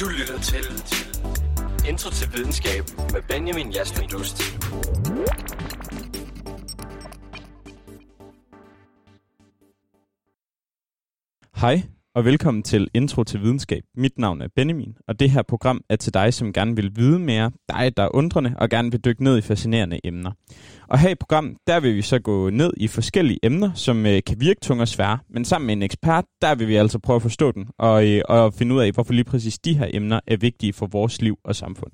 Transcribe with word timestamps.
Du 0.00 0.08
lytter 0.08 0.38
til 0.40 0.64
Intro 1.88 2.10
til 2.10 2.32
videnskab 2.32 2.84
med 3.12 3.22
Benjamin 3.28 3.70
Jasmin 3.70 4.08
Dust. 4.08 4.42
Hej 11.54 11.82
og 12.18 12.24
velkommen 12.24 12.62
til 12.62 12.88
Intro 12.94 13.24
til 13.24 13.42
Videnskab. 13.42 13.82
Mit 13.96 14.18
navn 14.18 14.42
er 14.42 14.48
Benjamin, 14.56 14.94
og 15.08 15.20
det 15.20 15.30
her 15.30 15.42
program 15.42 15.80
er 15.88 15.96
til 15.96 16.14
dig, 16.14 16.34
som 16.34 16.52
gerne 16.52 16.76
vil 16.76 16.90
vide 16.96 17.18
mere, 17.18 17.50
dig, 17.68 17.96
der 17.96 18.02
er 18.02 18.14
undrende 18.14 18.54
og 18.58 18.68
gerne 18.68 18.90
vil 18.90 19.00
dykke 19.04 19.24
ned 19.24 19.38
i 19.38 19.40
fascinerende 19.40 20.00
emner. 20.04 20.30
Og 20.88 20.98
her 20.98 21.08
i 21.08 21.14
programmet, 21.14 21.56
der 21.66 21.80
vil 21.80 21.94
vi 21.94 22.02
så 22.02 22.18
gå 22.18 22.50
ned 22.50 22.72
i 22.76 22.88
forskellige 22.88 23.38
emner, 23.42 23.70
som 23.74 24.06
øh, 24.06 24.22
kan 24.26 24.40
virke 24.40 24.60
tunge 24.60 24.82
og 24.82 24.88
svære, 24.88 25.18
men 25.30 25.44
sammen 25.44 25.66
med 25.66 25.76
en 25.76 25.82
ekspert, 25.82 26.24
der 26.42 26.54
vil 26.54 26.68
vi 26.68 26.76
altså 26.76 26.98
prøve 26.98 27.16
at 27.16 27.22
forstå 27.22 27.52
den 27.52 27.66
og, 27.78 28.08
øh, 28.08 28.22
og 28.28 28.54
finde 28.54 28.74
ud 28.74 28.80
af, 28.80 28.92
hvorfor 28.92 29.12
lige 29.12 29.24
præcis 29.24 29.58
de 29.58 29.78
her 29.78 29.86
emner 29.90 30.20
er 30.26 30.36
vigtige 30.36 30.72
for 30.72 30.86
vores 30.86 31.22
liv 31.22 31.38
og 31.44 31.56
samfund. 31.56 31.92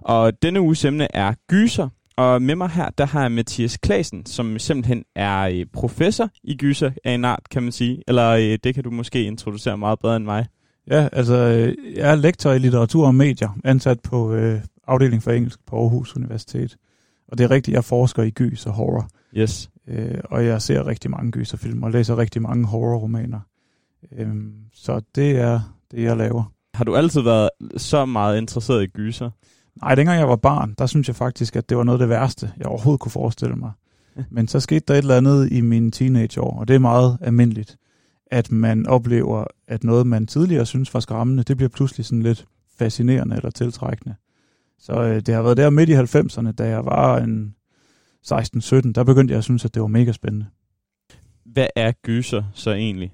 Og 0.00 0.42
denne 0.42 0.60
uges 0.60 0.84
emne 0.84 1.16
er 1.16 1.34
gyser, 1.48 1.88
og 2.18 2.42
med 2.42 2.54
mig 2.54 2.70
her, 2.70 2.90
der 2.98 3.06
har 3.06 3.22
jeg 3.22 3.32
Mathias 3.32 3.76
Klasen, 3.76 4.26
som 4.26 4.58
simpelthen 4.58 5.04
er 5.14 5.40
øh, 5.40 5.66
professor 5.72 6.28
i 6.44 6.56
gyser 6.56 6.90
af 7.04 7.12
en 7.12 7.24
art, 7.24 7.48
kan 7.50 7.62
man 7.62 7.72
sige. 7.72 8.02
Eller 8.08 8.30
øh, 8.30 8.58
det 8.64 8.74
kan 8.74 8.84
du 8.84 8.90
måske 8.90 9.22
introducere 9.22 9.78
meget 9.78 9.98
bedre 9.98 10.16
end 10.16 10.24
mig. 10.24 10.46
Ja, 10.90 11.08
altså 11.12 11.34
øh, 11.34 11.96
jeg 11.96 12.10
er 12.10 12.14
lektor 12.14 12.52
i 12.52 12.58
litteratur 12.58 13.06
og 13.06 13.14
medier, 13.14 13.58
ansat 13.64 14.00
på 14.00 14.32
øh, 14.32 14.60
afdeling 14.86 15.22
for 15.22 15.30
engelsk 15.30 15.58
på 15.66 15.76
Aarhus 15.76 16.16
Universitet. 16.16 16.76
Og 17.28 17.38
det 17.38 17.44
er 17.44 17.50
rigtigt, 17.50 17.74
jeg 17.74 17.84
forsker 17.84 18.22
i 18.22 18.30
gys 18.30 18.66
og 18.66 18.72
horror. 18.72 19.08
Yes. 19.36 19.70
Øh, 19.88 20.18
og 20.24 20.44
jeg 20.44 20.62
ser 20.62 20.86
rigtig 20.86 21.10
mange 21.10 21.30
gyserfilm 21.30 21.82
og 21.82 21.90
læser 21.90 22.18
rigtig 22.18 22.42
mange 22.42 22.66
horrorromaner. 22.66 23.40
Øh, 24.12 24.36
så 24.74 25.00
det 25.14 25.30
er 25.30 25.60
det, 25.90 26.02
jeg 26.02 26.16
laver. 26.16 26.52
Har 26.74 26.84
du 26.84 26.96
altid 26.96 27.20
været 27.20 27.50
så 27.76 28.04
meget 28.04 28.38
interesseret 28.38 28.82
i 28.82 28.86
gyser? 28.86 29.30
Nej, 29.82 29.94
dengang 29.94 30.18
jeg 30.18 30.28
var 30.28 30.36
barn, 30.36 30.74
der 30.78 30.86
synes 30.86 31.08
jeg 31.08 31.16
faktisk, 31.16 31.56
at 31.56 31.68
det 31.68 31.76
var 31.76 31.84
noget 31.84 31.98
af 31.98 32.02
det 32.02 32.08
værste, 32.08 32.52
jeg 32.58 32.66
overhovedet 32.66 33.00
kunne 33.00 33.12
forestille 33.12 33.56
mig. 33.56 33.72
Men 34.30 34.48
så 34.48 34.60
skete 34.60 34.84
der 34.88 34.94
et 34.94 34.98
eller 34.98 35.16
andet 35.16 35.52
i 35.52 35.60
mine 35.60 35.90
teenageår, 35.90 36.58
og 36.58 36.68
det 36.68 36.74
er 36.74 36.78
meget 36.78 37.18
almindeligt, 37.20 37.76
at 38.26 38.52
man 38.52 38.86
oplever, 38.86 39.44
at 39.68 39.84
noget, 39.84 40.06
man 40.06 40.26
tidligere 40.26 40.66
synes 40.66 40.94
var 40.94 41.00
skræmmende, 41.00 41.42
det 41.42 41.56
bliver 41.56 41.68
pludselig 41.68 42.06
sådan 42.06 42.22
lidt 42.22 42.46
fascinerende 42.78 43.36
eller 43.36 43.50
tiltrækkende. 43.50 44.14
Så 44.78 45.02
øh, 45.02 45.20
det 45.20 45.34
har 45.34 45.42
været 45.42 45.56
der 45.56 45.70
midt 45.70 45.88
i 45.88 45.94
90'erne, 45.94 46.52
da 46.52 46.68
jeg 46.68 46.84
var 46.84 47.18
en 47.18 47.54
16-17, 48.26 48.92
der 48.92 49.04
begyndte 49.04 49.32
jeg 49.32 49.38
at 49.38 49.44
synes, 49.44 49.64
at 49.64 49.74
det 49.74 49.82
var 49.82 49.88
mega 49.88 50.12
spændende. 50.12 50.46
Hvad 51.44 51.66
er 51.76 51.92
gyser 51.92 52.42
så 52.54 52.72
egentlig? 52.72 53.12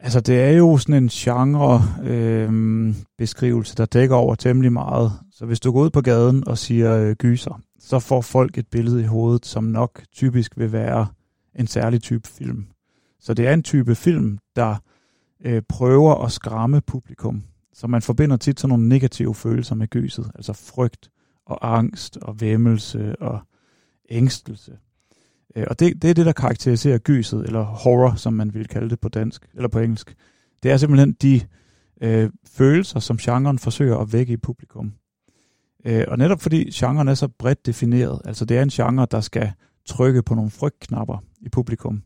Altså, 0.00 0.20
det 0.20 0.40
er 0.40 0.50
jo 0.50 0.78
sådan 0.78 1.02
en 1.02 1.08
genre-beskrivelse, 1.08 3.72
øh, 3.72 3.76
der 3.76 3.86
dækker 3.86 4.16
over 4.16 4.34
temmelig 4.34 4.72
meget. 4.72 5.12
Så 5.32 5.46
hvis 5.46 5.60
du 5.60 5.72
går 5.72 5.80
ud 5.80 5.90
på 5.90 6.00
gaden 6.00 6.48
og 6.48 6.58
siger 6.58 6.96
øh, 6.96 7.14
gyser, 7.14 7.60
så 7.78 7.98
får 7.98 8.20
folk 8.20 8.58
et 8.58 8.68
billede 8.68 9.02
i 9.02 9.06
hovedet, 9.06 9.46
som 9.46 9.64
nok 9.64 10.02
typisk 10.12 10.58
vil 10.58 10.72
være 10.72 11.06
en 11.54 11.66
særlig 11.66 12.02
type 12.02 12.28
film. 12.28 12.66
Så 13.20 13.34
det 13.34 13.46
er 13.46 13.54
en 13.54 13.62
type 13.62 13.94
film, 13.94 14.38
der 14.56 14.76
øh, 15.44 15.62
prøver 15.68 16.24
at 16.24 16.32
skræmme 16.32 16.80
publikum. 16.80 17.42
Så 17.72 17.86
man 17.86 18.02
forbinder 18.02 18.36
tit 18.36 18.60
sådan 18.60 18.68
nogle 18.68 18.88
negative 18.88 19.34
følelser 19.34 19.74
med 19.74 19.88
gyset, 19.88 20.30
altså 20.34 20.52
frygt 20.52 21.10
og 21.46 21.76
angst 21.76 22.16
og 22.16 22.40
væmmelse 22.40 23.22
og 23.22 23.40
ængstelse. 24.10 24.78
Øh, 25.56 25.64
og 25.70 25.80
det, 25.80 26.02
det 26.02 26.10
er 26.10 26.14
det, 26.14 26.26
der 26.26 26.32
karakteriserer 26.32 26.98
gyset, 26.98 27.46
eller 27.46 27.62
horror, 27.62 28.14
som 28.14 28.32
man 28.32 28.54
vil 28.54 28.68
kalde 28.68 28.90
det 28.90 29.00
på 29.00 29.08
dansk, 29.08 29.48
eller 29.54 29.68
på 29.68 29.78
engelsk. 29.78 30.14
Det 30.62 30.70
er 30.70 30.76
simpelthen 30.76 31.12
de 31.12 31.40
øh, 32.00 32.30
følelser, 32.48 33.00
som 33.00 33.16
genren 33.16 33.58
forsøger 33.58 33.98
at 33.98 34.12
vække 34.12 34.32
i 34.32 34.36
publikum. 34.36 34.92
Øh, 35.84 36.04
og 36.08 36.18
netop 36.18 36.40
fordi 36.40 36.70
genren 36.74 37.08
er 37.08 37.14
så 37.14 37.28
bredt 37.28 37.66
defineret, 37.66 38.20
altså 38.24 38.44
det 38.44 38.58
er 38.58 38.62
en 38.62 38.68
genre, 38.68 39.06
der 39.10 39.20
skal 39.20 39.52
trykke 39.86 40.22
på 40.22 40.34
nogle 40.34 40.50
frygtknapper 40.50 41.18
i 41.40 41.48
publikum, 41.48 42.02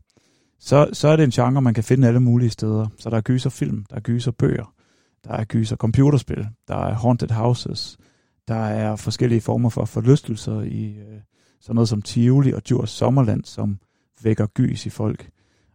så, 0.59 0.89
så 0.93 1.07
er 1.07 1.15
det 1.15 1.23
en 1.23 1.31
genre, 1.31 1.61
man 1.61 1.73
kan 1.73 1.83
finde 1.83 2.07
alle 2.07 2.19
mulige 2.19 2.49
steder. 2.49 2.87
Så 2.99 3.09
der 3.09 3.17
er 3.17 3.21
gyserfilm, 3.21 3.85
der 3.89 3.95
er 3.95 3.99
gyserbøger, 3.99 4.73
der 5.23 5.31
er 5.31 5.43
gyser 5.43 5.75
computerspil, 5.75 6.47
der 6.67 6.75
er 6.75 6.93
haunted 6.93 7.31
houses, 7.31 7.97
der 8.47 8.55
er 8.55 8.95
forskellige 8.95 9.41
former 9.41 9.69
for 9.69 9.85
forlystelser 9.85 10.61
i 10.61 10.95
øh, 10.95 11.19
sådan 11.61 11.75
noget 11.75 11.89
som 11.89 12.01
Tivoli 12.01 12.53
og 12.53 12.67
Djurs 12.67 12.89
Sommerland, 12.89 13.43
som 13.45 13.79
vækker 14.23 14.45
gys 14.45 14.85
i 14.85 14.89
folk. 14.89 15.29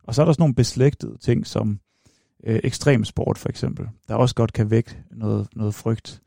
Og 0.05 0.15
så 0.15 0.23
er 0.23 0.27
der 0.27 0.33
sådan 0.33 0.43
nogle 0.43 0.55
beslægtede 0.55 1.17
ting 1.19 1.47
som 1.47 1.81
øh, 2.45 2.61
ekstremsport 2.65 3.39
for 3.39 3.49
eksempel, 3.49 3.89
der 4.09 4.15
også 4.15 4.35
godt 4.35 4.53
kan 4.53 4.71
vække 4.71 4.99
noget, 5.11 5.49
noget 5.57 5.75
frygt. 5.75 6.23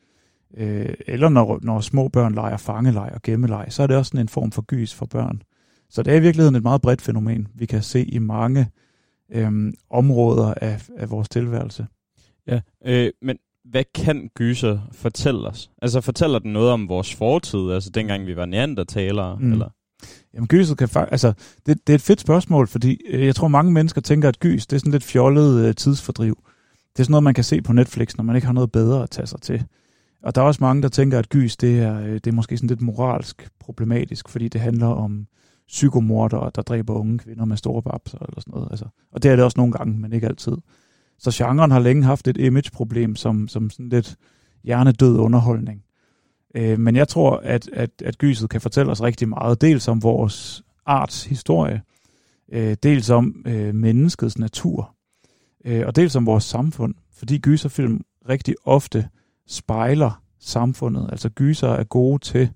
Øh, 0.57 0.93
eller 1.07 1.29
når, 1.29 1.59
når 1.61 1.81
små 1.81 2.07
børn 2.07 2.35
leger 2.35 2.57
fangeleg 2.57 3.11
og 3.13 3.21
gemmeleg, 3.21 3.65
så 3.69 3.83
er 3.83 3.87
det 3.87 3.97
også 3.97 4.09
sådan 4.09 4.21
en 4.21 4.29
form 4.29 4.51
for 4.51 4.61
gys 4.61 4.93
for 4.93 5.05
børn. 5.05 5.41
Så 5.89 6.03
det 6.03 6.13
er 6.13 6.17
i 6.17 6.21
virkeligheden 6.21 6.55
et 6.55 6.63
meget 6.63 6.81
bredt 6.81 7.01
fænomen, 7.01 7.47
vi 7.53 7.65
kan 7.65 7.81
se 7.81 8.05
i 8.05 8.19
mange 8.19 8.67
øh, 9.31 9.73
områder 9.89 10.53
af, 10.53 10.89
af 10.97 11.09
vores 11.09 11.29
tilværelse. 11.29 11.87
Ja, 12.47 12.61
øh, 12.85 13.11
men 13.21 13.37
hvad 13.71 13.83
kan 13.95 14.29
gyser 14.35 14.79
fortælle 14.91 15.47
os? 15.47 15.71
Altså 15.81 16.01
fortæller 16.01 16.39
den 16.39 16.53
noget 16.53 16.71
om 16.71 16.89
vores 16.89 17.15
fortid, 17.15 17.71
altså 17.71 17.89
dengang 17.89 18.27
vi 18.27 18.35
var 18.35 18.45
neandertalere, 18.45 19.39
mm. 19.39 19.51
eller? 19.51 19.69
Jamen 20.33 20.47
gyset 20.47 20.77
kan 20.77 20.89
faktisk, 20.89 21.11
altså 21.11 21.33
det, 21.65 21.87
det 21.87 21.93
er 21.93 21.95
et 21.95 22.01
fedt 22.01 22.19
spørgsmål, 22.19 22.67
fordi 22.67 23.01
øh, 23.09 23.25
jeg 23.25 23.35
tror 23.35 23.47
mange 23.47 23.71
mennesker 23.71 24.01
tænker, 24.01 24.29
at 24.29 24.39
gys, 24.39 24.67
det 24.67 24.75
er 24.75 24.79
sådan 24.79 24.91
lidt 24.91 25.03
fjollet 25.03 25.65
øh, 25.65 25.75
tidsfordriv. 25.75 26.35
Det 26.93 26.99
er 26.99 27.03
sådan 27.03 27.11
noget, 27.11 27.23
man 27.23 27.33
kan 27.33 27.43
se 27.43 27.61
på 27.61 27.73
Netflix, 27.73 28.17
når 28.17 28.23
man 28.23 28.35
ikke 28.35 28.45
har 28.45 28.53
noget 28.53 28.71
bedre 28.71 29.03
at 29.03 29.09
tage 29.09 29.27
sig 29.27 29.41
til. 29.41 29.63
Og 30.23 30.35
der 30.35 30.41
er 30.41 30.45
også 30.45 30.63
mange, 30.63 30.81
der 30.81 30.89
tænker, 30.89 31.19
at 31.19 31.29
gys, 31.29 31.57
det 31.57 31.79
er, 31.79 31.99
øh, 31.99 32.13
det 32.13 32.27
er 32.27 32.31
måske 32.31 32.57
sådan 32.57 32.69
lidt 32.69 32.81
moralsk 32.81 33.49
problematisk, 33.59 34.29
fordi 34.29 34.47
det 34.47 34.61
handler 34.61 34.87
om 34.87 35.27
psykomordere, 35.67 36.51
der 36.55 36.61
dræber 36.61 36.93
unge 36.93 37.19
kvinder 37.19 37.45
med 37.45 37.57
store 37.57 37.81
babser 37.81 38.17
eller 38.17 38.41
sådan 38.41 38.51
noget. 38.51 38.67
Altså, 38.71 38.85
og 39.11 39.23
det 39.23 39.31
er 39.31 39.35
det 39.35 39.45
også 39.45 39.57
nogle 39.57 39.73
gange, 39.73 39.99
men 39.99 40.13
ikke 40.13 40.27
altid. 40.27 40.57
Så 41.19 41.31
genren 41.33 41.71
har 41.71 41.79
længe 41.79 42.03
haft 42.03 42.27
et 42.27 42.37
imageproblem 42.37 43.15
som, 43.15 43.47
som 43.47 43.69
sådan 43.69 43.89
lidt 43.89 44.15
hjernedød 44.63 45.17
underholdning. 45.17 45.83
Øh, 46.55 46.79
men 46.79 46.95
jeg 46.95 47.07
tror, 47.07 47.37
at, 47.43 47.69
at, 47.73 47.89
at 48.05 48.17
gyset 48.17 48.49
kan 48.49 48.61
fortælle 48.61 48.91
os 48.91 49.01
rigtig 49.01 49.29
meget. 49.29 49.61
Dels 49.61 49.87
om 49.87 50.03
vores 50.03 50.63
arts 50.85 51.25
historie, 51.25 51.81
øh, 52.51 52.77
dels 52.83 53.09
om 53.09 53.43
øh, 53.47 53.75
menneskets 53.75 54.37
natur, 54.37 54.95
øh, 55.65 55.87
og 55.87 55.95
dels 55.95 56.15
om 56.15 56.25
vores 56.25 56.43
samfund. 56.43 56.95
Fordi 57.13 57.37
gyserfilm 57.37 58.01
rigtig 58.29 58.55
ofte 58.65 59.07
spejler 59.47 60.23
samfundet. 60.39 61.09
Altså 61.11 61.29
gyser 61.29 61.67
er 61.67 61.83
gode 61.83 62.19
til 62.19 62.49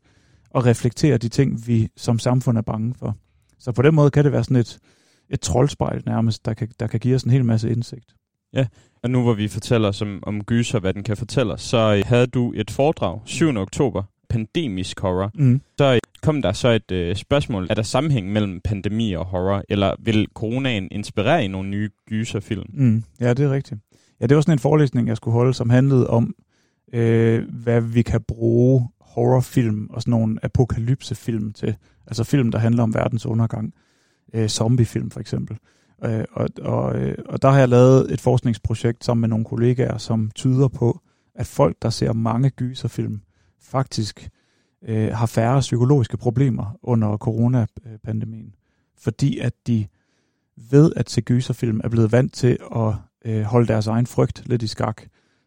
at 0.55 0.65
reflektere 0.65 1.17
de 1.17 1.29
ting, 1.29 1.67
vi 1.67 1.89
som 1.97 2.19
samfund 2.19 2.57
er 2.57 2.61
bange 2.61 2.95
for. 2.99 3.17
Så 3.59 3.71
på 3.71 3.81
den 3.81 3.95
måde 3.95 4.11
kan 4.11 4.23
det 4.23 4.31
være 4.31 4.43
sådan 4.43 4.57
et, 4.57 4.79
et 5.29 5.41
troldspejl 5.41 6.03
nærmest, 6.05 6.45
der 6.45 6.53
kan, 6.53 6.69
der 6.79 6.87
kan 6.87 6.99
give 6.99 7.15
os 7.15 7.23
en 7.23 7.31
hel 7.31 7.45
masse 7.45 7.71
indsigt. 7.71 8.15
Ja, 8.53 8.65
og 9.03 9.09
nu 9.09 9.21
hvor 9.21 9.33
vi 9.33 9.47
fortæller 9.47 9.91
som, 9.91 10.19
om 10.23 10.43
gyser, 10.43 10.79
hvad 10.79 10.93
den 10.93 11.03
kan 11.03 11.17
fortælle 11.17 11.53
os, 11.53 11.61
så 11.61 11.95
øh, 11.97 12.03
havde 12.05 12.27
du 12.27 12.53
et 12.55 12.71
foredrag 12.71 13.19
7. 13.25 13.57
oktober, 13.57 14.03
pandemisk 14.29 14.99
horror. 14.99 15.31
Mm. 15.35 15.61
Så 15.77 15.93
øh, 15.93 15.99
kom 16.21 16.41
der 16.41 16.51
så 16.51 16.67
et 16.69 16.91
øh, 16.91 17.15
spørgsmål, 17.15 17.67
er 17.69 17.73
der 17.73 17.81
sammenhæng 17.81 18.31
mellem 18.31 18.61
pandemi 18.63 19.13
og 19.13 19.25
horror, 19.25 19.63
eller 19.69 19.95
vil 19.99 20.27
coronaen 20.33 20.87
inspirere 20.91 21.45
i 21.45 21.47
nogle 21.47 21.69
nye 21.69 21.89
gyserfilm? 22.09 22.65
Mm. 22.73 23.03
Ja, 23.19 23.33
det 23.33 23.45
er 23.45 23.51
rigtigt. 23.51 23.81
Ja, 24.21 24.27
det 24.27 24.35
var 24.35 24.41
sådan 24.41 24.55
en 24.55 24.59
forelæsning, 24.59 25.07
jeg 25.07 25.17
skulle 25.17 25.33
holde, 25.33 25.53
som 25.53 25.69
handlede 25.69 26.07
om, 26.07 26.35
øh, 26.93 27.43
hvad 27.49 27.81
vi 27.81 28.01
kan 28.01 28.21
bruge 28.27 28.89
horrorfilm 29.01 29.87
og 29.89 30.01
sådan 30.01 30.11
nogle 30.11 30.39
apokalypsefilm 30.43 31.53
til. 31.53 31.75
Altså 32.07 32.23
film, 32.23 32.51
der 32.51 32.59
handler 32.59 32.83
om 32.83 32.93
verdens 32.93 33.25
undergang. 33.25 33.73
Øh, 34.33 34.47
zombiefilm 34.47 35.11
for 35.11 35.19
eksempel. 35.19 35.57
Øh, 36.05 36.23
og, 36.31 36.49
og, 36.61 36.95
øh, 36.95 37.17
og 37.25 37.41
der 37.41 37.49
har 37.49 37.59
jeg 37.59 37.69
lavet 37.69 38.13
et 38.13 38.21
forskningsprojekt 38.21 39.05
sammen 39.05 39.21
med 39.21 39.29
nogle 39.29 39.45
kollegaer, 39.45 39.97
som 39.97 40.31
tyder 40.35 40.67
på, 40.67 40.99
at 41.35 41.47
folk, 41.47 41.77
der 41.81 41.89
ser 41.89 42.13
mange 42.13 42.49
gyserfilm, 42.49 43.21
faktisk 43.61 44.29
øh, 44.83 45.13
har 45.13 45.25
færre 45.25 45.59
psykologiske 45.59 46.17
problemer 46.17 46.77
under 46.83 47.17
coronapandemien. 47.17 48.55
Fordi 48.97 49.39
at 49.39 49.53
de 49.67 49.87
ved 50.57 50.93
at 50.95 51.09
se 51.09 51.21
gyserfilm 51.21 51.81
er 51.83 51.89
blevet 51.89 52.11
vant 52.11 52.33
til 52.33 52.57
at 52.75 52.93
øh, 53.25 53.43
holde 53.43 53.67
deres 53.67 53.87
egen 53.87 54.07
frygt 54.07 54.43
lidt 54.45 54.63
i 54.63 54.67
skak. 54.67 55.01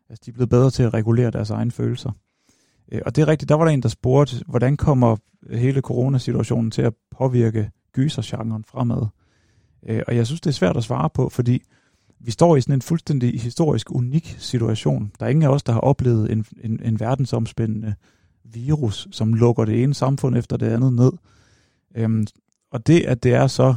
Altså 0.09 0.23
de 0.27 0.31
er 0.31 0.35
blevet 0.35 0.51
bedre 0.51 0.71
til 0.71 0.83
at 0.83 0.95
regulere 0.95 1.31
deres 1.31 1.51
egne 1.51 1.71
følelser. 1.71 2.11
Øh, 2.93 3.01
og 3.07 3.17
det 3.17 3.23
er 3.23 3.29
rigtigt, 3.29 3.49
der 3.49 3.55
var 3.55 3.65
der 3.65 3.73
en, 3.73 3.83
der 3.83 3.89
spurgte, 3.89 4.45
hvordan 4.47 4.77
kommer 4.77 5.17
hele 5.51 5.81
coronasituationen 5.81 6.71
til 6.71 6.83
at 6.83 6.93
påvirke 7.11 7.71
gysergenren 7.93 8.65
fremad? 8.65 9.07
Øh, 9.89 10.03
og 10.07 10.17
jeg 10.17 10.27
synes, 10.27 10.41
det 10.41 10.51
er 10.51 10.55
svært 10.55 10.77
at 10.77 10.85
svare 10.85 11.11
på, 11.11 11.29
fordi 11.29 11.63
vi 12.21 12.31
står 12.31 12.57
i 12.57 12.61
sådan 12.61 12.75
en 12.75 12.83
fuldstændig 12.83 13.41
historisk 13.41 13.91
unik 13.91 14.37
situation. 14.39 15.13
Der 15.21 15.27
er 15.27 15.31
ingen 15.31 15.43
af 15.43 15.49
os, 15.49 15.63
der 15.63 15.73
har 15.73 15.81
oplevet 15.81 16.33
en, 16.33 16.47
en, 16.65 16.81
en 16.83 17.01
verdensomspændende 17.01 17.95
virus, 18.45 19.09
som 19.11 19.35
lukker 19.35 19.65
det 19.65 19.83
ene 19.83 19.95
samfund 19.95 20.37
efter 20.37 20.57
det 20.57 20.67
andet 20.67 20.93
ned. 20.93 21.13
Øhm, 21.95 22.27
og 22.71 22.87
det, 22.87 23.01
at 23.01 23.23
det 23.23 23.35
er 23.35 23.47
så 23.47 23.75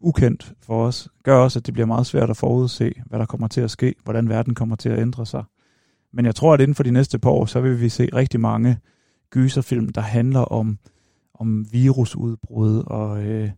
ukendt 0.00 0.52
for 0.62 0.86
os, 0.86 1.08
gør 1.22 1.36
også, 1.36 1.58
at 1.58 1.66
det 1.66 1.74
bliver 1.74 1.86
meget 1.86 2.06
svært 2.06 2.30
at 2.30 2.36
forudse, 2.36 2.92
hvad 3.06 3.18
der 3.18 3.26
kommer 3.26 3.48
til 3.48 3.60
at 3.60 3.70
ske, 3.70 3.94
hvordan 4.04 4.28
verden 4.28 4.54
kommer 4.54 4.76
til 4.76 4.88
at 4.88 4.98
ændre 4.98 5.26
sig. 5.26 5.44
Men 6.12 6.26
jeg 6.26 6.34
tror, 6.34 6.54
at 6.54 6.60
inden 6.60 6.74
for 6.74 6.82
de 6.82 6.90
næste 6.90 7.18
par 7.18 7.30
år, 7.30 7.46
så 7.46 7.60
vil 7.60 7.80
vi 7.80 7.88
se 7.88 8.08
rigtig 8.14 8.40
mange 8.40 8.78
gyserfilm, 9.30 9.88
der 9.88 10.00
handler 10.00 10.40
om, 10.40 10.78
om 11.34 11.72
virusudbrud 11.72 12.82
og, 12.86 13.22
øh, 13.22 13.50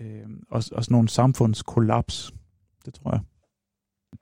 øh, 0.00 0.06
og, 0.50 0.56
og 0.56 0.62
sådan 0.62 0.84
nogle 0.90 1.08
samfundskollaps. 1.08 2.32
Det 2.84 2.94
tror 2.94 3.10
jeg. 3.10 3.20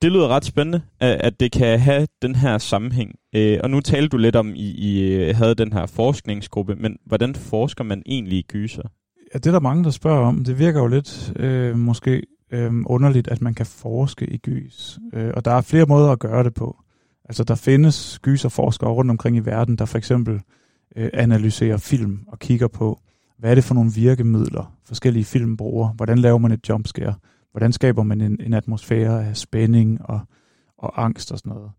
Det 0.03 0.13
lyder 0.13 0.29
ret 0.29 0.45
spændende, 0.45 0.83
at 1.01 1.41
det 1.41 1.53
kan 1.53 1.81
have 1.81 2.07
den 2.23 2.35
her 2.35 2.59
sammenhæng. 2.59 3.15
Øh, 3.35 3.59
og 3.63 3.71
nu 3.71 3.81
talte 3.81 4.09
du 4.09 4.17
lidt 4.17 4.37
om, 4.37 4.53
I, 4.55 4.71
I 4.71 5.13
øh, 5.13 5.37
havde 5.37 5.55
den 5.55 5.73
her 5.73 5.87
forskningsgruppe, 5.87 6.77
men 6.77 6.97
hvordan 7.07 7.35
forsker 7.35 7.85
man 7.85 8.03
egentlig 8.07 8.39
i 8.39 8.43
gyser? 8.49 8.83
Ja, 9.35 9.39
det 9.39 9.47
er 9.47 9.53
der 9.53 9.61
mange, 9.61 9.85
der 9.85 9.91
spørger 9.91 10.27
om. 10.27 10.45
Det 10.45 10.59
virker 10.59 10.81
jo 10.81 10.87
lidt 10.87 11.33
øh, 11.37 11.77
måske 11.79 12.23
øh, 12.51 12.73
underligt, 12.87 13.29
at 13.29 13.43
man 13.43 13.55
kan 13.55 13.67
forske 13.67 14.27
i 14.27 14.37
gys. 14.37 14.99
Øh, 15.13 15.33
og 15.37 15.45
der 15.45 15.51
er 15.51 15.61
flere 15.61 15.87
måder 15.87 16.11
at 16.11 16.19
gøre 16.19 16.45
det 16.45 16.55
på. 16.55 16.77
Altså, 17.25 17.45
der 17.45 17.55
findes 17.55 18.19
gyserforskere 18.23 18.91
rundt 18.91 19.11
omkring 19.11 19.37
i 19.37 19.41
verden, 19.41 19.77
der 19.77 19.85
for 19.85 19.99
eksempel 19.99 20.41
øh, 20.97 21.11
analyserer 21.13 21.77
film 21.77 22.21
og 22.27 22.39
kigger 22.39 22.69
på, 22.69 23.01
hvad 23.39 23.51
er 23.51 23.55
det 23.55 23.65
for 23.65 23.75
nogle 23.75 23.93
virkemidler, 23.95 24.75
forskellige 24.85 25.25
film 25.25 25.57
bruger, 25.57 25.89
hvordan 25.89 26.19
laver 26.19 26.39
man 26.39 26.53
et 26.53 26.69
jumpscare, 26.69 27.15
hvordan 27.51 27.73
skaber 27.73 28.03
man 28.03 28.21
en, 28.21 28.41
en 28.41 28.53
atmosfære 28.53 29.27
af 29.27 29.37
spænding 29.37 30.05
og, 30.05 30.21
og 30.79 31.05
angst 31.05 31.33
og 31.33 31.39
sådan 31.39 31.53
noget. 31.53 31.71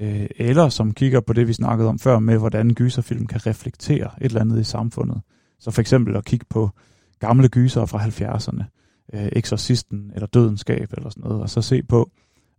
Øh, 0.00 0.26
eller 0.36 0.68
som 0.68 0.92
kigger 0.92 1.20
på 1.20 1.32
det, 1.32 1.48
vi 1.48 1.52
snakkede 1.52 1.88
om 1.88 1.98
før, 1.98 2.18
med 2.18 2.38
hvordan 2.38 2.74
gyserfilm 2.74 3.26
kan 3.26 3.46
reflektere 3.46 4.10
et 4.20 4.24
eller 4.24 4.40
andet 4.40 4.60
i 4.60 4.64
samfundet. 4.64 5.20
Så 5.58 5.70
for 5.70 5.80
eksempel 5.80 6.16
at 6.16 6.24
kigge 6.24 6.46
på 6.50 6.70
gamle 7.18 7.48
gyser 7.48 7.86
fra 7.86 7.98
70'erne, 7.98 8.64
øh, 9.12 9.28
Exorcisten 9.32 10.10
eller 10.14 10.26
Dødenskab 10.26 10.92
eller 10.92 11.10
sådan 11.10 11.24
noget, 11.24 11.42
og 11.42 11.50
så 11.50 11.62
se 11.62 11.82
på, 11.82 12.10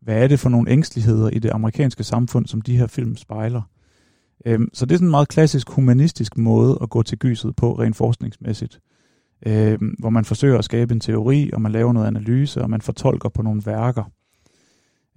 hvad 0.02 0.24
er 0.24 0.28
det 0.28 0.40
for 0.40 0.50
nogle 0.50 0.72
ængsteligheder 0.72 1.30
i 1.30 1.40
det 1.40 1.50
amerikanske 1.50 2.04
samfund, 2.04 2.46
som 2.46 2.62
de 2.62 2.78
her 2.78 2.88
film 2.88 3.18
spejler. 3.18 3.62
Øhm, 4.46 4.70
så 4.74 4.86
det 4.86 4.94
er 4.94 4.98
sådan 4.98 5.08
en 5.08 5.12
meget 5.12 5.28
klassisk 5.28 5.70
humanistisk 5.70 6.38
måde 6.38 6.78
at 6.82 6.90
gå 6.90 7.04
til 7.04 7.18
gyset 7.18 7.56
på, 7.56 7.74
rent 7.74 7.96
forskningsmæssigt. 7.96 8.80
Øhm, 9.46 9.96
hvor 10.00 10.10
man 10.10 10.26
forsøger 10.26 10.58
at 10.58 10.66
skabe 10.66 10.94
en 10.94 11.00
teori, 11.00 11.50
og 11.54 11.62
man 11.62 11.72
laver 11.72 11.94
noget 11.94 12.08
analyse, 12.08 12.62
og 12.62 12.70
man 12.70 12.82
fortolker 12.82 13.30
på 13.30 13.42
nogle 13.42 13.62
værker. 13.66 14.04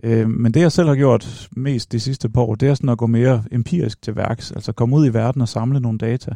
Øhm, 0.05 0.31
men 0.31 0.55
det 0.55 0.61
jeg 0.61 0.73
selv 0.73 0.89
har 0.89 0.95
gjort 0.95 1.49
mest 1.57 1.93
de 1.93 2.01
sidste 2.01 2.29
par 2.29 2.41
år, 2.41 2.55
det 2.55 2.69
er 2.69 2.75
sådan 2.75 2.89
at 2.89 2.99
gå 2.99 3.07
mere 3.07 3.45
empirisk 3.53 4.03
til 4.03 4.17
værks, 4.17 4.53
altså 4.53 4.73
komme 4.73 4.97
ud 4.97 5.07
i 5.07 5.15
verden 5.15 5.43
og 5.43 5.49
samle 5.49 5.81
nogle 5.81 5.99
data. 5.99 6.35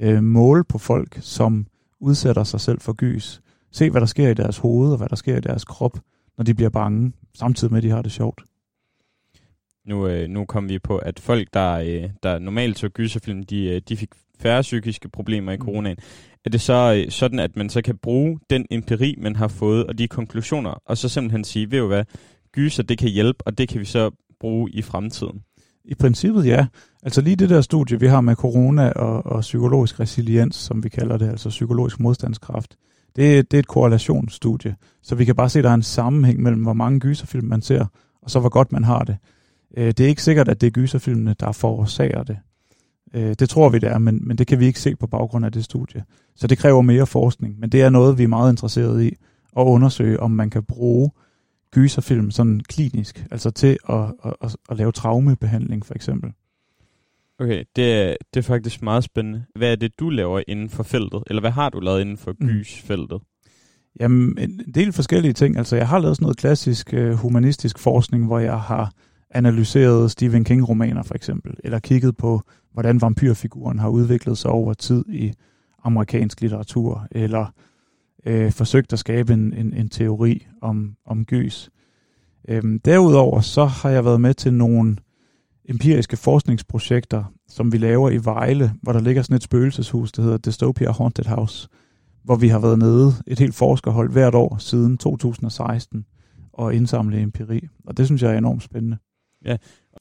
Øhm, 0.00 0.24
måle 0.24 0.64
på 0.64 0.78
folk, 0.78 1.18
som 1.20 1.66
udsætter 2.00 2.44
sig 2.44 2.60
selv 2.60 2.80
for 2.80 2.92
gys. 2.92 3.40
Se, 3.72 3.90
hvad 3.90 4.00
der 4.00 4.06
sker 4.06 4.28
i 4.28 4.34
deres 4.34 4.58
hoved, 4.58 4.90
og 4.90 4.98
hvad 4.98 5.08
der 5.08 5.16
sker 5.16 5.36
i 5.36 5.40
deres 5.40 5.64
krop, 5.64 5.98
når 6.36 6.44
de 6.44 6.54
bliver 6.54 6.70
bange, 6.70 7.12
samtidig 7.34 7.72
med, 7.72 7.78
at 7.78 7.82
de 7.82 7.90
har 7.90 8.02
det 8.02 8.12
sjovt. 8.12 8.42
Nu, 9.88 10.08
øh, 10.08 10.28
nu 10.28 10.44
kom 10.44 10.68
vi 10.68 10.78
på, 10.78 10.96
at 10.96 11.20
folk, 11.20 11.48
der, 11.54 11.72
øh, 11.72 12.10
der 12.22 12.38
normalt 12.38 12.78
så 12.78 12.88
gyserfilm, 12.88 13.42
de, 13.42 13.64
øh, 13.64 13.80
de 13.88 13.96
fik 13.96 14.08
færre 14.40 14.62
psykiske 14.62 15.08
problemer 15.08 15.52
i 15.52 15.56
mm. 15.56 15.62
coronaen. 15.62 15.96
Er 16.44 16.50
det 16.50 16.60
så 16.60 17.02
øh, 17.04 17.10
sådan, 17.10 17.38
at 17.38 17.56
man 17.56 17.70
så 17.70 17.82
kan 17.82 17.96
bruge 17.96 18.38
den 18.50 18.66
empiri, 18.70 19.14
man 19.18 19.36
har 19.36 19.48
fået, 19.48 19.86
og 19.86 19.98
de 19.98 20.08
konklusioner, 20.08 20.70
og 20.70 20.98
så 20.98 21.08
simpelthen 21.08 21.44
sige, 21.44 21.70
ved 21.70 21.78
du 21.78 21.86
hvad, 21.86 22.04
gyser, 22.52 22.82
det 22.82 22.98
kan 22.98 23.08
hjælpe, 23.08 23.46
og 23.46 23.58
det 23.58 23.68
kan 23.68 23.80
vi 23.80 23.84
så 23.84 24.10
bruge 24.40 24.70
i 24.70 24.82
fremtiden? 24.82 25.42
I 25.84 25.94
princippet 25.94 26.46
ja. 26.46 26.66
Altså 27.02 27.20
lige 27.20 27.36
det 27.36 27.50
der 27.50 27.60
studie, 27.60 28.00
vi 28.00 28.06
har 28.06 28.20
med 28.20 28.34
corona 28.34 28.90
og, 28.90 29.26
og 29.26 29.40
psykologisk 29.40 30.00
resiliens, 30.00 30.56
som 30.56 30.84
vi 30.84 30.88
kalder 30.88 31.16
det, 31.16 31.28
altså 31.28 31.48
psykologisk 31.48 32.00
modstandskraft, 32.00 32.76
det, 33.16 33.50
det 33.50 33.56
er 33.56 33.58
et 33.58 33.66
korrelationsstudie. 33.66 34.76
Så 35.02 35.14
vi 35.14 35.24
kan 35.24 35.34
bare 35.34 35.48
se, 35.48 35.58
at 35.58 35.64
der 35.64 35.70
er 35.70 35.74
en 35.74 35.82
sammenhæng 35.82 36.42
mellem, 36.42 36.62
hvor 36.62 36.72
mange 36.72 37.00
gyserfilm 37.00 37.46
man 37.46 37.62
ser, 37.62 37.86
og 38.22 38.30
så 38.30 38.40
hvor 38.40 38.48
godt 38.48 38.72
man 38.72 38.84
har 38.84 39.04
det. 39.04 39.16
Øh, 39.76 39.86
det 39.86 40.00
er 40.00 40.08
ikke 40.08 40.22
sikkert, 40.22 40.48
at 40.48 40.60
det 40.60 40.66
er 40.66 40.70
gyserfilmene, 40.70 41.34
der 41.40 41.52
forårsager 41.52 42.22
det. 42.22 42.38
Øh, 43.14 43.34
det 43.38 43.48
tror 43.48 43.68
vi, 43.68 43.78
det 43.78 43.88
er, 43.88 43.98
men, 43.98 44.28
men 44.28 44.38
det 44.38 44.46
kan 44.46 44.60
vi 44.60 44.66
ikke 44.66 44.80
se 44.80 44.96
på 44.96 45.06
baggrund 45.06 45.44
af 45.44 45.52
det 45.52 45.64
studie. 45.64 46.04
Så 46.36 46.46
det 46.46 46.58
kræver 46.58 46.82
mere 46.82 47.06
forskning, 47.06 47.58
men 47.58 47.70
det 47.70 47.82
er 47.82 47.90
noget, 47.90 48.18
vi 48.18 48.22
er 48.22 48.28
meget 48.28 48.52
interesseret 48.52 49.02
i 49.02 49.16
at 49.58 49.62
undersøge, 49.62 50.20
om 50.20 50.30
man 50.30 50.50
kan 50.50 50.64
bruge 50.64 51.10
gyserfilm 51.70 52.30
sådan 52.30 52.60
klinisk, 52.60 53.26
altså 53.30 53.50
til 53.50 53.78
at, 53.88 54.14
at, 54.24 54.34
at, 54.42 54.56
at 54.70 54.76
lave 54.76 54.92
traumebehandling 54.92 55.86
for 55.86 55.94
eksempel. 55.94 56.32
Okay, 57.40 57.64
det 57.76 57.92
er, 57.92 58.16
det 58.34 58.40
er 58.40 58.44
faktisk 58.44 58.82
meget 58.82 59.04
spændende. 59.04 59.44
Hvad 59.56 59.72
er 59.72 59.76
det, 59.76 60.00
du 60.00 60.10
laver 60.10 60.42
inden 60.48 60.70
for 60.70 60.82
feltet? 60.82 61.22
Eller 61.26 61.40
hvad 61.40 61.50
har 61.50 61.70
du 61.70 61.80
lavet 61.80 62.00
inden 62.00 62.16
for 62.16 62.34
mm. 62.40 62.48
gysfeltet? 62.48 63.20
Jamen, 64.00 64.38
en 64.38 64.72
del 64.74 64.92
forskellige 64.92 65.32
ting. 65.32 65.56
Altså, 65.56 65.76
jeg 65.76 65.88
har 65.88 65.98
lavet 65.98 66.16
sådan 66.16 66.24
noget 66.24 66.36
klassisk 66.36 66.94
uh, 66.96 67.10
humanistisk 67.10 67.78
forskning, 67.78 68.26
hvor 68.26 68.38
jeg 68.38 68.60
har 68.60 68.92
analyseret 69.30 70.10
Stephen 70.10 70.44
King-romaner 70.44 71.02
for 71.02 71.14
eksempel, 71.14 71.54
eller 71.64 71.78
kigget 71.78 72.16
på, 72.16 72.42
hvordan 72.72 73.00
vampyrfiguren 73.00 73.78
har 73.78 73.88
udviklet 73.88 74.38
sig 74.38 74.50
over 74.50 74.74
tid 74.74 75.04
i 75.08 75.32
amerikansk 75.84 76.40
litteratur, 76.40 77.06
eller 77.10 77.46
øh, 78.26 78.52
forsøgt 78.52 78.92
at 78.92 78.98
skabe 78.98 79.32
en, 79.32 79.52
en, 79.52 79.72
en 79.74 79.88
teori 79.88 80.46
om, 80.62 80.96
om 81.06 81.24
gys. 81.24 81.70
Øhm, 82.48 82.80
derudover 82.80 83.40
så 83.40 83.64
har 83.64 83.90
jeg 83.90 84.04
været 84.04 84.20
med 84.20 84.34
til 84.34 84.54
nogle 84.54 84.96
empiriske 85.68 86.16
forskningsprojekter, 86.16 87.24
som 87.48 87.72
vi 87.72 87.78
laver 87.78 88.10
i 88.10 88.24
Vejle, 88.24 88.72
hvor 88.82 88.92
der 88.92 89.00
ligger 89.00 89.22
sådan 89.22 89.36
et 89.36 89.42
spøgelseshus, 89.42 90.12
der 90.12 90.22
hedder 90.22 90.38
Dystopia 90.38 90.90
Haunted 90.90 91.24
House, 91.24 91.68
hvor 92.24 92.36
vi 92.36 92.48
har 92.48 92.58
været 92.58 92.78
nede, 92.78 93.12
et 93.26 93.38
helt 93.38 93.54
forskerhold 93.54 94.12
hvert 94.12 94.34
år 94.34 94.56
siden 94.58 94.98
2016, 94.98 96.04
og 96.52 96.74
indsamle 96.74 97.20
empiri. 97.20 97.68
Og 97.86 97.96
det 97.96 98.06
synes 98.06 98.22
jeg 98.22 98.32
er 98.34 98.38
enormt 98.38 98.62
spændende. 98.62 98.96
Ja, 99.44 99.56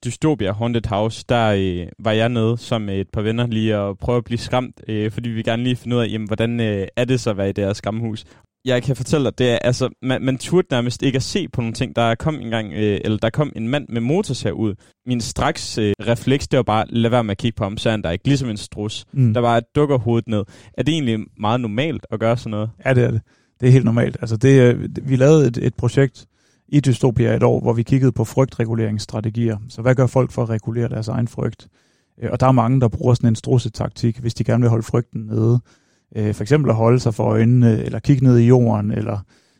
Dystopia 0.05 0.51
Haunted 0.51 0.87
House, 0.87 1.25
der 1.29 1.47
øh, 1.47 1.87
var 1.99 2.11
jeg 2.11 2.29
nede 2.29 2.57
som 2.57 2.89
et 2.89 3.09
par 3.13 3.21
venner 3.21 3.47
lige 3.47 3.77
og 3.77 3.97
prøve 3.97 4.17
at 4.17 4.23
blive 4.23 4.37
skræmt, 4.37 4.81
øh, 4.87 5.11
fordi 5.11 5.29
vi 5.29 5.43
gerne 5.43 5.63
lige 5.63 5.75
finde 5.75 5.95
ud 5.95 6.01
af, 6.01 6.07
jamen, 6.07 6.27
hvordan 6.27 6.59
øh, 6.59 6.87
er 6.95 7.05
det 7.05 7.19
så 7.19 7.29
at 7.29 7.37
være 7.37 7.49
i 7.49 7.51
det 7.51 7.63
her 7.63 7.73
skamhus. 7.73 8.25
Jeg 8.65 8.83
kan 8.83 8.95
fortælle 8.95 9.25
dig, 9.25 9.37
det 9.37 9.51
er, 9.51 9.57
altså, 9.57 9.89
man, 10.01 10.21
man 10.21 10.37
turde 10.37 10.67
nærmest 10.71 11.03
ikke 11.03 11.15
at 11.15 11.23
se 11.23 11.47
på 11.47 11.61
nogle 11.61 11.73
ting. 11.73 11.95
Der 11.95 12.15
kom 12.15 12.35
en 12.35 12.49
gang, 12.49 12.73
øh, 12.73 12.99
eller 13.03 13.17
der 13.17 13.29
kom 13.29 13.51
en 13.55 13.67
mand 13.67 13.85
med 13.89 14.01
motorsav 14.01 14.53
ud. 14.53 14.75
Min 15.05 15.21
straks 15.21 15.77
øh, 15.77 15.93
refleks, 16.01 16.47
det 16.47 16.57
var 16.57 16.63
bare, 16.63 16.85
lad 16.89 17.09
være 17.09 17.23
med 17.23 17.31
at 17.31 17.37
kigge 17.37 17.55
på 17.55 17.63
ham, 17.63 17.77
så 17.77 17.89
er 17.89 17.97
der 17.97 18.11
ikke. 18.11 18.27
Ligesom 18.27 18.49
en 18.49 18.57
strus, 18.57 19.05
mm. 19.13 19.33
der 19.33 19.41
bare 19.41 19.61
dukker 19.75 19.97
hovedet 19.97 20.27
ned. 20.27 20.43
Er 20.73 20.83
det 20.83 20.93
egentlig 20.93 21.19
meget 21.39 21.61
normalt 21.61 22.05
at 22.11 22.19
gøre 22.19 22.37
sådan 22.37 22.51
noget? 22.51 22.69
Ja, 22.85 22.93
det 22.93 23.03
er 23.03 23.11
det. 23.11 23.21
Det 23.59 23.67
er 23.67 23.71
helt 23.71 23.85
normalt. 23.85 24.17
Altså, 24.21 24.37
det, 24.37 24.61
øh, 24.61 24.89
vi 25.03 25.15
lavede 25.15 25.47
et, 25.47 25.57
et 25.57 25.75
projekt, 25.75 26.25
i 26.67 26.79
Dystopia 26.79 27.35
et 27.35 27.43
år, 27.43 27.59
hvor 27.59 27.73
vi 27.73 27.83
kiggede 27.83 28.11
på 28.11 28.23
frygtreguleringsstrategier. 28.23 29.57
Så 29.69 29.81
hvad 29.81 29.95
gør 29.95 30.07
folk 30.07 30.31
for 30.31 30.43
at 30.43 30.49
regulere 30.49 30.89
deres 30.89 31.07
egen 31.07 31.27
frygt? 31.27 31.67
Øh, 32.21 32.29
og 32.31 32.39
der 32.39 32.47
er 32.47 32.51
mange, 32.51 32.81
der 32.81 32.87
bruger 32.87 33.13
sådan 33.13 33.29
en 33.29 33.35
strussetaktik, 33.35 34.19
hvis 34.19 34.33
de 34.33 34.43
gerne 34.43 34.61
vil 34.61 34.69
holde 34.69 34.83
frygten 34.83 35.21
nede. 35.21 35.59
Øh, 36.15 36.33
for 36.33 36.43
eksempel 36.43 36.69
at 36.69 36.75
holde 36.75 36.99
sig 36.99 37.13
for 37.13 37.23
øjnene, 37.23 37.83
eller 37.83 37.99
kigge 37.99 38.23
ned 38.23 38.37
i 38.37 38.47
jorden, 38.47 38.91
eller, 38.91 39.19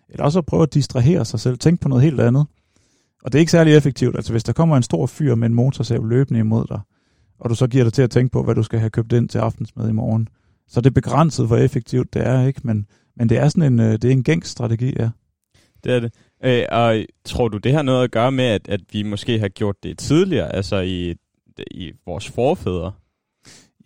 eller 0.10 0.24
også 0.24 0.40
at 0.40 0.46
prøve 0.46 0.64
at 0.64 0.74
distrahere 0.74 1.26
sig 1.26 1.40
selv. 1.40 1.58
Tænk 1.58 1.80
på 1.80 1.90
noget 1.90 2.04
helt 2.04 2.22
andet. 2.22 2.46
Og 3.24 3.32
det 3.32 3.36
er 3.36 3.40
ikke 3.40 3.52
særlig 3.52 3.76
effektivt. 3.76 4.16
Altså 4.16 4.34
hvis 4.34 4.44
der 4.44 4.54
kommer 4.54 4.78
en 4.78 4.84
stor 4.84 5.06
fyr 5.06 5.36
med 5.36 5.48
en 5.48 5.54
motorsav 5.54 6.06
løbende 6.06 6.40
imod 6.40 6.66
dig, 6.70 6.80
og 7.40 7.50
du 7.50 7.56
så 7.56 7.68
giver 7.68 7.84
dig 7.84 7.94
til 7.94 8.02
at 8.02 8.10
tænke 8.10 8.32
på, 8.32 8.44
hvad 8.44 8.56
du 8.56 8.64
skal 8.64 8.80
have 8.80 8.90
købt 8.90 9.14
ind 9.14 9.30
til 9.30 9.38
aftensmad 9.38 9.90
i 9.90 9.92
morgen, 9.92 10.28
så 10.68 10.82
det 10.82 10.90
er 10.90 10.94
begrænset, 10.94 11.48
hvor 11.48 11.58
effektivt 11.58 12.14
det 12.14 12.28
er, 12.28 12.48
ikke? 12.48 12.62
Men, 12.64 12.88
men 13.18 13.30
det 13.30 13.38
er 13.38 13.50
sådan 13.50 13.74
en, 13.74 13.80
øh, 13.80 13.92
det 13.92 14.06
er 14.06 14.12
en 14.12 14.24
gængs 14.24 14.50
strategi, 14.50 14.94
ja. 15.00 15.10
Det 15.84 15.92
er 15.96 16.00
det. 16.00 16.14
Øh, 16.44 16.64
og 16.72 17.06
tror 17.26 17.48
du, 17.48 17.58
det 17.58 17.74
har 17.74 17.82
noget 17.82 18.04
at 18.04 18.12
gøre 18.12 18.32
med, 18.32 18.46
at, 18.46 18.70
at 18.70 18.82
vi 18.92 19.04
måske 19.04 19.40
har 19.40 19.48
gjort 19.48 19.84
det 19.84 19.98
tidligere, 19.98 20.56
altså 20.56 20.80
i, 20.80 21.16
i 21.72 21.92
vores 22.06 22.30
forfædre? 22.30 22.92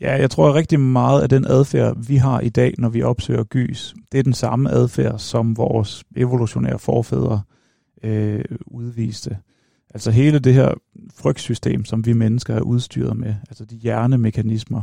Ja, 0.02 0.16
jeg 0.16 0.30
tror 0.30 0.56
rigtig 0.56 0.80
meget 0.80 1.22
af 1.22 1.30
den 1.30 1.46
adfærd, 1.46 2.08
vi 2.08 2.16
har 2.16 2.40
i 2.40 2.50
dag, 2.50 2.74
når 2.78 2.90
vi 2.90 3.02
opsøger 3.02 3.44
gys, 3.44 3.96
det 4.12 4.20
er 4.20 4.24
den 4.24 4.34
samme 4.34 4.72
adfærd, 4.72 5.20
som 5.20 5.58
vores 5.58 6.04
evolutionære 6.16 6.80
forfædre 6.80 7.42
øh, 8.04 8.46
udviste. 8.68 9.38
Altså 9.94 10.12
hele 10.12 10.40
det 10.40 10.54
her 10.54 10.74
frygtsystem, 11.16 11.86
som 11.86 12.06
vi 12.06 12.14
mennesker 12.14 12.56
er 12.56 12.62
udstyret 12.62 13.18
med, 13.18 13.36
altså 13.50 13.66
de 13.66 13.76
hjernemekanismer 13.76 14.82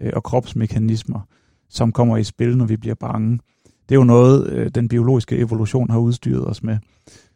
øh, 0.00 0.12
og 0.16 0.22
kropsmekanismer, 0.22 1.20
som 1.68 1.92
kommer 1.92 2.16
i 2.16 2.24
spil, 2.24 2.56
når 2.56 2.64
vi 2.64 2.76
bliver 2.76 2.94
bange, 2.94 3.38
det 3.88 3.94
er 3.94 3.98
jo 3.98 4.04
noget, 4.04 4.52
øh, 4.52 4.70
den 4.74 4.88
biologiske 4.88 5.36
evolution 5.36 5.90
har 5.90 5.98
udstyret 5.98 6.46
os 6.46 6.62
med. 6.62 6.78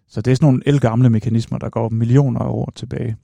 Så 0.09 0.21
det 0.21 0.31
er 0.31 0.35
sådan 0.35 0.47
nogle 0.47 0.63
elgamle 0.67 1.11
mekanismer, 1.11 1.59
der 1.59 1.71
går 1.71 1.89
millioner 1.89 2.41
af 2.41 2.49
år 2.49 2.73
tilbage. 2.75 3.17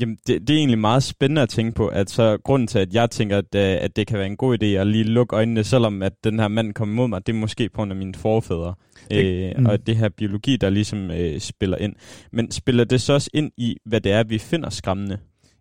Jamen, 0.00 0.18
det, 0.26 0.48
det 0.48 0.54
er 0.54 0.58
egentlig 0.58 0.78
meget 0.78 1.02
spændende 1.02 1.42
at 1.42 1.48
tænke 1.48 1.72
på, 1.72 1.88
at 1.88 2.10
så 2.10 2.38
grunden 2.44 2.66
til, 2.68 2.78
at 2.78 2.94
jeg 2.94 3.10
tænker, 3.10 3.38
at, 3.38 3.54
øh, 3.54 3.76
at 3.80 3.96
det 3.96 4.06
kan 4.06 4.18
være 4.18 4.26
en 4.26 4.36
god 4.36 4.58
idé 4.62 4.66
at 4.66 4.86
lige 4.86 5.04
lukke 5.04 5.36
øjnene, 5.36 5.64
selvom 5.64 6.02
at 6.02 6.12
den 6.24 6.38
her 6.38 6.48
mand 6.48 6.74
kommer 6.74 6.94
imod 6.94 7.08
mig, 7.08 7.26
det 7.26 7.34
er 7.34 7.38
måske 7.38 7.68
på 7.68 7.76
grund 7.76 7.92
af 7.92 7.96
mine 7.96 8.14
forfædre. 8.14 8.74
Det, 9.10 9.24
øh, 9.24 9.52
mm. 9.58 9.66
Og 9.66 9.86
det 9.86 9.96
her 9.96 10.08
biologi, 10.08 10.56
der 10.56 10.70
ligesom 10.70 11.10
øh, 11.10 11.40
spiller 11.40 11.76
ind. 11.76 11.94
Men 12.32 12.50
spiller 12.50 12.84
det 12.84 13.00
så 13.00 13.12
også 13.12 13.30
ind 13.34 13.52
i, 13.56 13.76
hvad 13.86 14.00
det 14.00 14.12
er, 14.12 14.24
vi 14.24 14.38
finder 14.38 14.70
skræmmende? 14.70 15.18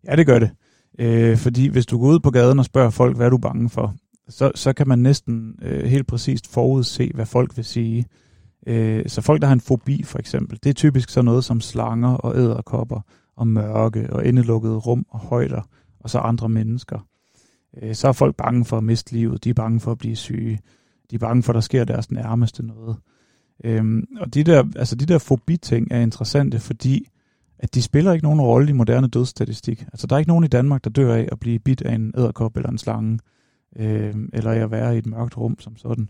Ja, 0.08 0.16
det 0.16 0.26
gør 0.26 0.40
det. 0.40 0.50
Øh, 1.00 1.38
fordi 1.38 1.68
hvis 1.68 1.86
du 1.86 2.00
går 2.00 2.08
ud 2.08 2.20
på 2.20 2.32
gaden 2.32 2.60
og 2.60 2.66
spørger 2.66 2.90
folk, 2.90 3.18
hvad 3.18 3.26
er 3.26 3.30
du 3.30 3.38
bange 3.38 3.70
for, 3.70 3.96
så, 4.30 4.52
så 4.56 4.74
kan 4.74 4.88
man 4.88 5.00
næsten 5.00 5.60
øh, 5.62 5.86
helt 5.86 6.08
præcist 6.08 6.48
forudse, 6.48 7.12
hvad 7.14 7.26
folk 7.26 7.58
vil 7.58 7.66
sige. 7.66 8.06
Øh, 8.68 9.04
så 9.08 9.22
folk, 9.22 9.42
der 9.42 9.48
har 9.48 9.54
en 9.54 9.62
fobi 9.62 10.04
for 10.04 10.20
eksempel, 10.20 10.60
det 10.64 10.70
er 10.70 10.74
typisk 10.74 11.10
sådan 11.10 11.26
noget 11.26 11.44
som 11.44 11.62
slanger 11.62 12.10
og 12.10 12.38
æderkopper 12.38 13.02
og 13.36 13.48
mørke 13.48 14.14
og 14.14 14.26
indelukkede 14.26 14.76
rum 14.76 15.06
og 15.10 15.20
højder, 15.20 15.62
og 16.00 16.10
så 16.10 16.20
andre 16.20 16.50
mennesker. 16.50 17.08
Øh, 17.82 17.96
så 17.96 18.08
er 18.08 18.12
folk 18.12 18.36
bange 18.36 18.66
for 18.66 18.78
at 18.78 18.84
miste 18.84 19.12
livet, 19.12 19.44
de 19.44 19.50
er 19.50 19.54
bange 19.54 19.80
for 19.80 19.92
at 19.92 19.98
blive 19.98 20.16
syge, 20.16 20.60
de 21.12 21.16
er 21.16 21.20
bange 21.20 21.44
for, 21.44 21.54
at 21.54 21.56
der 21.56 21.62
sker 21.62 21.84
deres 21.84 22.12
nærmeste 22.12 22.66
noget. 22.66 22.98
Øhm, 23.64 24.08
og 24.20 24.34
de 24.34 24.44
der, 24.44 24.64
altså 24.76 24.96
de 24.96 25.06
der 25.06 25.18
fobi-ting 25.18 25.88
er 25.92 26.00
interessante, 26.00 26.60
fordi 26.60 27.08
at 27.60 27.76
de 27.76 27.82
spiller 27.82 28.14
ikke 28.14 28.26
nogen 28.26 28.42
rolle 28.42 28.70
i 28.70 28.74
moderne 28.74 29.08
dødsstatistik. 29.08 29.82
Altså 29.82 30.08
der 30.08 30.16
er 30.16 30.20
ikke 30.20 30.30
nogen 30.30 30.44
i 30.44 30.48
Danmark, 30.48 30.84
der 30.84 30.90
dør 30.90 31.16
af 31.16 31.30
at 31.32 31.40
blive 31.40 31.60
bidt 31.60 31.82
af 31.82 31.96
en 31.96 32.14
æderkop 32.18 32.58
eller 32.58 32.70
en 32.70 32.78
slange, 32.78 33.20
øh, 33.76 34.16
eller 34.34 34.52
af 34.52 34.60
at 34.60 34.72
være 34.72 34.96
i 34.96 34.98
et 34.98 35.06
mørkt 35.06 35.38
rum 35.38 35.60
som 35.60 35.78
sådan. 35.78 36.10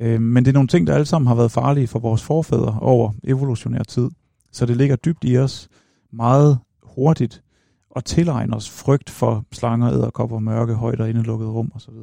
Øh, 0.00 0.20
men 0.20 0.44
det 0.44 0.50
er 0.50 0.54
nogle 0.54 0.68
ting, 0.68 0.86
der 0.86 0.94
alle 0.94 1.06
sammen 1.06 1.28
har 1.28 1.34
været 1.34 1.52
farlige 1.52 1.86
for 1.86 1.98
vores 1.98 2.22
forfædre 2.22 2.78
over 2.80 3.12
evolutionær 3.24 3.82
tid. 3.82 4.10
Så 4.52 4.66
det 4.66 4.76
ligger 4.76 4.96
dybt 4.96 5.24
i 5.24 5.38
os 5.38 5.68
meget 6.12 6.58
hurtigt 6.82 7.42
at 7.96 8.04
tilegne 8.04 8.56
os 8.56 8.70
frygt 8.70 9.10
for 9.10 9.44
slanger, 9.52 9.92
æderkopper, 9.92 10.38
mørke, 10.38 10.74
højder, 10.74 11.06
indelukket 11.06 11.48
rum 11.48 11.72
osv. 11.74 11.94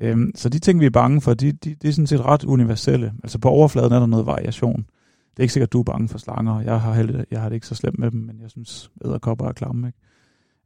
Øhm, 0.00 0.32
så 0.34 0.48
de 0.48 0.58
ting, 0.58 0.80
vi 0.80 0.86
er 0.86 0.90
bange 0.90 1.20
for, 1.20 1.34
de, 1.34 1.52
de, 1.52 1.74
de 1.74 1.88
er 1.88 1.92
sådan 1.92 2.06
set 2.06 2.24
ret 2.24 2.44
universelle. 2.44 3.12
Altså 3.22 3.38
på 3.38 3.48
overfladen 3.48 3.92
er 3.92 3.98
der 3.98 4.06
noget 4.06 4.26
variation. 4.26 4.86
Det 5.30 5.38
er 5.38 5.42
ikke 5.42 5.52
sikkert, 5.52 5.68
at 5.68 5.72
du 5.72 5.80
er 5.80 5.84
bange 5.84 6.08
for 6.08 6.18
slanger. 6.18 6.60
Jeg 6.60 6.80
har, 6.80 6.94
held, 6.94 7.24
jeg 7.30 7.40
har 7.40 7.48
det 7.48 7.56
ikke 7.56 7.66
så 7.66 7.74
slemt 7.74 7.98
med 7.98 8.10
dem, 8.10 8.20
men 8.20 8.40
jeg 8.40 8.50
synes, 8.50 8.90
æderkopper 9.04 9.48
er 9.48 9.52
klamme. 9.52 9.86
Ikke? 9.86 9.98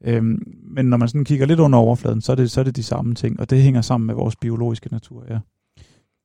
Øhm, 0.05 0.43
men 0.75 0.87
når 0.87 0.97
man 0.97 1.09
sådan 1.09 1.25
kigger 1.25 1.47
lidt 1.47 1.61
under 1.61 1.79
overfladen, 1.79 2.21
så 2.21 2.33
er, 2.33 2.37
det, 2.37 2.51
så 2.51 2.61
er 2.61 2.65
det 2.65 2.77
de 2.77 2.83
samme 2.83 3.15
ting, 3.15 3.41
og 3.41 3.51
det 3.51 3.63
hænger 3.63 3.81
sammen 3.81 4.07
med 4.07 4.15
vores 4.15 4.37
biologiske 4.37 4.89
natur, 4.93 5.25
ja. 5.31 5.39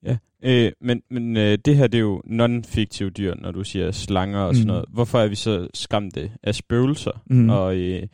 Ja, 0.03 0.17
øh, 0.43 0.71
men, 0.81 1.01
men 1.11 1.37
øh, 1.37 1.57
det 1.65 1.75
her 1.75 1.87
det 1.87 1.97
er 1.97 2.01
jo 2.01 2.21
non-fiktive 2.25 3.09
dyr, 3.09 3.35
når 3.41 3.51
du 3.51 3.63
siger 3.63 3.91
slanger 3.91 4.39
og 4.39 4.55
sådan 4.55 4.65
mm. 4.65 4.67
noget. 4.67 4.85
Hvorfor 4.93 5.19
er 5.19 5.27
vi 5.27 5.35
så 5.35 5.67
skræmte 5.73 6.31
af 6.43 6.55
spøgelser 6.55 7.11
mm. 7.29 7.49
og 7.49 7.75
øh, 7.75 8.07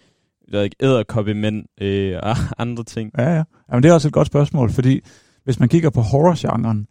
jeg 0.52 0.64
ikke, 0.64 0.76
æderkoppe 0.80 1.34
mænd 1.34 1.66
øh, 1.82 2.20
og 2.24 2.36
andre 2.64 2.84
ting? 2.84 3.12
Ja, 3.18 3.36
ja. 3.36 3.44
Jamen, 3.72 3.84
det 3.84 3.90
er 3.90 3.94
også 3.94 4.08
et 4.08 4.14
godt 4.14 4.28
spørgsmål, 4.28 4.70
fordi 4.70 5.02
hvis 5.44 5.60
man 5.60 5.70
kigger 5.70 5.90
på 5.90 6.02
horrorgenren, 6.02 6.88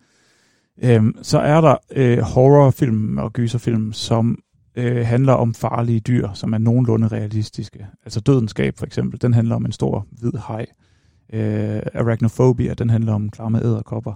øh, 0.83 1.03
så 1.23 1.39
er 1.39 1.61
der 1.61 1.77
øh, 1.97 2.19
horrorfilm 2.19 3.19
og 3.19 3.33
gyserfilm, 3.33 3.93
som 3.93 4.39
øh, 4.77 5.07
handler 5.07 5.33
om 5.33 5.55
farlige 5.55 6.01
dyr, 6.01 6.29
som 6.33 6.53
er 6.53 6.59
nogenlunde 6.59 7.09
realistiske. 7.09 7.87
Altså 8.05 8.21
Dødenskab 8.21 8.79
for 8.79 8.87
eksempel, 8.87 9.23
den 9.23 9.35
handler 9.35 9.55
om 9.57 9.65
en 9.65 9.73
stor 9.73 10.07
hvid 10.11 10.33
haj. 10.33 10.67
Øh, 11.33 11.83
Arachnophobia, 11.95 12.75
den 12.75 12.91
handler 12.91 13.13
om 13.13 13.31
klamme 13.31 13.65
æderkopper. 13.65 14.15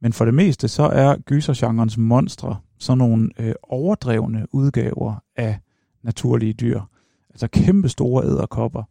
Men 0.00 0.12
for 0.12 0.24
det 0.24 0.34
meste, 0.34 0.68
så 0.68 0.82
er 0.82 1.16
gysergenrens 1.16 1.98
monstre 1.98 2.56
sådan 2.78 2.98
nogle 2.98 3.30
øh, 3.38 3.54
overdrevne 3.62 4.46
udgaver 4.52 5.14
af 5.36 5.58
naturlige 6.02 6.52
dyr. 6.52 6.80
Altså 7.30 7.48
kæmpe 7.48 7.88
store 7.88 8.24
æderkopper. 8.24 8.82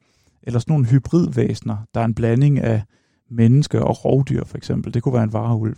Eller 0.44 0.60
sådan 0.60 0.72
nogle 0.72 0.86
hybridvæsner, 0.86 1.78
der 1.94 2.02
er 2.02 2.06
en 2.06 2.14
blanding 2.14 2.60
af 2.60 2.84
menneske 3.30 3.84
og 3.84 4.06
rovdyr 4.06 4.44
for 4.46 4.58
eksempel. 4.58 4.94
Det 4.94 5.04
kunne 5.04 5.14
være 5.14 5.24
en 5.24 5.34
varulv. 5.34 5.78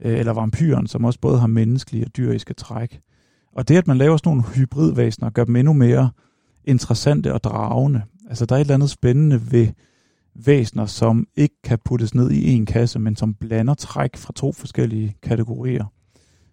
Øh, 0.00 0.18
eller 0.18 0.32
vampyren, 0.32 0.86
som 0.86 1.04
også 1.04 1.20
både 1.20 1.38
har 1.38 1.46
menneskelige 1.46 2.04
og 2.04 2.16
dyriske 2.16 2.54
træk. 2.54 3.00
Og 3.54 3.68
det, 3.68 3.76
at 3.76 3.86
man 3.86 3.98
laver 3.98 4.16
sådan 4.16 4.30
nogle 4.30 4.42
hybridvæsner, 4.42 5.30
gør 5.30 5.44
dem 5.44 5.56
endnu 5.56 5.72
mere 5.72 6.10
interessante 6.64 7.34
og 7.34 7.44
dragende. 7.44 8.02
Altså 8.28 8.46
der 8.46 8.54
er 8.54 8.58
et 8.58 8.60
eller 8.60 8.74
andet 8.74 8.90
spændende 8.90 9.52
ved 9.52 9.68
væsner, 10.34 10.86
som 10.86 11.26
ikke 11.36 11.54
kan 11.64 11.78
puttes 11.84 12.14
ned 12.14 12.30
i 12.30 12.52
en 12.52 12.66
kasse, 12.66 12.98
men 12.98 13.16
som 13.16 13.34
blander 13.34 13.74
træk 13.74 14.16
fra 14.16 14.32
to 14.36 14.52
forskellige 14.52 15.16
kategorier. 15.22 15.84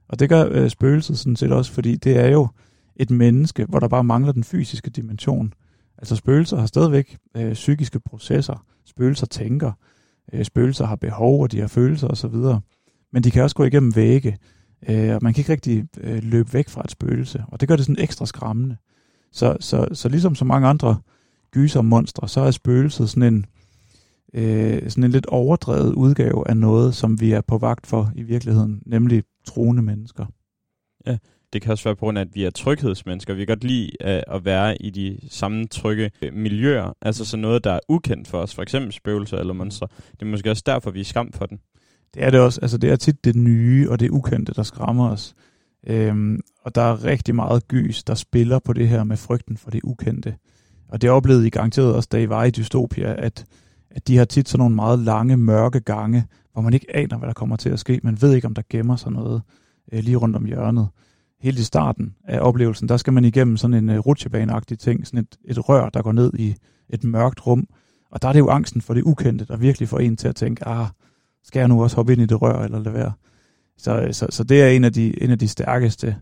Og 0.10 0.20
det 0.20 0.30
gør 0.30 0.46
øh, 0.52 0.70
spøgelset 0.70 1.18
sådan 1.18 1.36
set 1.36 1.52
også, 1.52 1.72
fordi 1.72 1.96
det 1.96 2.18
er 2.18 2.28
jo 2.28 2.48
et 2.96 3.12
menneske, 3.12 3.66
hvor 3.66 3.80
der 3.80 3.88
bare 3.88 4.04
mangler 4.04 4.32
den 4.32 4.44
fysiske 4.44 4.90
dimension. 4.90 5.54
Altså 5.98 6.16
spøgelser 6.16 6.58
har 6.58 6.66
stadigvæk 6.66 7.18
øh, 7.38 7.54
psykiske 7.54 8.00
processer. 8.00 8.66
Spøgelser 8.86 9.26
tænker. 9.26 9.72
Øh, 10.34 10.46
spøgelser 10.46 10.86
har 10.86 10.96
behov, 10.96 11.42
og 11.42 11.52
de 11.52 11.60
har 11.60 11.68
følelser 11.68 12.08
osv. 12.08 12.36
Men 13.14 13.24
de 13.24 13.32
kan 13.32 13.44
også 13.44 13.56
gå 13.56 13.64
igennem 13.64 13.96
vægge, 13.96 14.38
øh, 14.90 15.16
og 15.16 15.20
man 15.22 15.34
kan 15.34 15.42
ikke 15.42 15.52
rigtig 15.52 15.86
øh, 16.02 16.24
løbe 16.24 16.54
væk 16.54 16.70
fra 16.70 16.82
et 16.84 16.92
spøgelse. 16.92 17.44
Og 17.48 17.60
det 17.60 17.68
gør 17.68 17.76
det 17.76 17.86
sådan 17.86 18.04
ekstra 18.04 18.26
skræmmende. 18.26 18.78
Så, 19.32 19.58
så, 19.60 19.88
så 19.94 20.10
ligesom 20.10 20.36
så 20.36 20.46
mange 20.46 20.68
andre 20.68 20.98
gysermonstre, 21.52 22.30
så 22.30 22.42
er 22.42 22.52
spøgelset 22.52 23.10
sådan 23.10 23.34
en, 23.34 23.46
øh, 24.34 24.90
sådan 24.90 25.04
en 25.04 25.12
lidt 25.12 25.26
overdrevet 25.26 25.94
udgave 25.94 26.50
af 26.50 26.58
noget, 26.58 26.96
som 26.96 27.22
vi 27.22 27.32
er 27.32 27.42
på 27.42 27.58
vagt 27.58 27.88
for 27.88 28.12
i 28.16 28.24
virkeligheden, 28.24 28.82
nemlig 28.86 29.24
troende 29.46 29.82
mennesker. 29.82 30.26
Ja, 31.08 31.18
det 31.54 31.62
kan 31.62 31.72
også 31.72 31.84
være 31.84 31.96
på 31.96 32.00
grund 32.00 32.18
af, 32.18 32.22
at 32.22 32.36
vi 32.36 32.44
er 32.44 32.50
tryghedsmennesker. 32.50 33.34
Vi 33.34 33.40
kan 33.40 33.48
godt 33.48 33.64
lide 33.64 33.92
at, 34.00 34.24
at 34.28 34.46
være 34.46 34.82
i 34.82 34.90
de 34.90 35.20
samme 35.30 35.68
trygge 35.68 36.12
øh, 36.22 36.34
miljøer, 36.34 36.94
altså 37.02 37.26
så 37.26 37.38
noget, 37.38 37.64
der 37.64 37.72
er 37.72 37.80
ukendt 37.90 38.28
for 38.28 38.38
os, 38.38 38.56
for 38.56 38.62
eksempel 38.62 38.92
spøgelser 38.92 39.38
eller 39.38 39.54
monstre. 39.54 39.88
Det 40.12 40.22
er 40.22 40.26
måske 40.26 40.52
også 40.52 40.64
derfor, 40.66 40.92
vi 40.92 41.00
er 41.00 41.06
skam 41.06 41.32
for 41.32 41.46
den. 41.46 41.60
Det 42.14 42.24
er 42.24 42.30
det 42.30 42.40
også. 42.40 42.60
Altså 42.62 42.78
det 42.78 42.92
er 42.92 42.96
tit 42.96 43.26
det 43.26 43.36
nye 43.36 43.90
og 43.90 44.00
det 44.00 44.10
ukendte, 44.10 44.54
der 44.54 44.64
skræmmer 44.64 45.10
os. 45.10 45.36
Øhm, 45.88 46.40
og 46.66 46.76
der 46.76 46.82
er 46.82 47.04
rigtig 47.04 47.36
meget 47.36 47.68
gys, 47.68 48.04
der 48.04 48.16
spiller 48.16 48.60
på 48.60 48.74
det 48.74 48.90
her 48.90 49.04
med 49.04 49.18
frygten 49.18 49.58
for 49.58 49.72
det 49.72 49.82
ukendte. 49.84 50.36
Og 50.90 51.02
det 51.02 51.10
oplevede 51.10 51.48
I 51.48 51.50
garanteret 51.50 51.96
også, 51.96 52.10
da 52.12 52.18
I 52.18 52.30
var 52.30 52.44
i 52.44 52.52
Dystopia, 52.52 53.26
at 53.26 53.46
at 53.96 54.08
de 54.08 54.18
har 54.18 54.26
tit 54.26 54.50
sådan 54.50 54.60
nogle 54.60 54.76
meget 54.76 55.00
lange, 55.00 55.38
mørke 55.38 55.80
gange, 55.80 56.26
hvor 56.54 56.62
man 56.62 56.74
ikke 56.74 56.96
aner, 56.96 57.18
hvad 57.18 57.28
der 57.28 57.34
kommer 57.34 57.56
til 57.56 57.70
at 57.70 57.80
ske. 57.80 58.00
Man 58.04 58.22
ved 58.22 58.34
ikke, 58.34 58.48
om 58.48 58.54
der 58.54 58.62
gemmer 58.70 58.96
sig 58.96 59.12
noget 59.12 59.42
øh, 59.92 60.04
lige 60.04 60.18
rundt 60.18 60.36
om 60.36 60.46
hjørnet. 60.46 60.88
Helt 61.42 61.60
i 61.60 61.64
starten 61.64 62.16
af 62.24 62.40
oplevelsen, 62.42 62.90
der 62.90 62.98
skal 62.98 63.14
man 63.14 63.26
igennem 63.26 63.58
sådan 63.58 63.74
en 63.74 63.90
øh, 63.90 64.00
rutsjebaneagtig 64.00 64.80
ting, 64.80 65.08
sådan 65.08 65.20
et, 65.20 65.38
et 65.46 65.70
rør, 65.70 65.90
der 65.90 66.02
går 66.02 66.12
ned 66.12 66.32
i 66.34 66.56
et 66.90 67.04
mørkt 67.04 67.48
rum. 67.48 67.68
Og 68.12 68.22
der 68.22 68.28
er 68.28 68.34
det 68.34 68.40
jo 68.40 68.50
angsten 68.50 68.82
for 68.82 68.94
det 68.94 69.04
ukendte, 69.04 69.46
der 69.46 69.58
virkelig 69.58 69.90
får 69.90 70.00
en 70.00 70.18
til 70.18 70.28
at 70.28 70.36
tænke, 70.36 70.68
ah, 70.68 70.88
skal 71.44 71.60
jeg 71.60 71.68
nu 71.68 71.84
også 71.84 71.96
hoppe 71.96 72.14
ind 72.14 72.22
i 72.22 72.26
det 72.26 72.42
rør, 72.42 72.64
eller 72.64 72.80
lade 72.80 72.96
være? 72.96 73.14
Så, 73.78 74.02
øh, 74.02 74.14
så, 74.14 74.28
så 74.30 74.44
det 74.44 74.62
er 74.62 74.68
en 74.68 74.84
af 74.84 74.94
de, 74.94 75.24
en 75.24 75.32
af 75.32 75.40
de 75.40 75.48
stærkeste 75.48 76.16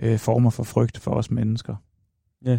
øh, 0.00 0.18
former 0.18 0.50
for 0.50 0.62
frygt 0.62 0.98
for 0.98 1.10
os 1.10 1.30
mennesker. 1.30 1.76
Ja. 2.44 2.58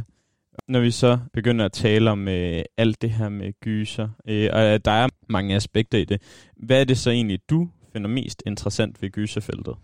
Når 0.68 0.80
vi 0.80 0.92
så 0.92 1.20
begynder 1.34 1.66
at 1.66 1.72
tale 1.72 2.12
om 2.12 2.28
øh, 2.28 2.62
alt 2.78 3.02
det 3.02 3.10
her 3.10 3.30
med 3.30 3.54
gyser, 3.62 4.10
øh, 4.28 4.50
og 4.54 4.86
der 4.86 4.92
er 4.92 5.08
mange 5.30 5.56
aspekter 5.56 5.98
i 5.98 6.06
det, 6.06 6.22
hvad 6.58 6.82
er 6.82 6.84
det 6.84 6.98
så 6.98 7.10
egentlig, 7.10 7.40
du 7.50 7.70
finder 7.94 8.10
mest 8.10 8.44
interessant 8.46 9.02
ved 9.02 9.10
gyserfeltet? 9.10 9.76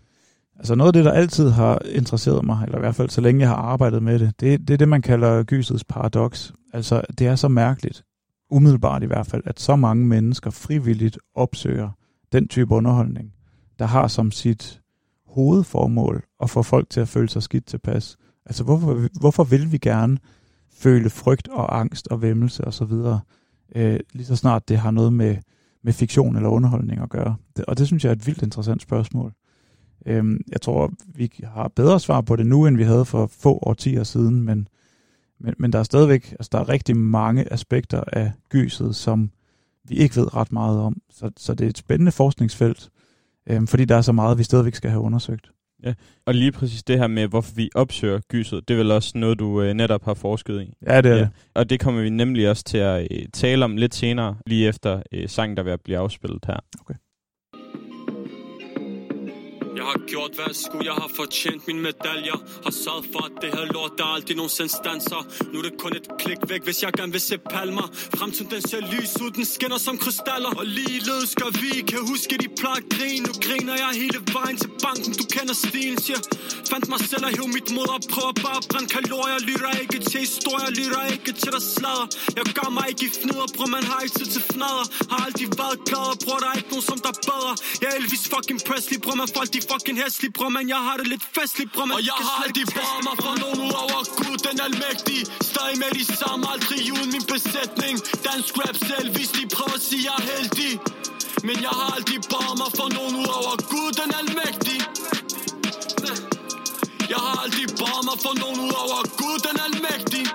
Altså 0.58 0.74
noget 0.74 0.88
af 0.88 0.92
det, 0.92 1.04
der 1.04 1.12
altid 1.12 1.50
har 1.50 1.82
interesseret 1.84 2.44
mig, 2.44 2.62
eller 2.64 2.78
i 2.78 2.80
hvert 2.80 2.94
fald 2.94 3.08
så 3.08 3.20
længe 3.20 3.40
jeg 3.40 3.48
har 3.48 3.56
arbejdet 3.56 4.02
med 4.02 4.18
det, 4.18 4.40
det, 4.40 4.68
det 4.68 4.74
er 4.74 4.78
det, 4.78 4.88
man 4.88 5.02
kalder 5.02 5.42
gysets 5.44 5.84
paradoks. 5.84 6.52
Altså 6.72 7.02
det 7.18 7.26
er 7.26 7.36
så 7.36 7.48
mærkeligt, 7.48 8.04
umiddelbart 8.50 9.02
i 9.02 9.06
hvert 9.06 9.26
fald, 9.26 9.42
at 9.46 9.60
så 9.60 9.76
mange 9.76 10.06
mennesker 10.06 10.50
frivilligt 10.50 11.18
opsøger 11.34 11.90
den 12.32 12.48
type 12.48 12.74
underholdning, 12.74 13.32
der 13.78 13.86
har 13.86 14.08
som 14.08 14.30
sit 14.30 14.82
hovedformål 15.26 16.24
at 16.42 16.50
få 16.50 16.62
folk 16.62 16.90
til 16.90 17.00
at 17.00 17.08
føle 17.08 17.28
sig 17.28 17.42
skidt 17.42 17.66
tilpas. 17.66 18.16
Altså 18.46 18.64
hvorfor, 18.64 19.08
hvorfor 19.20 19.44
vil 19.44 19.72
vi 19.72 19.78
gerne 19.78 20.18
føle 20.72 21.10
frygt 21.10 21.48
og 21.48 21.78
angst 21.80 22.08
og 22.08 22.22
vemmelse 22.22 22.64
osv., 22.64 22.92
øh, 23.74 24.00
lige 24.12 24.26
så 24.26 24.36
snart 24.36 24.68
det 24.68 24.78
har 24.78 24.90
noget 24.90 25.12
med, 25.12 25.36
med 25.82 25.92
fiktion 25.92 26.36
eller 26.36 26.48
underholdning 26.48 27.00
at 27.00 27.10
gøre. 27.10 27.36
Det, 27.56 27.64
og 27.64 27.78
det 27.78 27.86
synes 27.86 28.04
jeg 28.04 28.10
er 28.10 28.14
et 28.14 28.26
vildt 28.26 28.42
interessant 28.42 28.82
spørgsmål. 28.82 29.32
Øhm, 30.06 30.40
jeg 30.52 30.60
tror, 30.60 30.92
vi 31.06 31.32
har 31.44 31.68
bedre 31.68 32.00
svar 32.00 32.20
på 32.20 32.36
det 32.36 32.46
nu, 32.46 32.66
end 32.66 32.76
vi 32.76 32.82
havde 32.82 33.04
for 33.04 33.26
få 33.26 33.58
årtier 33.62 34.04
siden, 34.04 34.42
men, 34.42 34.68
men, 35.38 35.54
men 35.58 35.72
der 35.72 35.78
er 35.78 35.82
stadigvæk 35.82 36.30
altså, 36.30 36.48
der 36.52 36.58
er 36.58 36.68
rigtig 36.68 36.96
mange 36.96 37.52
aspekter 37.52 38.04
af 38.12 38.32
gyset, 38.48 38.96
som 38.96 39.30
vi 39.88 39.94
ikke 39.94 40.16
ved 40.16 40.36
ret 40.36 40.52
meget 40.52 40.80
om. 40.80 40.96
Så, 41.10 41.30
så 41.36 41.54
det 41.54 41.64
er 41.64 41.70
et 41.70 41.78
spændende 41.78 42.12
forskningsfelt, 42.12 42.88
øh, 43.50 43.66
fordi 43.66 43.84
der 43.84 43.96
er 43.96 44.00
så 44.00 44.12
meget, 44.12 44.38
vi 44.38 44.42
stadigvæk 44.42 44.74
skal 44.74 44.90
have 44.90 45.02
undersøgt. 45.02 45.50
Ja, 45.84 45.94
og 46.26 46.34
lige 46.34 46.52
præcis 46.52 46.82
det 46.82 46.98
her 46.98 47.06
med, 47.06 47.28
hvorfor 47.28 47.54
vi 47.54 47.70
opsøger 47.74 48.20
gyset, 48.28 48.68
det 48.68 48.74
er 48.74 48.78
vel 48.78 48.90
også 48.90 49.18
noget, 49.18 49.38
du 49.38 49.62
øh, 49.62 49.74
netop 49.74 50.04
har 50.04 50.14
forsket 50.14 50.62
i. 50.62 50.72
Ja, 50.86 51.00
det 51.00 51.10
er 51.10 51.14
ja. 51.14 51.20
det. 51.20 51.30
Og 51.54 51.70
det 51.70 51.80
kommer 51.80 52.02
vi 52.02 52.10
nemlig 52.10 52.50
også 52.50 52.64
til 52.64 52.78
at 52.78 53.08
øh, 53.10 53.26
tale 53.32 53.64
om 53.64 53.76
lidt 53.76 53.94
senere, 53.94 54.36
lige 54.46 54.68
efter 54.68 55.02
øh, 55.12 55.28
sangen, 55.28 55.56
der 55.56 55.62
vil 55.62 55.78
blive 55.84 55.98
afspillet 55.98 56.44
her. 56.46 56.56
Okay. 56.80 56.94
Jeg 59.76 59.84
har 59.84 59.98
gjort 60.12 60.32
hvad 60.36 60.44
jeg 60.50 60.56
skulle, 60.64 60.84
jeg 60.90 60.96
har 61.02 61.10
fortjent 61.20 61.62
mine 61.68 61.80
medaljer 61.88 62.38
Har 62.64 62.74
sørget 62.84 63.04
for 63.12 63.22
at 63.28 63.32
det 63.42 63.50
her 63.56 63.64
lort, 63.74 63.92
der 63.98 64.04
aldrig 64.14 64.36
nogensinde 64.36 64.72
stanser 64.80 65.20
Nu 65.52 65.54
er 65.60 65.64
det 65.68 65.74
kun 65.82 65.92
et 66.00 66.08
klik 66.22 66.40
væk, 66.50 66.62
hvis 66.68 66.78
jeg 66.84 66.92
gerne 66.98 67.12
vil 67.16 67.24
se 67.30 67.36
palmer. 67.54 67.86
Fremtiden 68.18 68.50
den 68.54 68.62
ser 68.70 68.82
lys 68.92 69.12
ud, 69.24 69.30
den 69.38 69.46
skinner 69.54 69.80
som 69.86 69.94
krystaller. 70.04 70.52
Og 70.60 70.66
ligeledes 70.78 71.32
gør 71.40 71.50
vi, 71.62 71.70
kan 71.90 72.00
huske 72.12 72.34
de 72.44 72.48
plejer 72.60 72.80
at 72.82 72.88
grine 72.94 73.22
Nu 73.28 73.32
griner 73.46 73.74
jeg 73.82 73.90
hele 74.02 74.18
vejen 74.36 74.56
til 74.62 74.70
banken, 74.84 75.10
du 75.20 75.24
kender 75.36 75.56
stilen 75.66 75.98
Siger, 76.06 76.20
fandt 76.70 76.86
mig 76.92 77.00
selv 77.10 77.24
og 77.28 77.32
hæv 77.36 77.46
mit 77.56 77.68
mod 77.76 77.88
og 77.96 78.00
prøver 78.14 78.34
bare 78.44 78.58
at 78.62 78.66
brænde 78.70 78.88
kalorier. 78.96 79.38
Lytter 79.48 79.72
ikke 79.82 79.98
til 80.10 80.20
historier, 80.26 80.70
lytter 80.80 81.02
ikke 81.14 81.32
til 81.42 81.50
der 81.56 81.64
slader 81.74 82.06
Jeg 82.38 82.44
gør 82.58 82.68
mig 82.76 82.86
ikke 82.92 83.04
i 83.08 83.10
fnider, 83.18 83.48
bror 83.56 83.68
man 83.76 83.84
har 83.90 84.00
ikke 84.04 84.14
tid 84.20 84.28
til 84.36 84.42
fnader 84.52 84.84
Har 85.10 85.18
aldrig 85.26 85.48
været 85.60 85.78
glad, 85.88 86.08
bror 86.24 86.38
der 86.42 86.48
er 86.52 86.56
ikke 86.60 86.70
nogen 86.74 86.86
som 86.92 86.98
der 87.04 87.12
er 87.16 87.20
bedre 87.30 87.52
Jeg 87.82 87.88
er 87.92 87.96
Elvis 88.00 88.24
fucking 88.32 88.60
Presley, 88.68 88.98
bror 89.04 89.16
man 89.22 89.28
folk 89.36 89.50
de 89.56 89.60
fucking 89.70 89.98
hæslig, 90.02 90.32
bror, 90.36 90.48
men 90.58 90.68
jeg 90.74 90.80
har 90.86 90.96
det 91.00 91.06
lidt 91.14 91.24
festligt, 91.36 91.70
bror, 91.74 91.84
man. 91.84 91.94
Og 91.98 92.02
jeg 92.10 92.18
har 92.28 92.44
været 92.78 93.00
mig 93.08 93.16
for 93.24 93.34
nogen 93.44 93.72
over 93.84 94.00
Gud, 94.20 94.36
den 94.48 94.58
almægtige 94.66 95.24
Stadig 95.50 95.76
med 95.82 95.90
de 95.98 96.04
samme, 96.20 96.42
aldrig 96.52 96.80
uden 96.96 97.10
min 97.16 97.24
besætning. 97.34 97.94
Dansk 98.28 98.52
rap 98.62 98.76
selv, 98.90 99.08
hvis 99.16 99.30
de 99.36 99.42
prøver 99.56 99.76
at 99.80 99.84
sige, 99.88 100.02
jeg 100.08 100.16
er 100.20 100.24
heldig. 100.32 100.72
Men 101.48 101.56
jeg 101.66 101.72
har 101.78 101.88
aldrig 101.96 102.20
bare 102.34 102.54
mig 102.62 102.70
for 102.78 102.88
nogen 102.98 103.16
over 103.38 103.54
Gud 103.72 103.90
den 104.00 104.10
almægtige 104.20 104.82
Jeg 107.12 107.20
har 107.26 107.36
aldrig 107.44 107.66
bare 107.82 108.00
mig 108.08 108.18
for 108.24 108.34
nogen 108.42 108.70
over 108.82 109.00
Gud 109.20 109.36
den 109.48 109.56
almægtige 109.66 110.26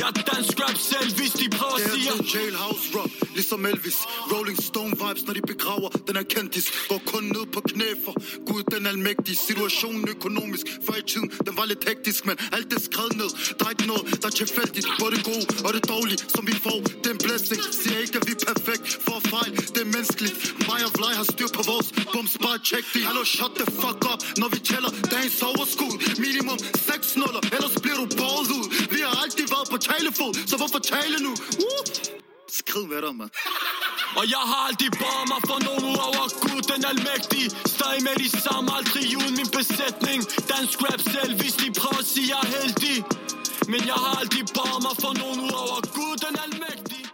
jeg 0.00 0.08
er 0.08 0.24
dansk 0.32 0.54
rap 0.64 0.78
selv, 0.92 1.08
hvis 1.18 1.32
de 1.40 1.46
prøver 1.58 1.76
at 1.80 1.84
sige 1.92 2.10
Det 2.10 2.34
er 2.34 2.38
jailhouse 2.38 2.86
rock, 2.96 3.12
ligesom 3.36 3.66
Elvis. 3.70 3.98
Rolling 4.32 4.58
Stone 4.70 4.94
vibes, 5.02 5.22
når 5.26 5.34
de 5.38 5.42
begraver 5.52 5.88
Den 6.08 6.16
er 6.22 6.26
kendtis, 6.34 6.66
går 6.90 7.00
kun 7.12 7.24
ned 7.36 7.44
på 7.54 7.60
knæ 7.70 7.88
for 8.04 8.14
Gud 8.48 8.62
den 8.74 8.86
almægtige. 8.92 9.36
Situationen 9.48 10.04
økonomisk, 10.16 10.66
før 10.86 10.96
i 11.02 11.04
tiden 11.12 11.28
Den 11.46 11.54
var 11.58 11.66
lidt 11.72 11.82
hektisk, 11.88 12.20
men 12.28 12.36
alt 12.56 12.68
det 12.70 12.78
skrevet 12.88 13.14
ned. 13.22 13.30
Der 13.58 13.64
er 13.66 13.72
ikke 13.74 13.86
noget, 13.92 14.04
der 14.22 14.28
er 14.32 14.36
tilfældigt. 14.44 14.86
Både 15.00 15.10
det 15.16 15.24
gode 15.30 15.44
og 15.66 15.70
det 15.76 15.84
dårlige, 15.94 16.18
som 16.34 16.42
vi 16.50 16.54
får 16.66 16.78
Det 17.02 17.08
er 17.12 17.14
en 17.18 17.22
blessing, 17.26 17.60
siger 17.80 17.98
ikke 18.04 18.16
at 18.20 18.24
vi 18.28 18.32
er 18.40 18.42
perfekt 18.52 18.86
For 19.06 19.18
fejl, 19.32 19.50
det 19.74 19.80
er 19.86 19.90
menneskeligt. 19.96 20.36
Mig 20.68 20.80
og 20.86 20.92
Vlaj 20.98 21.14
har 21.20 21.26
styr 21.34 21.50
på 21.58 21.62
vores 21.70 21.88
bums 22.12 22.34
Bare 22.44 22.58
check 22.70 22.84
det, 22.94 23.02
hallo 23.08 23.22
shut 23.36 23.52
the 23.60 23.66
fuck 23.80 24.00
up 24.12 24.20
Når 24.40 24.48
vi 24.54 24.58
tæller 24.70 24.90
dagens 25.14 25.40
overskud. 25.50 25.94
Minimum 26.24 26.58
6 26.90 27.16
nuller, 27.20 27.42
ellers 27.56 27.74
bliver 27.84 27.98
du 28.02 28.06
ballet 28.20 28.50
ud. 28.58 28.64
Vi 28.94 29.00
har 29.06 29.14
altid 29.22 29.46
været 29.54 29.68
på 29.72 29.78
talefod, 29.88 30.32
så 30.50 30.54
hvorfor 30.60 30.80
tale 30.92 31.16
nu? 31.26 31.32
Uh! 31.68 31.82
Skrid 32.60 32.86
med 32.92 33.00
dig, 33.04 33.14
mand. 33.20 33.32
Og 34.18 34.24
jeg 34.34 34.42
har 34.50 34.60
aldrig 34.68 34.90
bare 35.04 35.24
mig 35.32 35.40
for 35.48 35.58
nogen 35.66 35.84
ud 35.90 35.98
over 36.08 36.24
Gud 36.42 36.60
den 36.72 36.82
almægtige 36.92 37.48
Stadig 37.74 38.00
med 38.08 38.14
de 38.22 38.28
samme, 38.44 38.66
aldrig 38.78 39.06
uden 39.20 39.34
min 39.40 39.50
besætning 39.58 40.18
Dansk 40.52 40.76
rap 40.86 41.02
selv, 41.14 41.32
hvis 41.40 41.54
de 41.60 41.66
prøver 41.80 42.00
at 42.04 42.08
sige, 42.12 42.26
jeg 42.32 42.40
er 42.44 42.50
heldig 42.56 42.96
Men 43.72 43.80
jeg 43.90 43.98
har 44.04 44.12
aldrig 44.20 44.44
bare 44.58 44.78
mig 44.86 44.96
for 45.02 45.12
nogen 45.22 45.38
ud 45.46 45.54
over 45.64 45.78
Gud 45.96 46.14
den 46.26 46.34
almægtige 46.46 47.06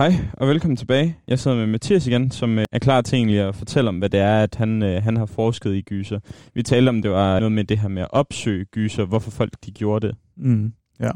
Hej 0.00 0.12
og 0.32 0.48
velkommen 0.48 0.76
tilbage. 0.76 1.16
Jeg 1.28 1.38
sidder 1.38 1.56
med 1.56 1.66
Mathias 1.66 2.06
igen, 2.06 2.30
som 2.30 2.58
øh, 2.58 2.64
er 2.72 2.78
klar 2.78 3.00
til 3.02 3.16
egentlig 3.16 3.40
at 3.40 3.54
fortælle 3.54 3.88
om, 3.88 3.98
hvad 3.98 4.08
det 4.08 4.20
er, 4.20 4.42
at 4.42 4.54
han, 4.54 4.82
øh, 4.82 5.02
han 5.02 5.16
har 5.16 5.26
forsket 5.26 5.74
i 5.74 5.82
gyser. 5.82 6.20
Vi 6.54 6.62
talte 6.62 6.88
om, 6.88 7.02
det 7.02 7.10
var 7.10 7.40
noget 7.40 7.52
med 7.52 7.64
det 7.64 7.78
her 7.78 7.88
med 7.88 8.02
at 8.02 8.08
opsøge 8.10 8.64
gyser, 8.64 9.04
hvorfor 9.04 9.30
folk 9.30 9.52
de 9.64 9.70
gjorde 9.70 10.06
det. 10.06 10.16
Mm, 10.36 10.72
ja, 11.00 11.10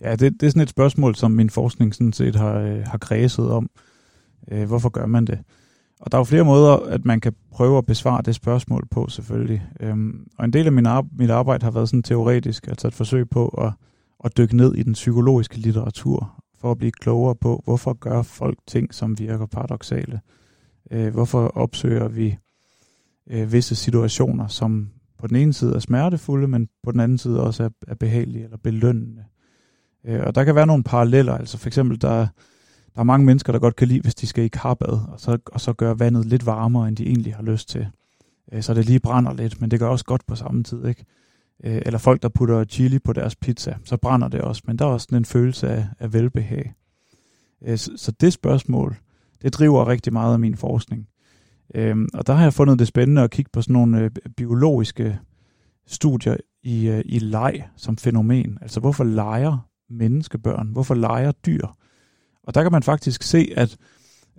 ja 0.00 0.10
det, 0.10 0.32
det 0.40 0.42
er 0.46 0.50
sådan 0.50 0.62
et 0.62 0.70
spørgsmål, 0.70 1.14
som 1.14 1.30
min 1.30 1.50
forskning 1.50 1.94
sådan 1.94 2.12
set 2.12 2.36
har, 2.36 2.58
øh, 2.58 2.82
har 2.84 2.98
kredset 2.98 3.50
om. 3.50 3.70
Øh, 4.50 4.66
hvorfor 4.66 4.88
gør 4.88 5.06
man 5.06 5.24
det? 5.24 5.38
Og 6.00 6.12
der 6.12 6.18
er 6.18 6.20
jo 6.20 6.24
flere 6.24 6.44
måder, 6.44 6.76
at 6.76 7.04
man 7.04 7.20
kan 7.20 7.32
prøve 7.50 7.78
at 7.78 7.86
besvare 7.86 8.22
det 8.22 8.34
spørgsmål 8.34 8.86
på, 8.90 9.08
selvfølgelig. 9.08 9.62
Øhm, 9.80 10.26
og 10.38 10.44
en 10.44 10.52
del 10.52 10.66
af 10.66 10.72
min 10.72 10.86
ar- 10.86 11.06
mit 11.18 11.30
arbejde 11.30 11.64
har 11.64 11.70
været 11.70 11.88
sådan 11.88 12.02
teoretisk, 12.02 12.68
altså 12.68 12.88
et 12.88 12.94
forsøg 12.94 13.30
på 13.30 13.48
at, 13.48 13.72
at 14.24 14.36
dykke 14.36 14.56
ned 14.56 14.74
i 14.74 14.82
den 14.82 14.92
psykologiske 14.92 15.56
litteratur, 15.58 16.42
for 16.60 16.70
at 16.70 16.78
blive 16.78 16.92
klogere 16.92 17.34
på, 17.34 17.62
hvorfor 17.64 17.92
gør 17.92 18.22
folk 18.22 18.58
ting, 18.66 18.94
som 18.94 19.18
virker 19.18 19.46
paradoxale. 19.46 20.20
Øh, 20.90 21.12
hvorfor 21.12 21.48
opsøger 21.48 22.08
vi 22.08 22.36
øh, 23.30 23.52
visse 23.52 23.76
situationer, 23.76 24.46
som 24.46 24.88
på 25.18 25.26
den 25.26 25.36
ene 25.36 25.52
side 25.52 25.74
er 25.74 25.78
smertefulde, 25.78 26.48
men 26.48 26.68
på 26.82 26.92
den 26.92 27.00
anden 27.00 27.18
side 27.18 27.42
også 27.42 27.64
er, 27.64 27.68
er 27.88 27.94
behagelige 27.94 28.44
eller 28.44 28.56
belønnende. 28.56 29.24
Øh, 30.06 30.20
og 30.26 30.34
der 30.34 30.44
kan 30.44 30.54
være 30.54 30.66
nogle 30.66 30.82
paralleller, 30.84 31.34
altså 31.34 31.58
for 31.58 31.66
eksempel, 31.66 32.00
der, 32.00 32.16
der 32.94 33.00
er 33.00 33.02
mange 33.02 33.26
mennesker, 33.26 33.52
der 33.52 33.58
godt 33.58 33.76
kan 33.76 33.88
lide, 33.88 34.00
hvis 34.00 34.14
de 34.14 34.26
skal 34.26 34.44
i 34.44 34.48
karbad, 34.48 35.00
og 35.12 35.20
så, 35.20 35.38
og 35.46 35.60
så 35.60 35.72
gør 35.72 35.94
vandet 35.94 36.26
lidt 36.26 36.46
varmere, 36.46 36.88
end 36.88 36.96
de 36.96 37.06
egentlig 37.06 37.34
har 37.34 37.42
lyst 37.42 37.68
til. 37.68 37.86
Øh, 38.52 38.62
så 38.62 38.74
det 38.74 38.84
lige 38.84 39.00
brænder 39.00 39.34
lidt, 39.34 39.60
men 39.60 39.70
det 39.70 39.78
gør 39.78 39.88
også 39.88 40.04
godt 40.04 40.26
på 40.26 40.36
samme 40.36 40.62
tid, 40.62 40.86
ikke? 40.86 41.04
Øh, 41.64 41.82
eller 41.86 41.98
folk, 41.98 42.22
der 42.22 42.28
putter 42.28 42.64
chili 42.64 42.98
på 42.98 43.12
deres 43.12 43.36
pizza, 43.36 43.76
så 43.84 43.96
brænder 43.96 44.28
det 44.28 44.40
også, 44.40 44.62
men 44.66 44.78
der 44.78 44.84
er 44.84 44.88
også 44.88 45.04
sådan 45.04 45.18
en 45.18 45.24
følelse 45.24 45.68
af, 45.68 45.86
af 45.98 46.12
velbehag. 46.12 46.74
Øh, 47.64 47.78
så, 47.78 47.90
så 47.96 48.12
det 48.12 48.32
spørgsmål, 48.32 48.96
det 49.42 49.54
driver 49.54 49.88
rigtig 49.88 50.12
meget 50.12 50.32
af 50.32 50.38
min 50.38 50.56
forskning. 50.56 51.08
Øh, 51.74 51.96
og 52.14 52.26
der 52.26 52.32
har 52.32 52.42
jeg 52.42 52.52
fundet 52.52 52.78
det 52.78 52.86
spændende 52.86 53.22
at 53.22 53.30
kigge 53.30 53.50
på 53.52 53.62
sådan 53.62 53.72
nogle 53.72 54.00
øh, 54.00 54.10
biologiske 54.36 55.18
studier 55.86 56.36
i, 56.62 56.88
øh, 56.88 57.02
i 57.04 57.18
leg 57.18 57.68
som 57.76 57.96
fænomen. 57.96 58.58
Altså 58.60 58.80
hvorfor 58.80 59.04
leger 59.04 59.68
menneskebørn? 59.90 60.68
Hvorfor 60.68 60.94
leger 60.94 61.32
dyr? 61.32 61.66
Og 62.42 62.54
der 62.54 62.62
kan 62.62 62.72
man 62.72 62.82
faktisk 62.82 63.22
se, 63.22 63.52
at 63.56 63.76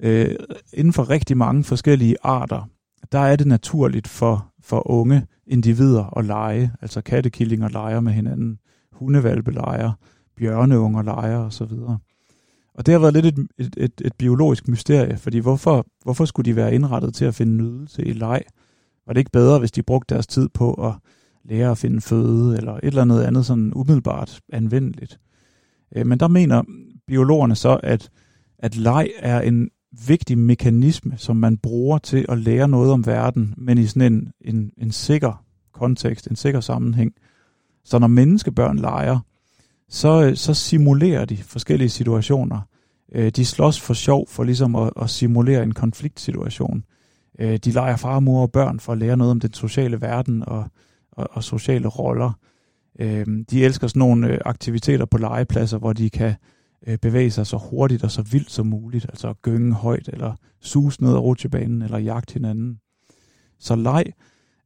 øh, 0.04 0.36
inden 0.74 0.94
for 0.94 1.10
rigtig 1.10 1.38
mange 1.38 1.64
forskellige 1.64 2.16
arter, 2.24 2.70
der 3.12 3.20
er 3.20 3.36
det 3.36 3.48
naturligt 3.48 4.08
for, 4.08 4.54
for 4.64 4.92
unge 4.92 5.28
individer 5.48 6.18
at 6.18 6.26
lege. 6.26 6.72
Altså 6.82 7.02
kattekillinger 7.02 7.70
leger 7.70 8.00
med 8.00 8.14
hinanden, 8.14 8.60
hundevalpe 8.92 9.52
leger, 9.52 9.92
bjørneunger 10.38 11.02
leger 11.02 11.38
osv. 11.38 11.72
Og 12.74 12.86
det 12.86 12.92
har 12.92 13.00
været 13.00 13.14
lidt 13.14 13.26
et, 13.26 13.48
et, 13.58 13.74
et, 13.78 14.02
et 14.06 14.14
biologisk 14.18 14.68
mysterie, 14.68 15.18
fordi 15.18 15.38
hvorfor, 15.38 15.86
hvorfor 16.04 16.26
skulle 16.26 16.52
de 16.52 16.56
være 16.56 16.76
indrettet 16.76 17.14
til 17.14 17.26
at 17.26 17.36
finde 17.36 17.54
nydelse 17.54 18.06
i 18.06 18.14
leg? 18.14 18.42
Var 19.06 19.14
det 19.14 19.20
ikke 19.20 19.32
bedre, 19.32 19.60
hvis 19.60 19.72
de 19.72 19.84
brugte 19.84 20.16
deres 20.16 20.28
tid 20.28 20.50
på 20.50 20.74
at 20.74 20.94
lære 21.44 21.72
at 21.72 21.78
finde 21.78 22.02
føde, 22.02 22.58
eller 22.58 22.74
et 22.74 22.84
eller 22.84 23.02
andet 23.02 23.22
andet 23.22 23.46
sådan 23.46 23.74
umiddelbart 23.76 24.40
anvendeligt? 24.54 25.20
Øh, 25.96 26.08
men 26.08 26.20
der 26.20 26.28
mener 26.28 26.64
biologerne 27.08 27.56
så, 27.56 27.80
at, 27.84 28.10
at 28.60 28.76
leg 28.76 29.10
er 29.20 29.42
en 29.42 29.70
vigtig 30.08 30.38
mekanisme, 30.38 31.14
som 31.18 31.36
man 31.36 31.58
bruger 31.58 31.98
til 31.98 32.26
at 32.30 32.38
lære 32.38 32.68
noget 32.68 32.92
om 32.92 33.06
verden, 33.06 33.54
men 33.58 33.78
i 33.78 33.86
sådan 33.86 34.14
en, 34.14 34.32
en, 34.42 34.72
en 34.78 34.92
sikker 34.92 35.44
kontekst, 35.74 36.28
en 36.28 36.36
sikker 36.36 36.60
sammenhæng. 36.60 37.12
Så 37.84 38.00
når 38.00 38.08
menneskebørn 38.08 38.80
leger, 38.80 39.20
så, 39.90 40.24
øh, 40.24 40.36
så 40.36 40.54
simulerer 40.54 41.26
de 41.26 41.38
forskellige 41.38 41.90
situationer. 41.90 42.62
Øh, 43.12 43.30
de 43.30 43.46
slås 43.46 43.82
for 43.82 43.94
sjov 43.94 44.28
for 44.28 44.44
ligesom 44.44 44.76
at, 44.76 44.92
at 45.02 45.10
simulere 45.10 45.64
en 45.64 45.74
konfliktsituation. 45.74 46.84
De 47.40 47.72
leger 47.72 47.96
far, 47.96 48.20
mor 48.20 48.42
og 48.42 48.52
børn 48.52 48.80
for 48.80 48.92
at 48.92 48.98
lære 48.98 49.18
noget 49.18 49.32
om 49.32 49.40
den 49.40 49.54
sociale 49.54 50.02
verden 50.02 50.44
og, 50.48 50.66
og, 51.12 51.28
og 51.32 51.44
sociale 51.44 51.88
roller. 51.88 52.32
Øhm, 53.00 53.46
de 53.46 53.66
elsker 53.66 53.88
sådan 53.88 54.00
nogle 54.00 54.28
øh, 54.28 54.40
aktiviteter 54.46 55.06
på 55.06 55.18
legepladser, 55.18 55.78
hvor 55.78 55.94
de 55.94 56.10
kan 56.10 56.36
øh, 56.88 56.98
bevæge 56.98 57.32
sig 57.32 57.48
så 57.48 57.58
hurtigt 57.58 58.04
og 58.04 58.12
så 58.12 58.22
vildt 58.22 58.52
som 58.52 58.68
muligt, 58.68 59.06
altså 59.10 59.34
gynge 59.42 59.74
højt, 59.74 60.10
eller 60.14 60.34
sus 60.62 61.02
ned 61.02 61.10
ad 61.10 61.18
rutsjebanen, 61.18 61.82
eller 61.82 61.98
jagte 61.98 62.34
hinanden. 62.34 62.80
Så 63.60 63.76
leg 63.76 64.06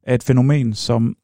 er 0.02 0.14
et 0.14 0.22
fænomen, 0.22 0.74
som, 0.74 1.16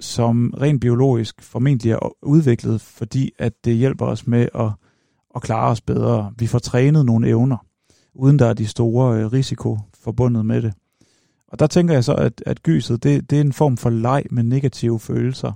som 0.00 0.54
rent 0.60 0.80
biologisk 0.80 1.42
formentlig 1.42 1.92
er 1.92 2.24
udviklet, 2.24 2.80
fordi 2.80 3.30
at 3.38 3.52
det 3.64 3.76
hjælper 3.76 4.06
os 4.06 4.26
med 4.26 4.48
at, 4.54 4.70
at 5.36 5.42
klare 5.42 5.70
os 5.70 5.80
bedre. 5.80 6.32
Vi 6.38 6.46
får 6.46 6.58
trænet 6.58 7.06
nogle 7.06 7.28
evner, 7.28 7.66
uden 8.14 8.38
der 8.38 8.46
er 8.46 8.54
de 8.54 8.66
store 8.66 9.20
øh, 9.20 9.32
risiko 9.32 9.78
forbundet 9.94 10.46
med 10.46 10.62
det. 10.62 10.72
Og 11.48 11.58
der 11.58 11.66
tænker 11.66 11.94
jeg 11.94 12.04
så, 12.04 12.14
at, 12.14 12.42
at 12.46 12.62
gyset, 12.62 13.02
det, 13.02 13.30
det 13.30 13.36
er 13.36 13.40
en 13.40 13.52
form 13.52 13.76
for 13.76 13.90
leg 13.90 14.24
med 14.30 14.42
negative 14.42 15.00
følelser, 15.00 15.52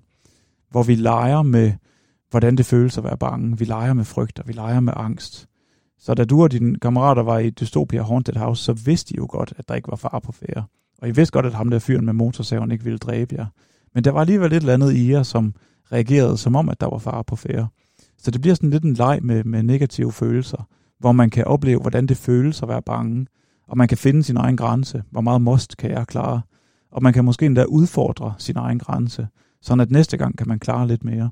hvor 0.74 0.82
vi 0.82 0.94
leger 0.94 1.42
med 1.42 1.72
hvordan 2.30 2.56
det 2.56 2.66
føles 2.66 2.98
at 2.98 3.04
være 3.04 3.16
bange. 3.16 3.58
Vi 3.58 3.64
leger 3.64 3.94
med 3.94 4.04
frygt, 4.04 4.38
og 4.38 4.48
vi 4.48 4.52
leger 4.52 4.80
med 4.80 4.92
angst. 4.96 5.48
Så 5.98 6.14
da 6.14 6.24
du 6.24 6.42
og 6.42 6.52
dine 6.52 6.78
kammerater 6.78 7.22
var 7.22 7.38
i 7.38 7.50
Dystopia 7.50 8.02
Haunted 8.02 8.36
House, 8.36 8.64
så 8.64 8.72
vidste 8.72 9.14
I 9.14 9.16
jo 9.16 9.26
godt, 9.30 9.52
at 9.56 9.68
der 9.68 9.74
ikke 9.74 9.88
var 9.88 9.96
far 9.96 10.18
på 10.18 10.32
færre. 10.32 10.64
Og 11.02 11.08
I 11.08 11.10
vidste 11.10 11.32
godt, 11.32 11.46
at 11.46 11.54
ham 11.54 11.70
der 11.70 11.78
fyren 11.78 12.04
med 12.04 12.12
motorsaven 12.12 12.70
ikke 12.70 12.84
ville 12.84 12.98
dræbe 12.98 13.34
jer. 13.34 13.46
Men 13.94 14.04
der 14.04 14.10
var 14.10 14.20
alligevel 14.20 14.52
et 14.52 14.56
eller 14.56 14.74
andet 14.74 14.92
i 14.92 15.12
jer, 15.12 15.22
som 15.22 15.54
reagerede 15.92 16.38
som 16.38 16.56
om, 16.56 16.68
at 16.68 16.80
der 16.80 16.90
var 16.90 16.98
far 16.98 17.22
på 17.22 17.36
færre. 17.36 17.68
Så 18.18 18.30
det 18.30 18.40
bliver 18.40 18.54
sådan 18.54 18.70
lidt 18.70 18.84
en 18.84 18.94
leg 18.94 19.18
med, 19.22 19.44
med 19.44 19.62
negative 19.62 20.12
følelser, 20.12 20.68
hvor 20.98 21.12
man 21.12 21.30
kan 21.30 21.44
opleve, 21.44 21.80
hvordan 21.80 22.06
det 22.06 22.16
føles 22.16 22.62
at 22.62 22.68
være 22.68 22.82
bange, 22.82 23.26
og 23.68 23.76
man 23.78 23.88
kan 23.88 23.98
finde 23.98 24.22
sin 24.22 24.36
egen 24.36 24.56
grænse. 24.56 25.02
Hvor 25.10 25.20
meget 25.20 25.42
most 25.42 25.76
kan 25.76 25.90
jeg 25.90 26.06
klare? 26.06 26.40
Og 26.92 27.02
man 27.02 27.12
kan 27.12 27.24
måske 27.24 27.46
endda 27.46 27.64
udfordre 27.64 28.34
sin 28.38 28.56
egen 28.56 28.78
grænse, 28.78 29.28
sådan 29.64 29.80
at 29.80 29.90
næste 29.90 30.16
gang 30.16 30.38
kan 30.38 30.48
man 30.48 30.58
klare 30.58 30.88
lidt 30.88 31.04
mere. 31.04 31.30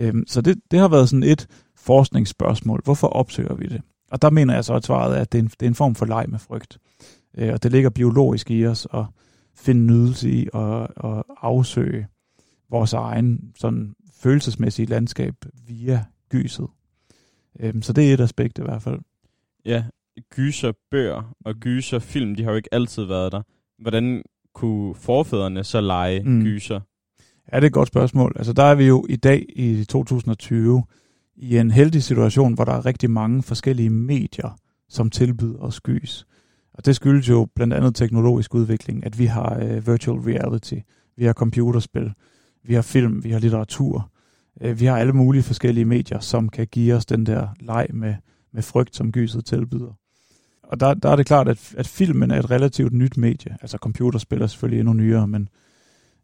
Øhm, 0.00 0.24
så 0.26 0.40
det, 0.40 0.60
det 0.70 0.78
har 0.78 0.88
været 0.88 1.08
sådan 1.08 1.22
et 1.22 1.46
forskningsspørgsmål. 1.76 2.80
Hvorfor 2.84 3.06
opsøger 3.06 3.54
vi 3.54 3.66
det? 3.66 3.82
Og 4.10 4.22
der 4.22 4.30
mener 4.30 4.54
jeg 4.54 4.64
så, 4.64 4.74
at 4.74 4.84
svaret 4.84 5.16
er, 5.16 5.20
at 5.20 5.32
det 5.32 5.38
er 5.38 5.42
en, 5.42 5.48
det 5.48 5.62
er 5.62 5.66
en 5.66 5.74
form 5.74 5.94
for 5.94 6.06
leg 6.06 6.26
med 6.28 6.38
frygt. 6.38 6.78
Øh, 7.38 7.52
og 7.52 7.62
det 7.62 7.72
ligger 7.72 7.90
biologisk 7.90 8.50
i 8.50 8.66
os 8.66 8.86
at 8.94 9.04
finde 9.56 9.86
nydelse 9.86 10.30
i 10.30 10.48
og, 10.52 10.88
og 10.96 11.24
afsøge 11.40 12.06
vores 12.70 12.92
egen 12.92 13.52
sådan 13.58 13.94
følelsesmæssige 14.22 14.86
landskab 14.86 15.34
via 15.66 16.04
gyset. 16.30 16.66
Øhm, 17.60 17.82
så 17.82 17.92
det 17.92 18.10
er 18.10 18.14
et 18.14 18.20
aspekt 18.20 18.58
i 18.58 18.62
hvert 18.62 18.82
fald. 18.82 19.00
Ja, 19.64 19.84
gyser 20.30 20.72
bøger 20.90 21.34
og 21.44 21.54
gyser 21.54 21.98
film, 21.98 22.34
de 22.34 22.42
har 22.42 22.50
jo 22.50 22.56
ikke 22.56 22.74
altid 22.74 23.04
været 23.04 23.32
der. 23.32 23.42
Hvordan 23.78 24.22
kunne 24.54 24.94
forfædrene 24.94 25.64
så 25.64 25.80
lege 25.80 26.22
mm. 26.22 26.42
gyser? 26.42 26.80
Ja, 27.52 27.56
det 27.56 27.64
er 27.64 27.66
et 27.66 27.72
godt 27.72 27.88
spørgsmål. 27.88 28.32
Altså, 28.36 28.52
der 28.52 28.62
er 28.62 28.74
vi 28.74 28.84
jo 28.86 29.06
i 29.08 29.16
dag 29.16 29.46
i 29.48 29.84
2020 29.84 30.82
i 31.36 31.56
en 31.56 31.70
heldig 31.70 32.02
situation, 32.02 32.54
hvor 32.54 32.64
der 32.64 32.72
er 32.72 32.86
rigtig 32.86 33.10
mange 33.10 33.42
forskellige 33.42 33.90
medier, 33.90 34.58
som 34.88 35.10
tilbyder 35.10 35.58
os 35.58 35.80
gys. 35.80 36.26
Og 36.74 36.86
det 36.86 36.96
skyldes 36.96 37.28
jo 37.28 37.48
blandt 37.54 37.74
andet 37.74 37.94
teknologisk 37.94 38.54
udvikling, 38.54 39.06
at 39.06 39.18
vi 39.18 39.26
har 39.26 39.58
øh, 39.62 39.86
virtual 39.86 40.18
reality, 40.18 40.74
vi 41.16 41.24
har 41.24 41.32
computerspil, 41.32 42.12
vi 42.64 42.74
har 42.74 42.82
film, 42.82 43.24
vi 43.24 43.30
har 43.30 43.38
litteratur, 43.38 44.10
øh, 44.60 44.80
vi 44.80 44.84
har 44.84 44.98
alle 44.98 45.12
mulige 45.12 45.42
forskellige 45.42 45.84
medier, 45.84 46.20
som 46.20 46.48
kan 46.48 46.66
give 46.66 46.94
os 46.94 47.06
den 47.06 47.26
der 47.26 47.48
leg 47.60 47.86
med, 47.92 48.14
med 48.52 48.62
frygt, 48.62 48.96
som 48.96 49.12
gyset 49.12 49.44
tilbyder. 49.44 49.98
Og 50.62 50.80
der, 50.80 50.94
der 50.94 51.08
er 51.08 51.16
det 51.16 51.26
klart, 51.26 51.48
at, 51.48 51.74
at 51.76 51.86
filmen 51.86 52.30
er 52.30 52.38
et 52.38 52.50
relativt 52.50 52.92
nyt 52.92 53.16
medie. 53.16 53.56
Altså 53.62 53.78
computerspil 53.78 54.42
er 54.42 54.46
selvfølgelig 54.46 54.80
endnu 54.80 54.92
nyere, 54.92 55.28
men 55.28 55.48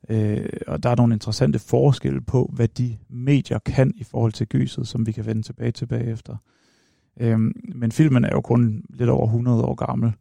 øh, 0.08 0.48
og 0.66 0.82
der 0.82 0.90
er 0.90 0.96
nogle 0.96 1.14
interessante 1.14 1.58
forskelle 1.58 2.20
på, 2.20 2.50
hvad 2.52 2.68
de 2.68 2.96
medier 3.08 3.58
kan 3.58 3.92
i 3.96 4.04
forhold 4.04 4.32
til 4.32 4.46
gyset, 4.46 4.88
som 4.88 5.06
vi 5.06 5.12
kan 5.12 5.26
vende 5.26 5.42
tilbage 5.42 5.72
til 5.72 5.86
bagefter. 5.86 6.36
Øh, 7.20 7.38
men 7.74 7.92
filmen 7.92 8.24
er 8.24 8.30
jo 8.32 8.40
kun 8.40 8.84
lidt 8.90 9.10
over 9.10 9.26
100 9.26 9.62
år 9.62 9.74
gammel. 9.74 10.12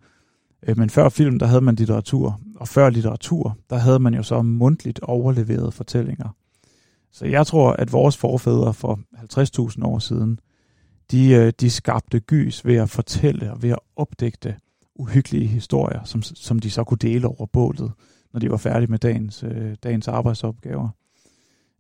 Øh, 0.68 0.78
men 0.78 0.90
før 0.90 1.10
film, 1.10 1.40
der 1.40 1.46
havde 1.46 1.62
man 1.62 1.76
litteratur, 1.76 2.40
og 2.56 2.68
før 2.68 2.90
litteratur, 2.90 3.58
der 3.70 3.78
havde 3.78 4.00
man 4.00 4.14
jo 4.14 4.24
så 4.24 4.42
mundtligt 4.42 5.00
overleverede 5.00 5.72
fortællinger. 5.72 6.30
Så 7.12 7.26
jeg 7.26 7.48
tror, 7.48 7.72
at 7.72 7.92
vores 7.92 8.18
forfædre 8.18 8.74
for 8.74 9.00
50.000 9.78 9.86
år 9.86 10.00
siden, 10.00 10.40
de, 11.12 11.30
øh, 11.30 11.54
de 11.60 11.70
skabte 11.70 12.20
gys 12.20 12.66
ved 12.66 12.76
at 12.76 12.90
fortælle 12.90 13.52
og 13.52 13.62
ved 13.62 13.70
at 13.70 13.80
opdægte 13.96 14.56
uhyggelige 14.96 15.48
historier, 15.48 16.04
som, 16.04 16.22
som 16.22 16.60
de 16.60 16.72
så 16.72 16.84
kunne 16.84 16.98
dele 16.98 17.28
over 17.28 17.46
bålet, 17.46 17.92
når 18.34 18.40
de 18.40 18.52
var 18.52 18.58
færdige 18.58 18.92
med 18.92 19.00
dagens, 19.00 19.44
øh, 19.44 19.76
dagens 19.84 20.08
arbejdsopgaver. 20.08 20.90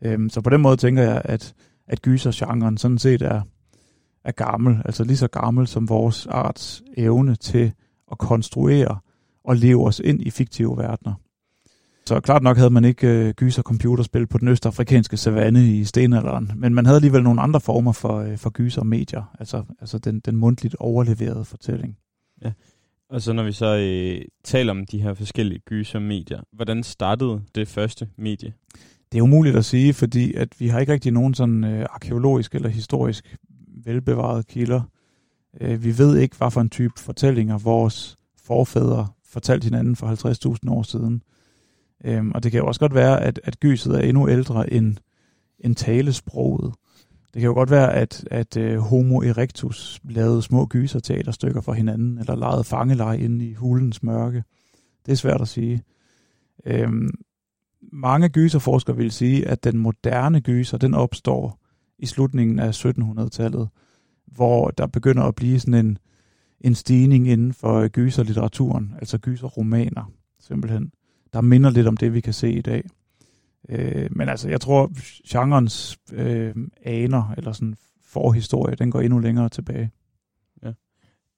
Øhm, 0.02 0.30
så 0.30 0.42
på 0.42 0.50
den 0.50 0.62
måde 0.62 0.78
tænker 0.78 1.04
jeg, 1.04 1.22
at, 1.26 1.54
at 1.88 2.02
gysergenren 2.02 2.78
sådan 2.78 2.98
set 2.98 3.22
er, 3.22 3.42
er 4.24 4.32
gammel, 4.32 4.82
altså 4.86 5.04
lige 5.04 5.18
så 5.18 5.28
gammel 5.28 5.68
som 5.68 5.90
vores 5.90 6.28
arts 6.28 6.84
evne 6.98 7.36
til 7.36 7.74
at 8.12 8.18
konstruere 8.18 9.00
og 9.44 9.56
leve 9.56 9.88
os 9.88 10.00
ind 10.00 10.22
i 10.22 10.30
fiktive 10.30 10.78
verdener. 10.78 11.14
Så 12.06 12.20
klart 12.20 12.44
nok 12.44 12.58
havde 12.58 12.70
man 12.70 12.86
ikke 12.86 13.08
øh, 13.08 13.34
gyser 13.34 13.62
computerspil 13.62 14.28
på 14.28 14.38
den 14.38 14.48
østafrikanske 14.48 15.18
savanne 15.18 15.68
i 15.68 15.84
stenalderen, 15.84 16.52
men 16.56 16.74
man 16.74 16.86
havde 16.86 16.96
alligevel 16.96 17.24
nogle 17.24 17.42
andre 17.42 17.62
former 17.62 17.92
for, 17.92 18.18
øh, 18.18 18.38
for 18.38 18.50
gyser 18.50 18.84
medier, 18.84 19.36
altså, 19.40 19.64
altså 19.80 19.98
den, 19.98 20.20
den 20.20 20.36
mundtligt 20.36 20.76
overleverede 20.80 21.46
fortælling. 21.46 21.98
Ja. 22.44 22.52
Og 23.10 23.22
så 23.22 23.34
når 23.34 23.44
vi 23.44 23.52
så 23.52 23.78
øh, 23.78 24.26
taler 24.44 24.72
om 24.72 24.86
de 24.86 25.02
her 25.02 25.14
forskellige 25.14 25.60
gyser 25.60 26.00
medier, 26.00 26.42
hvordan 26.52 26.84
startede 26.84 27.42
det 27.56 27.68
første 27.68 28.10
medie? 28.18 28.54
Det 29.12 29.18
er 29.18 29.22
umuligt 29.22 29.56
at 29.56 29.66
sige, 29.66 29.94
fordi 29.94 30.34
at 30.34 30.60
vi 30.60 30.68
har 30.68 30.80
ikke 30.80 30.94
rigtig 30.94 31.12
nogen 31.12 31.34
sådan 31.34 31.64
øh, 31.64 31.86
arkeologisk 31.90 32.56
eller 32.56 32.70
historisk 32.70 33.38
velbevarede 33.86 34.44
kilder. 34.44 34.82
Øh, 35.62 35.84
vi 35.84 35.98
ved 35.98 36.18
ikke, 36.18 36.38
hvad 36.38 36.52
for 36.52 36.62
en 36.62 36.70
type 36.70 36.94
fortællinger 36.98 37.58
vores 37.58 38.18
forfædre 38.38 39.08
fortalte 39.26 39.66
hinanden 39.66 39.96
for 39.96 40.58
50.000 40.66 40.72
år 40.72 40.84
siden. 40.84 41.22
Øhm, 42.06 42.32
og 42.32 42.44
det 42.44 42.52
kan 42.52 42.60
jo 42.60 42.68
også 42.68 42.80
godt 42.80 42.96
være, 42.96 43.24
at, 43.24 43.40
at 43.44 43.60
gyset 43.60 43.96
er 43.96 44.00
endnu 44.00 44.30
ældre 44.30 44.74
end, 44.74 44.98
end 45.60 45.76
talesproget. 45.76 46.74
Det 47.34 47.42
kan 47.42 47.48
jo 47.48 47.54
godt 47.54 47.72
være, 47.72 47.94
at, 47.94 48.28
at 48.32 48.58
uh, 48.58 48.78
Homo 48.78 49.22
erectus 49.22 50.02
lavede 50.04 50.42
små 50.42 50.66
gyserteaterstykker 50.66 51.62
for 51.62 51.74
hinanden, 51.74 52.20
eller 52.20 52.36
legede 52.36 52.64
fangeleje 52.64 53.20
inde 53.20 53.46
i 53.46 53.54
hulens 53.54 54.04
mørke. 54.04 54.44
Det 55.06 55.12
er 55.12 55.16
svært 55.16 55.42
at 55.42 55.48
sige. 55.48 55.84
Øhm, 56.66 57.10
mange 57.92 58.30
gyserforskere 58.30 58.98
vil 58.98 59.12
sige, 59.12 59.48
at 59.48 59.64
den 59.64 59.78
moderne 59.78 60.42
gyser, 60.42 60.78
den 60.78 60.94
opstår 60.94 61.60
i 62.00 62.06
slutningen 62.06 62.60
af 62.60 62.86
1700-tallet, 62.86 63.70
hvor 64.26 64.70
der 64.70 64.88
begynder 64.88 65.24
at 65.24 65.36
blive 65.36 65.60
sådan 65.60 65.86
en, 65.86 65.98
en 66.62 66.76
stigning 66.76 67.28
inden 67.28 67.54
for 67.54 67.74
øh, 67.74 67.90
gyserlitteraturen, 67.90 68.96
altså 69.00 69.18
gyserromaner, 69.18 70.12
simpelthen 70.40 70.92
der 71.34 71.42
minder 71.42 71.70
lidt 71.70 71.88
om 71.88 71.98
det, 71.98 72.14
vi 72.14 72.22
kan 72.22 72.34
se 72.34 72.52
i 72.52 72.62
dag. 72.62 72.84
Øh, 73.70 74.10
men 74.12 74.30
altså, 74.30 74.50
jeg 74.50 74.62
tror, 74.62 74.92
genrens 75.30 75.98
øh, 76.14 76.56
aner, 76.84 77.34
eller 77.38 77.52
sådan 77.52 77.76
forhistorie, 78.06 78.76
den 78.76 78.92
går 78.92 79.02
endnu 79.02 79.20
længere 79.20 79.50
tilbage. 79.50 79.92
Ja, 80.64 80.72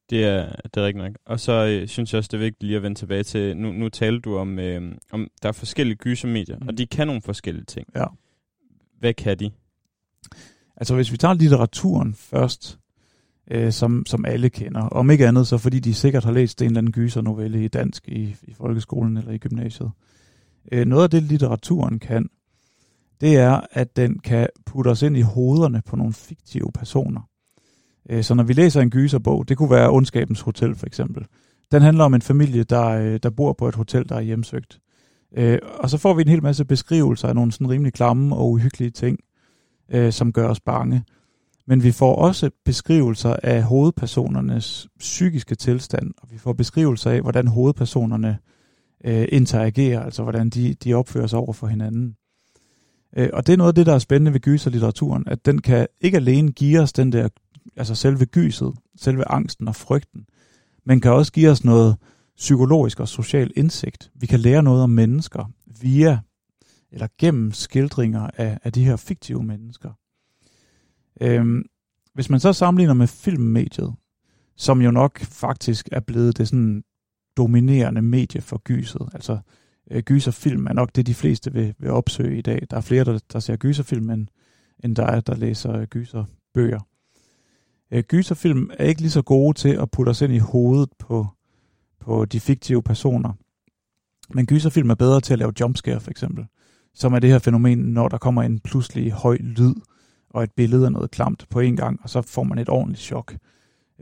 det 0.09 0.25
er, 0.25 0.55
det 0.63 0.77
er 0.77 0.85
rigtigt 0.85 1.03
nok. 1.03 1.15
Og 1.25 1.39
så 1.39 1.65
øh, 1.65 1.87
synes 1.87 2.13
jeg 2.13 2.17
også, 2.17 2.27
det 2.27 2.37
er 2.37 2.43
vigtigt 2.43 2.63
lige 2.63 2.77
at 2.77 2.83
vende 2.83 2.99
tilbage 2.99 3.23
til, 3.23 3.57
nu, 3.57 3.71
nu 3.71 3.89
taler 3.89 4.19
du 4.19 4.37
om, 4.37 4.59
øh, 4.59 4.95
om 5.11 5.27
der 5.41 5.49
er 5.49 5.53
forskellige 5.53 5.97
gysermedier, 5.97 6.57
mm. 6.57 6.67
og 6.67 6.77
de 6.77 6.85
kan 6.87 7.07
nogle 7.07 7.21
forskellige 7.21 7.65
ting. 7.65 7.87
Ja. 7.95 8.05
Hvad 8.99 9.13
kan 9.13 9.39
de? 9.39 9.51
Altså, 10.77 10.95
hvis 10.95 11.11
vi 11.11 11.17
tager 11.17 11.33
litteraturen 11.33 12.13
først, 12.13 12.79
øh, 13.51 13.71
som, 13.71 14.05
som 14.05 14.25
alle 14.25 14.49
kender. 14.49 14.81
Om 14.81 15.09
ikke 15.09 15.27
andet, 15.27 15.47
så 15.47 15.57
fordi 15.57 15.79
de 15.79 15.93
sikkert 15.93 16.23
har 16.23 16.31
læst 16.31 16.61
en 16.61 16.67
eller 16.67 16.77
anden 16.77 16.93
gysernovelle 16.93 17.63
i 17.63 17.67
dansk 17.67 18.07
i, 18.07 18.35
i 18.43 18.53
folkeskolen 18.53 19.17
eller 19.17 19.31
i 19.31 19.37
gymnasiet. 19.37 19.91
Øh, 20.71 20.87
noget 20.87 21.03
af 21.03 21.09
det, 21.09 21.23
litteraturen 21.23 21.99
kan, 21.99 22.29
det 23.21 23.37
er, 23.37 23.61
at 23.71 23.95
den 23.95 24.19
kan 24.19 24.47
putte 24.65 24.89
os 24.89 25.01
ind 25.01 25.17
i 25.17 25.21
hovederne 25.21 25.81
på 25.85 25.95
nogle 25.95 26.13
fiktive 26.13 26.71
personer. 26.73 27.21
Øh, 28.09 28.23
så 28.23 28.33
når 28.33 28.43
vi 28.43 28.53
læser 28.53 28.81
en 28.81 28.89
gyserbog, 28.89 29.49
det 29.49 29.57
kunne 29.57 29.71
være 29.71 29.91
Ondskabens 29.91 30.41
Hotel 30.41 30.75
for 30.75 30.85
eksempel, 30.85 31.25
den 31.71 31.81
handler 31.81 32.03
om 32.03 32.13
en 32.13 32.21
familie, 32.21 32.63
der, 32.63 32.87
øh, 32.87 33.19
der 33.23 33.29
bor 33.29 33.53
på 33.53 33.67
et 33.67 33.75
hotel, 33.75 34.09
der 34.09 34.15
er 34.15 34.21
hjemsøgt. 34.21 34.79
Øh, 35.37 35.59
og 35.79 35.89
så 35.89 35.97
får 35.97 36.13
vi 36.13 36.21
en 36.21 36.27
hel 36.27 36.43
masse 36.43 36.65
beskrivelser 36.65 37.27
af 37.27 37.35
nogle 37.35 37.51
sådan 37.51 37.69
rimelig 37.69 37.93
klamme 37.93 38.35
og 38.35 38.51
uhyggelige 38.51 38.91
ting, 38.91 39.19
øh, 39.89 40.11
som 40.13 40.33
gør 40.33 40.47
os 40.47 40.59
bange 40.59 41.03
men 41.69 41.83
vi 41.83 41.91
får 41.91 42.15
også 42.15 42.49
beskrivelser 42.65 43.35
af 43.43 43.63
hovedpersonernes 43.63 44.87
psykiske 44.99 45.55
tilstand, 45.55 46.11
og 46.17 46.31
vi 46.31 46.37
får 46.37 46.53
beskrivelser 46.53 47.11
af, 47.11 47.21
hvordan 47.21 47.47
hovedpersonerne 47.47 48.29
øh, 48.29 48.35
øh, 49.05 49.27
interagerer, 49.31 50.03
altså 50.03 50.23
hvordan 50.23 50.49
de, 50.49 50.73
de 50.73 50.93
opfører 50.93 51.27
sig 51.27 51.39
over 51.39 51.53
for 51.53 51.67
hinanden. 51.67 52.15
Øh, 53.17 53.29
og 53.33 53.47
det 53.47 53.53
er 53.53 53.57
noget 53.57 53.71
af 53.71 53.75
det, 53.75 53.85
der 53.85 53.93
er 53.93 53.99
spændende 53.99 54.33
ved 54.33 54.39
gyserlitteraturen, 54.39 55.23
at 55.27 55.45
den 55.45 55.61
kan 55.61 55.87
ikke 56.01 56.17
alene 56.17 56.51
give 56.51 56.79
os 56.79 56.93
den 56.93 57.11
der, 57.11 57.29
altså 57.75 57.95
selve 57.95 58.25
gyset, 58.25 58.73
selve 58.95 59.31
angsten 59.31 59.67
og 59.67 59.75
frygten, 59.75 60.25
men 60.85 61.01
kan 61.01 61.11
også 61.11 61.31
give 61.31 61.49
os 61.49 61.63
noget 61.63 61.95
psykologisk 62.37 62.99
og 62.99 63.07
social 63.07 63.51
indsigt. 63.55 64.11
Vi 64.15 64.25
kan 64.25 64.39
lære 64.39 64.63
noget 64.63 64.83
om 64.83 64.89
mennesker 64.89 65.51
via 65.81 66.19
eller 66.91 67.07
gennem 67.17 67.51
skildringer 67.51 68.29
af, 68.37 68.59
af 68.63 68.73
de 68.73 68.85
her 68.85 68.95
fiktive 68.95 69.43
mennesker. 69.43 69.91
Øhm, 71.21 71.63
hvis 72.13 72.29
man 72.29 72.39
så 72.39 72.53
sammenligner 72.53 72.93
med 72.93 73.07
filmmediet, 73.07 73.93
som 74.55 74.81
jo 74.81 74.91
nok 74.91 75.19
faktisk 75.19 75.89
er 75.91 75.99
blevet 75.99 76.37
det 76.37 76.47
sådan 76.47 76.83
dominerende 77.39 78.01
medie 78.01 78.41
for 78.41 78.57
gyset, 78.57 79.09
altså 79.13 79.37
øh, 79.91 80.03
gyserfilm 80.03 80.67
er 80.67 80.73
nok 80.73 80.89
det, 80.95 81.07
de 81.07 81.13
fleste 81.13 81.53
vil, 81.53 81.73
vil 81.79 81.89
opsøge 81.89 82.37
i 82.37 82.41
dag. 82.41 82.67
Der 82.71 82.77
er 82.77 82.81
flere, 82.81 83.03
der, 83.03 83.19
der 83.33 83.39
ser 83.39 83.55
gyserfilm, 83.55 84.09
end, 84.09 84.27
end 84.83 84.95
der 84.95 85.05
er, 85.05 85.19
der 85.19 85.35
læser 85.35 85.75
øh, 85.77 85.87
gyserbøger. 85.87 86.79
Øh, 87.91 88.03
gyserfilm 88.03 88.69
er 88.79 88.85
ikke 88.85 89.01
lige 89.01 89.11
så 89.11 89.21
gode 89.21 89.57
til 89.57 89.69
at 89.69 89.91
putte 89.91 90.09
os 90.09 90.21
ind 90.21 90.33
i 90.33 90.37
hovedet 90.37 90.89
på, 90.99 91.27
på 91.99 92.25
de 92.25 92.39
fiktive 92.39 92.83
personer. 92.83 93.33
Men 94.33 94.45
gyserfilm 94.45 94.89
er 94.89 94.95
bedre 94.95 95.21
til 95.21 95.33
at 95.33 95.39
lave 95.39 95.53
jumpscare 95.59 95.99
for 95.99 96.11
eksempel, 96.11 96.45
som 96.93 97.13
er 97.13 97.19
det 97.19 97.29
her 97.29 97.39
fænomen, 97.39 97.79
når 97.79 98.07
der 98.07 98.17
kommer 98.17 98.43
en 98.43 98.59
pludselig 98.59 99.11
høj 99.11 99.37
lyd, 99.37 99.75
og 100.29 100.43
et 100.43 100.51
billede 100.51 100.85
af 100.85 100.91
noget 100.91 101.11
klamt 101.11 101.45
på 101.49 101.59
en 101.59 101.75
gang, 101.75 101.99
og 102.03 102.09
så 102.09 102.21
får 102.21 102.43
man 102.43 102.57
et 102.57 102.69
ordentligt 102.69 103.01
chok. 103.01 103.35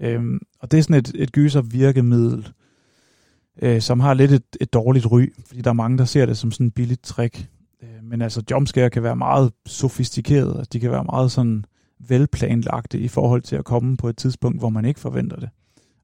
Øhm, 0.02 0.40
og 0.60 0.72
det 0.72 0.78
er 0.78 0.82
sådan 0.82 0.96
et, 0.96 1.12
et 1.16 1.32
gyser 1.32 1.62
virkemiddel, 1.62 2.52
øh, 3.62 3.82
som 3.82 4.00
har 4.00 4.14
lidt 4.14 4.32
et, 4.32 4.44
et 4.62 4.74
dårligt 4.74 5.12
ry, 5.12 5.34
fordi 5.46 5.62
der 5.62 5.70
er 5.70 5.74
mange, 5.74 5.98
der 5.98 6.06
ser 6.06 6.26
det 6.26 6.38
som 6.38 6.52
sådan 6.52 6.68
et 6.68 6.74
billigt 6.74 7.04
trick. 7.04 7.50
Øh, 7.84 8.04
men 8.04 8.22
altså 8.22 8.44
jumpscare 8.52 8.90
kan 8.90 9.04
være 9.04 9.16
meget 9.16 9.52
sofistikeret, 9.66 10.58
altså 10.58 10.70
de 10.74 10.80
kan 10.80 10.92
være 10.92 11.04
meget 11.04 11.32
sådan 11.32 11.66
velplanlagte 12.00 13.00
i 13.00 13.08
forhold 13.08 13.42
til 13.42 13.56
at 13.56 13.66
komme 13.66 13.98
på 13.98 14.10
et 14.10 14.18
tidspunkt, 14.18 14.60
hvor 14.60 14.70
man 14.70 14.86
ikke 14.86 15.00
forventer 15.00 15.40
det. 15.40 15.50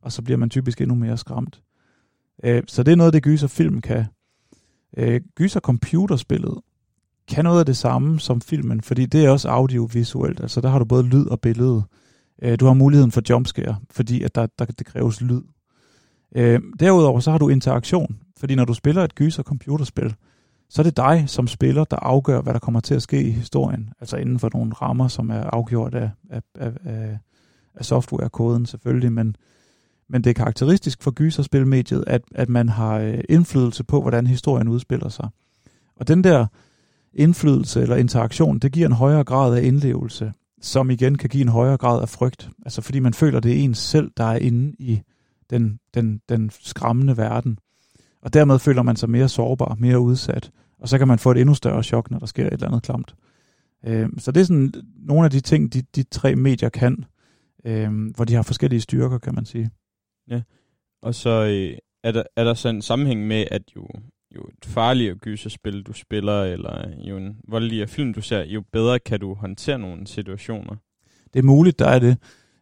Og 0.01 0.11
så 0.11 0.21
bliver 0.21 0.37
man 0.37 0.49
typisk 0.49 0.81
endnu 0.81 0.95
mere 0.95 1.17
skræmt. 1.17 1.61
Øh, 2.43 2.63
så 2.67 2.83
det 2.83 2.91
er 2.91 2.95
noget, 2.95 3.13
det 3.13 3.23
gyser 3.23 3.47
film 3.47 3.81
kan. 3.81 4.05
Øh, 4.97 5.21
gyser 5.35 5.59
computerspillet 5.59 6.59
kan 7.27 7.43
noget 7.43 7.59
af 7.59 7.65
det 7.65 7.77
samme 7.77 8.19
som 8.19 8.41
filmen, 8.41 8.81
fordi 8.81 9.05
det 9.05 9.25
er 9.25 9.29
også 9.29 9.49
audiovisuelt. 9.49 10.39
Altså 10.39 10.61
der 10.61 10.69
har 10.69 10.79
du 10.79 10.85
både 10.85 11.03
lyd 11.03 11.25
og 11.25 11.41
billede. 11.41 11.83
Øh, 12.41 12.59
du 12.59 12.65
har 12.65 12.73
muligheden 12.73 13.11
for 13.11 13.21
jumpscare, 13.29 13.75
fordi 13.91 14.23
at 14.23 14.35
der, 14.35 14.47
der, 14.59 14.65
det 14.65 14.85
kræves 14.85 15.21
lyd. 15.21 15.41
Øh, 16.35 16.61
derudover 16.79 17.19
så 17.19 17.31
har 17.31 17.37
du 17.37 17.49
interaktion, 17.49 18.19
fordi 18.37 18.55
når 18.55 18.65
du 18.65 18.73
spiller 18.73 19.03
et 19.03 19.15
gyser 19.15 19.43
computerspil, 19.43 20.15
så 20.69 20.81
er 20.81 20.83
det 20.83 20.97
dig 20.97 21.23
som 21.27 21.47
spiller, 21.47 21.83
der 21.83 21.97
afgør, 21.97 22.41
hvad 22.41 22.53
der 22.53 22.59
kommer 22.59 22.79
til 22.79 22.95
at 22.95 23.01
ske 23.01 23.23
i 23.23 23.31
historien. 23.31 23.89
Altså 23.99 24.17
inden 24.17 24.39
for 24.39 24.49
nogle 24.53 24.73
rammer, 24.73 25.07
som 25.07 25.29
er 25.29 25.43
afgjort 25.43 25.93
af, 25.93 26.09
af, 26.29 26.41
af, 26.55 26.71
af, 26.85 27.17
af 27.75 27.85
softwarekoden 27.85 28.65
selvfølgelig, 28.65 29.13
men, 29.13 29.35
men 30.09 30.23
det 30.23 30.29
er 30.29 30.33
karakteristisk 30.33 31.03
for 31.03 31.11
gyserspilmediet, 31.11 32.03
at, 32.07 32.21
at 32.35 32.49
man 32.49 32.69
har 32.69 32.97
øh, 32.97 33.19
indflydelse 33.29 33.83
på, 33.83 34.01
hvordan 34.01 34.27
historien 34.27 34.67
udspiller 34.67 35.09
sig. 35.09 35.29
Og 35.95 36.07
den 36.07 36.23
der 36.23 36.45
indflydelse 37.13 37.81
eller 37.81 37.95
interaktion, 37.95 38.59
det 38.59 38.71
giver 38.71 38.87
en 38.87 38.93
højere 38.93 39.23
grad 39.23 39.57
af 39.57 39.63
indlevelse, 39.63 40.33
som 40.61 40.89
igen 40.89 41.17
kan 41.17 41.29
give 41.29 41.41
en 41.41 41.49
højere 41.49 41.77
grad 41.77 42.01
af 42.01 42.09
frygt. 42.09 42.49
Altså 42.65 42.81
fordi 42.81 42.99
man 42.99 43.13
føler, 43.13 43.39
det 43.39 43.51
er 43.51 43.63
ens 43.63 43.77
selv, 43.77 44.11
der 44.17 44.23
er 44.23 44.37
inde 44.37 44.75
i 44.79 45.01
den, 45.53 45.79
den, 45.93 46.21
den 46.29 46.49
skræmmende 46.49 47.17
verden. 47.17 47.57
Og 48.21 48.33
dermed 48.33 48.59
føler 48.59 48.81
man 48.81 48.95
sig 48.95 49.09
mere 49.09 49.29
sårbar, 49.29 49.75
mere 49.79 49.99
udsat, 49.99 50.51
Og 50.79 50.89
så 50.89 50.97
kan 50.97 51.07
man 51.07 51.19
få 51.19 51.31
et 51.31 51.37
endnu 51.37 51.55
større 51.55 51.83
chok, 51.83 52.11
når 52.11 52.19
der 52.19 52.25
sker 52.25 52.47
et 52.47 52.53
eller 52.53 52.67
andet 52.67 52.83
klamt. 52.83 53.15
Øh, 53.85 54.09
så 54.17 54.31
det 54.31 54.41
er 54.41 54.45
sådan 54.45 54.73
nogle 54.95 55.25
af 55.25 55.31
de 55.31 55.39
ting, 55.39 55.73
de, 55.73 55.81
de 55.95 56.03
tre 56.03 56.35
medier 56.35 56.69
kan, 56.69 57.05
øh, 57.65 58.09
hvor 58.15 58.25
de 58.25 58.33
har 58.33 58.41
forskellige 58.41 58.81
styrker, 58.81 59.17
kan 59.17 59.35
man 59.35 59.45
sige. 59.45 59.69
Og 61.01 61.15
så 61.15 61.29
øh, 61.29 61.77
er, 62.03 62.11
der, 62.11 62.23
er 62.35 62.43
der 62.43 62.53
så 62.53 62.69
en 62.69 62.81
sammenhæng 62.81 63.27
med, 63.27 63.45
at 63.51 63.61
jo, 63.75 63.87
jo 64.35 64.41
et 64.41 64.65
farligere 64.65 65.15
gyserspil, 65.15 65.83
du 65.83 65.93
spiller, 65.93 66.43
eller 66.43 66.89
jo 66.97 67.17
en 67.17 67.37
voldeligere 67.47 67.87
film, 67.87 68.13
du 68.13 68.21
ser, 68.21 68.43
jo 68.45 68.63
bedre 68.71 68.99
kan 68.99 69.19
du 69.19 69.33
håndtere 69.33 69.79
nogle 69.79 70.07
situationer. 70.07 70.75
Det 71.33 71.39
er 71.39 71.43
muligt, 71.43 71.79
der 71.79 71.87
er 71.87 71.99
det. 71.99 72.17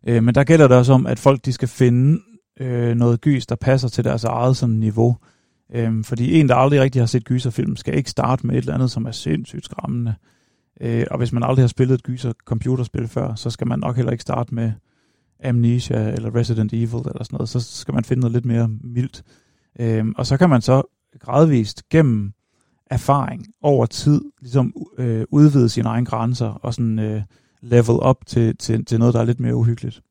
Øh, 0.08 0.24
men 0.24 0.36
der 0.36 0.44
gælder 0.44 0.68
det 0.68 0.78
også 0.78 0.94
om, 0.94 1.06
at 1.06 1.20
folk 1.20 1.46
de 1.46 1.54
skal 1.54 1.68
finde 1.68 2.22
øh, 2.60 2.96
noget 2.96 3.22
gys, 3.22 3.46
der 3.46 3.56
passer 3.56 3.88
til 3.88 4.04
deres 4.04 4.24
eget 4.24 4.58
sådan, 4.58 4.76
niveau. 4.76 5.18
Øhm, 5.74 6.04
fordi 6.04 6.40
en, 6.40 6.50
der 6.50 6.56
aldrig 6.56 6.82
rigtig 6.82 7.02
har 7.02 7.08
set 7.08 7.26
gyserfilm, 7.26 7.76
skal 7.76 7.98
ikke 7.98 8.10
starte 8.10 8.48
med 8.48 8.56
et 8.56 8.60
eller 8.60 8.74
andet, 8.74 8.92
som 8.92 9.06
er 9.06 9.12
sindssygt 9.12 9.66
skræmmende. 9.66 10.16
Øh, 10.82 11.06
og 11.12 11.18
hvis 11.18 11.34
man 11.34 11.44
aldrig 11.44 11.64
har 11.64 11.68
spillet 11.68 11.96
et 11.96 12.04
gyser 12.04 12.34
computerspil 12.46 13.08
før, 13.08 13.36
så 13.36 13.50
skal 13.50 13.68
man 13.68 13.80
nok 13.80 13.96
heller 13.96 14.12
ikke 14.12 14.22
starte 14.22 14.56
med 14.56 14.72
Amnesia 15.44 16.12
eller 16.12 16.36
Resident 16.36 16.74
Evil 16.74 16.84
eller 16.84 17.24
sådan 17.24 17.36
noget. 17.36 17.50
Så 17.50 17.60
skal 17.60 17.94
man 17.94 18.04
finde 18.04 18.22
noget 18.22 18.34
lidt 18.34 18.46
mere 18.46 18.68
mildt. 18.68 19.24
Øh, 19.80 20.06
og 20.18 20.26
så 20.26 20.38
kan 20.38 20.50
man 20.50 20.62
så 20.62 20.84
gradvist 21.20 21.90
gennem 21.90 22.34
erfaring 22.86 23.48
over 23.62 23.86
tid 23.86 24.22
ligesom 24.42 24.74
øh, 24.98 25.26
udvide 25.30 25.70
sine 25.70 25.90
egne 25.90 26.06
grænser 26.06 26.48
og 26.48 26.74
sådan 26.74 27.00
øh, 27.00 27.22
level 27.62 28.00
op 28.00 28.26
til, 28.26 28.58
til, 28.58 28.86
til 28.86 29.00
noget, 29.00 29.14
der 29.14 29.20
er 29.20 29.26
lidt 29.26 29.40
mere 29.40 29.56
uhyggeligt. 29.56 30.02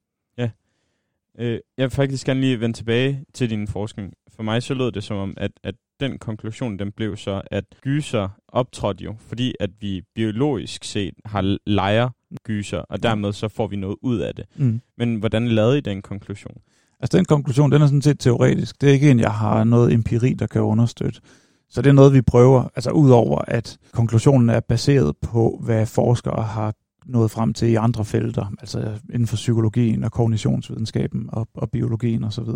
Øh, 1.39 1.59
jeg 1.77 1.85
vil 1.85 1.91
faktisk 1.91 2.27
gerne 2.27 2.41
lige 2.41 2.61
vende 2.61 2.77
tilbage 2.77 3.25
til 3.35 3.51
din 3.51 3.69
forskning. 3.69 4.13
For 4.37 4.43
mig 4.43 4.63
så 4.63 4.75
lød 4.75 4.93
det 4.93 5.05
som 5.05 5.17
om, 5.17 5.35
at, 5.37 5.51
at 5.65 5.75
den 6.01 6.19
konklusion, 6.19 6.79
den 6.79 6.93
blev 6.93 7.17
så, 7.17 7.43
at 7.51 7.65
gyser 7.81 8.29
optrådte 8.49 9.05
jo, 9.05 9.15
fordi 9.19 9.55
at 9.61 9.71
vi 9.81 10.03
biologisk 10.15 10.85
set 10.85 11.15
har 11.25 11.59
lejer 11.67 12.09
gyser, 12.45 12.79
og 12.79 13.03
dermed 13.03 13.33
så 13.33 13.49
får 13.49 13.67
vi 13.67 13.77
noget 13.77 13.97
ud 14.03 14.19
af 14.19 14.35
det. 14.35 14.45
Mm. 14.57 14.81
Men 14.99 15.17
hvordan 15.17 15.49
lavede 15.49 15.79
I 15.79 15.81
den 15.81 16.03
konklusion? 16.03 16.57
Altså 17.01 17.19
den 17.19 17.25
konklusion, 17.25 17.73
den 17.73 17.83
er 17.83 17.87
sådan 17.87 18.03
set 18.03 18.19
teoretisk. 18.19 18.81
Det 18.81 18.89
er 18.89 18.93
ikke 18.93 19.11
en, 19.11 19.21
jeg 19.21 19.33
har 19.33 19.65
noget 19.65 19.93
empiri, 19.93 20.33
der 20.33 20.47
kan 20.47 20.63
understøtte. 20.63 21.21
Så 21.69 21.83
det 21.83 21.89
er 21.89 21.95
noget, 21.95 22.13
vi 22.13 22.23
prøver, 22.23 22.69
altså 22.75 22.91
udover 22.91 23.39
at 23.49 23.79
konklusionen 23.93 24.51
er 24.51 24.61
baseret 24.61 25.17
på, 25.23 25.61
hvad 25.65 25.87
forskere 25.87 26.43
har 26.43 26.75
nået 27.07 27.31
frem 27.31 27.55
til 27.55 27.69
i 27.69 27.75
andre 27.75 28.05
felter, 28.05 28.53
altså 28.61 29.01
inden 29.13 29.27
for 29.27 29.37
psykologien 29.37 30.05
og 30.05 30.13
kognitionsvidenskaben 30.13 31.29
og, 31.33 31.49
og 31.55 31.71
biologien 31.71 32.25
osv. 32.25 32.49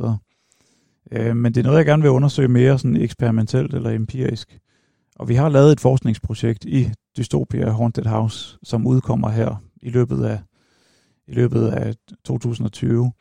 Øh, 1.12 1.37
men 1.37 1.54
det 1.54 1.61
er 1.61 1.64
noget, 1.64 1.78
jeg 1.78 1.87
gerne 1.87 2.02
vil 2.02 2.11
undersøge 2.11 2.48
mere 2.48 2.78
sådan 2.78 2.96
eksperimentelt 2.96 3.74
eller 3.74 3.90
empirisk. 3.90 4.59
Og 5.16 5.28
vi 5.28 5.35
har 5.35 5.48
lavet 5.48 5.72
et 5.72 5.80
forskningsprojekt 5.80 6.64
i 6.64 6.90
Dystopia 7.16 7.70
Haunted 7.70 8.04
House, 8.07 8.59
som 8.62 8.87
udkommer 8.87 9.28
her 9.28 9.62
i 9.83 9.90
løbet 9.90 10.24
af, 10.24 10.40
i 11.28 11.33
løbet 11.33 11.68
af 11.68 11.94
2020, 12.24 13.12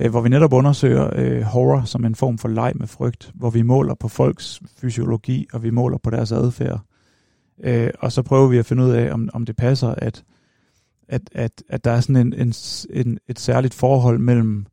øh, 0.00 0.10
hvor 0.10 0.20
vi 0.20 0.28
netop 0.28 0.52
undersøger 0.52 1.10
øh, 1.16 1.42
horror 1.42 1.82
som 1.84 2.04
en 2.04 2.14
form 2.14 2.38
for 2.38 2.48
leg 2.48 2.72
med 2.74 2.86
frygt, 2.86 3.30
hvor 3.34 3.50
vi 3.50 3.62
måler 3.62 3.94
på 3.94 4.08
folks 4.08 4.60
fysiologi, 4.76 5.46
og 5.52 5.62
vi 5.62 5.70
måler 5.70 5.98
på 5.98 6.10
deres 6.10 6.32
adfærd. 6.32 6.80
Øh, 7.64 7.90
og 7.98 8.12
så 8.12 8.22
prøver 8.22 8.48
vi 8.48 8.58
at 8.58 8.66
finde 8.66 8.82
ud 8.82 8.90
af, 8.90 9.12
om, 9.12 9.28
om 9.32 9.46
det 9.46 9.56
passer, 9.56 9.88
at, 9.88 10.24
at, 11.08 11.22
at, 11.32 11.62
at 11.68 11.84
der 11.84 11.90
er 11.90 12.00
sådan 12.00 12.26
en, 12.26 12.32
en, 12.32 12.52
en, 12.90 13.18
et 13.28 13.38
særligt 13.38 13.74
forhold 13.74 14.18
mellem 14.18 14.66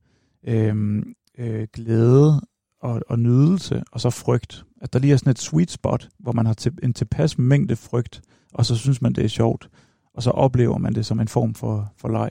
øh, 0.47 1.03
øh, 1.37 1.67
glæde 1.73 2.41
og, 2.81 3.01
og 3.07 3.19
nydelse, 3.19 3.83
og 3.91 4.01
så 4.01 4.09
frygt. 4.09 4.65
At 4.81 4.93
der 4.93 4.99
lige 4.99 5.13
er 5.13 5.17
sådan 5.17 5.31
et 5.31 5.39
sweet 5.39 5.71
spot, 5.71 6.09
hvor 6.19 6.31
man 6.31 6.45
har 6.45 6.53
til, 6.53 6.71
en 6.83 6.93
tilpas 6.93 7.37
mængde 7.37 7.75
frygt, 7.75 8.21
og 8.53 8.65
så 8.65 8.75
synes 8.75 9.01
man, 9.01 9.13
det 9.13 9.23
er 9.23 9.29
sjovt, 9.29 9.69
og 10.13 10.23
så 10.23 10.31
oplever 10.31 10.77
man 10.77 10.95
det 10.95 11.05
som 11.05 11.19
en 11.19 11.27
form 11.27 11.53
for, 11.53 11.93
for 11.97 12.09
leg. 12.09 12.29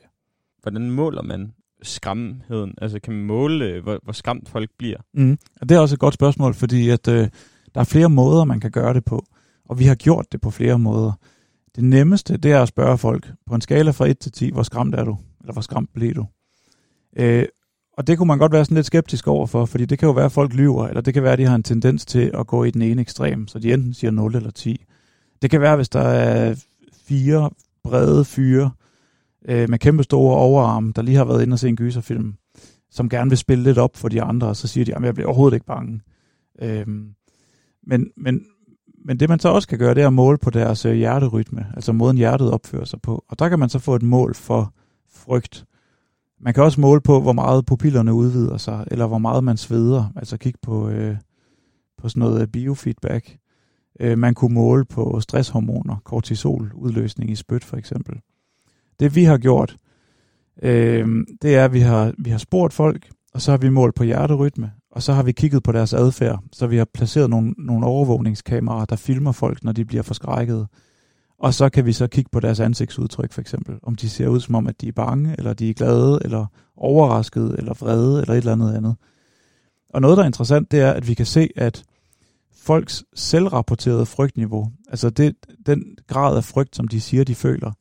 Hvordan 0.63 0.91
måler 0.91 1.23
man 1.23 1.53
skræmheden? 1.83 2.75
Altså 2.79 3.01
kan 3.01 3.13
man 3.13 3.25
måle, 3.25 3.81
hvor, 3.81 4.01
hvor 4.03 4.13
skræmt 4.13 4.49
folk 4.49 4.71
bliver? 4.79 4.97
Mm. 5.15 5.39
Og 5.61 5.69
det 5.69 5.75
er 5.75 5.79
også 5.79 5.95
et 5.95 6.01
godt 6.01 6.15
spørgsmål, 6.15 6.55
fordi 6.55 6.89
at, 6.89 7.09
øh, 7.09 7.29
der 7.75 7.81
er 7.81 7.85
flere 7.85 8.09
måder, 8.11 8.45
man 8.45 8.61
kan 8.61 8.71
gøre 8.71 8.95
det 8.95 9.05
på, 9.05 9.27
og 9.65 9.79
vi 9.79 9.85
har 9.85 9.95
gjort 9.95 10.33
det 10.33 10.41
på 10.41 10.51
flere 10.51 10.79
måder. 10.79 11.13
Det 11.77 11.85
nemmeste, 11.85 12.37
det 12.37 12.53
er 12.53 12.63
at 12.63 12.69
spørge 12.69 12.99
folk, 12.99 13.33
på 13.47 13.55
en 13.55 13.61
skala 13.61 13.91
fra 13.91 14.07
1 14.07 14.19
til 14.19 14.33
10, 14.33 14.51
hvor 14.53 14.63
skræmt 14.63 14.95
er 14.95 15.05
du? 15.05 15.19
Eller 15.41 15.53
hvor 15.53 15.63
skræmt 15.63 15.93
blev 15.95 16.15
du? 16.15 16.27
Øh, 17.17 17.45
og 17.93 18.07
det 18.07 18.19
kunne 18.19 18.27
man 18.27 18.39
godt 18.39 18.53
være 18.53 18.65
sådan 18.65 18.75
lidt 18.75 18.87
skeptisk 18.87 19.27
overfor, 19.27 19.65
fordi 19.65 19.85
det 19.85 19.99
kan 19.99 20.07
jo 20.07 20.13
være, 20.13 20.25
at 20.25 20.33
folk 20.33 20.55
lyver, 20.55 20.89
eller 20.89 21.01
det 21.01 21.15
kan 21.15 21.23
være, 21.23 21.33
at 21.33 21.39
de 21.39 21.45
har 21.45 21.55
en 21.55 21.63
tendens 21.63 22.07
til 22.07 22.31
at 22.35 22.47
gå 22.47 22.65
i 22.65 22.71
den 22.71 22.83
ene 22.83 23.01
ekstrem, 23.01 23.49
så 23.49 23.59
de 23.59 23.73
enten 23.73 23.95
siger 23.95 24.11
0 24.11 24.37
eller 24.37 24.51
10. 24.51 24.85
Det 25.43 25.51
kan 25.51 25.61
være, 25.61 25.77
hvis 25.77 25.89
der 25.89 26.01
er 26.01 26.55
fire 27.07 27.51
brede 27.83 28.25
fyre 28.25 28.71
øh, 29.49 29.71
med 29.71 29.79
kæmpe 29.79 30.03
store 30.03 30.37
overarme, 30.37 30.93
der 30.97 31.03
lige 31.03 31.17
har 31.17 31.25
været 31.25 31.43
inde 31.43 31.55
og 31.55 31.59
se 31.59 31.69
en 31.69 31.77
gyserfilm, 31.77 32.35
som 32.91 33.09
gerne 33.09 33.31
vil 33.31 33.39
spille 33.39 33.65
lidt 33.65 33.79
op 33.79 33.97
for 33.97 34.09
de 34.09 34.23
andre, 34.23 34.49
og 34.49 34.57
så 34.57 34.69
siger 34.69 34.85
de, 34.85 34.95
at 34.95 35.03
jeg 35.03 35.15
bliver 35.15 35.29
overhovedet 35.29 35.57
ikke 35.57 35.67
bange. 35.67 36.01
Øh, 36.63 36.87
men, 37.87 38.11
men, 38.17 38.45
men 39.05 39.21
det 39.21 39.29
man 39.29 39.39
så 39.39 39.49
også 39.49 39.69
kan 39.69 39.79
gøre, 39.79 39.95
det 39.95 40.03
er 40.03 40.07
at 40.07 40.13
måle 40.13 40.39
på 40.39 40.51
deres 40.51 40.85
øh, 40.87 40.95
hjerterytme, 40.95 41.67
altså 41.75 41.93
måden 41.93 42.17
hjertet 42.17 42.51
opfører 42.51 42.85
sig 42.85 43.03
på. 43.03 43.25
Og 43.29 43.39
der 43.39 43.49
kan 43.49 43.59
man 43.59 43.69
så 43.69 43.79
få 43.79 43.95
et 43.95 44.03
mål 44.03 44.35
for 44.35 44.75
frygt. 45.13 45.65
Man 46.41 46.55
kan 46.55 46.63
også 46.63 46.81
måle 46.81 47.01
på, 47.01 47.21
hvor 47.21 47.33
meget 47.33 47.67
pupillerne 47.67 48.15
udvider 48.15 48.57
sig, 48.57 48.85
eller 48.91 49.07
hvor 49.07 49.19
meget 49.19 49.45
man 49.45 49.57
sveder, 49.57 50.13
altså 50.17 50.37
kigge 50.37 50.59
på, 50.63 50.89
øh, 50.89 51.17
på 51.99 52.09
sådan 52.09 52.21
noget 52.21 52.43
øh, 52.43 52.49
biofeedback. 52.49 53.37
Øh, 54.01 54.19
man 54.19 54.35
kunne 54.35 54.55
måle 54.55 54.85
på 54.85 55.21
stresshormoner, 55.21 55.97
kortisol, 56.05 56.73
udløsning 56.75 57.31
i 57.31 57.35
spyt 57.35 57.65
for 57.65 57.77
eksempel. 57.77 58.21
Det 59.01 59.15
vi 59.15 59.25
har 59.25 59.39
gjort, 59.39 59.77
øh, 60.63 61.09
det 61.43 61.57
er, 61.57 61.65
at 61.65 61.73
vi 61.73 61.81
har, 61.81 62.15
vi 62.19 62.31
har 62.31 62.39
spurgt 62.39 62.73
folk, 62.73 63.11
og 63.35 63.41
så 63.41 63.51
har 63.51 63.59
vi 63.59 63.69
målt 63.69 63.95
på 63.95 64.05
hjerterytme, 64.05 64.73
og 64.93 65.03
så 65.03 65.13
har 65.13 65.23
vi 65.23 65.33
kigget 65.33 65.63
på 65.63 65.73
deres 65.73 65.93
adfærd, 65.93 66.43
så 66.53 66.67
vi 66.67 66.77
har 66.77 66.85
placeret 66.85 67.31
nogle, 67.31 67.55
nogle 67.59 67.87
overvågningskameraer, 67.87 68.85
der 68.85 68.97
filmer 68.97 69.33
folk, 69.33 69.65
når 69.65 69.73
de 69.73 69.85
bliver 69.85 70.03
forskrækket. 70.03 70.67
Og 71.39 71.55
så 71.55 71.69
kan 71.69 71.87
vi 71.87 71.93
så 71.93 72.07
kigge 72.07 72.31
på 72.33 72.41
deres 72.41 72.61
ansigtsudtryk 72.61 73.33
for 73.33 73.41
eksempel, 73.41 73.79
om 73.83 73.95
de 73.95 74.09
ser 74.09 74.29
ud 74.29 74.41
som 74.41 74.55
om, 74.55 74.67
at 74.67 74.81
de 74.81 74.89
er 74.89 74.93
bange, 74.93 75.35
eller 75.39 75.53
de 75.53 75.71
er 75.71 75.75
glade, 75.75 76.19
eller 76.25 76.47
overraskede, 76.77 77.55
eller 77.59 77.75
vrede, 77.75 78.21
eller 78.21 78.35
et 78.35 78.39
eller 78.39 78.53
andet 78.53 78.75
andet. 78.75 78.97
Og 79.91 80.01
noget, 80.01 80.17
der 80.17 80.23
er 80.23 80.27
interessant, 80.27 80.71
det 80.71 80.81
er, 80.81 80.93
at 80.93 81.09
vi 81.09 81.15
kan 81.15 81.27
se, 81.27 81.49
at 81.57 81.85
folks 82.55 83.05
selvrapporterede 83.15 84.07
frygtniveau, 84.07 84.73
altså 84.89 85.11
det, 85.11 85.37
den 85.67 85.97
grad 86.07 86.37
af 86.37 86.45
frygt, 86.45 86.77
som 86.77 86.89
de 86.89 87.01
siger, 87.01 87.25
de 87.25 87.35
føler, 87.35 87.73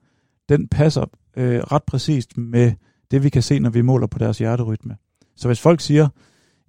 den 0.49 0.67
passer 0.67 1.05
øh, 1.37 1.59
ret 1.59 1.83
præcist 1.83 2.37
med 2.37 2.71
det, 3.11 3.23
vi 3.23 3.29
kan 3.29 3.43
se, 3.43 3.59
når 3.59 3.69
vi 3.69 3.81
måler 3.81 4.07
på 4.07 4.19
deres 4.19 4.37
hjerterytme. 4.37 4.97
Så 5.35 5.47
hvis 5.47 5.59
folk 5.59 5.81
siger, 5.81 6.07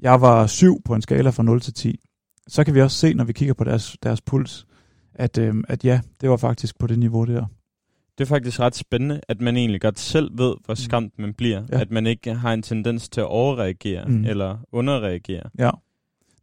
jeg 0.03 0.21
var 0.21 0.47
7 0.47 0.83
på 0.85 0.95
en 0.95 1.03
skala 1.03 1.31
fra 1.31 1.43
0 1.43 1.61
til 1.61 1.75
10, 1.75 2.01
så 2.49 2.65
kan 2.65 2.75
vi 2.75 2.81
også 2.83 2.97
se, 2.97 3.15
når 3.15 3.25
vi 3.25 3.33
kigger 3.33 3.55
på 3.55 3.65
deres, 3.65 3.97
deres 4.03 4.21
puls, 4.21 4.67
at, 5.15 5.39
øh, 5.39 5.55
at 5.69 5.85
ja, 5.85 6.01
det 6.21 6.31
var 6.31 6.37
faktisk 6.37 6.79
på 6.79 6.87
det 6.87 6.99
niveau 6.99 7.25
der. 7.25 7.47
Det 8.19 8.25
er 8.25 8.29
faktisk 8.29 8.61
ret 8.61 8.77
spændende, 8.77 9.21
at 9.29 9.41
man 9.41 9.57
egentlig 9.57 9.81
godt 9.81 9.99
selv 9.99 10.39
ved, 10.39 10.55
hvor 10.65 10.75
skræmt 10.75 11.19
man 11.19 11.35
bliver. 11.35 11.63
Ja. 11.73 11.81
At 11.81 11.91
man 11.91 12.07
ikke 12.07 12.35
har 12.35 12.53
en 12.53 12.63
tendens 12.63 13.09
til 13.09 13.21
at 13.21 13.27
overreagere 13.27 14.05
Mm. 14.05 14.13
mm. 14.13 14.25
eller 14.25 14.57
underreagere. 14.73 15.43
Ja, 15.59 15.71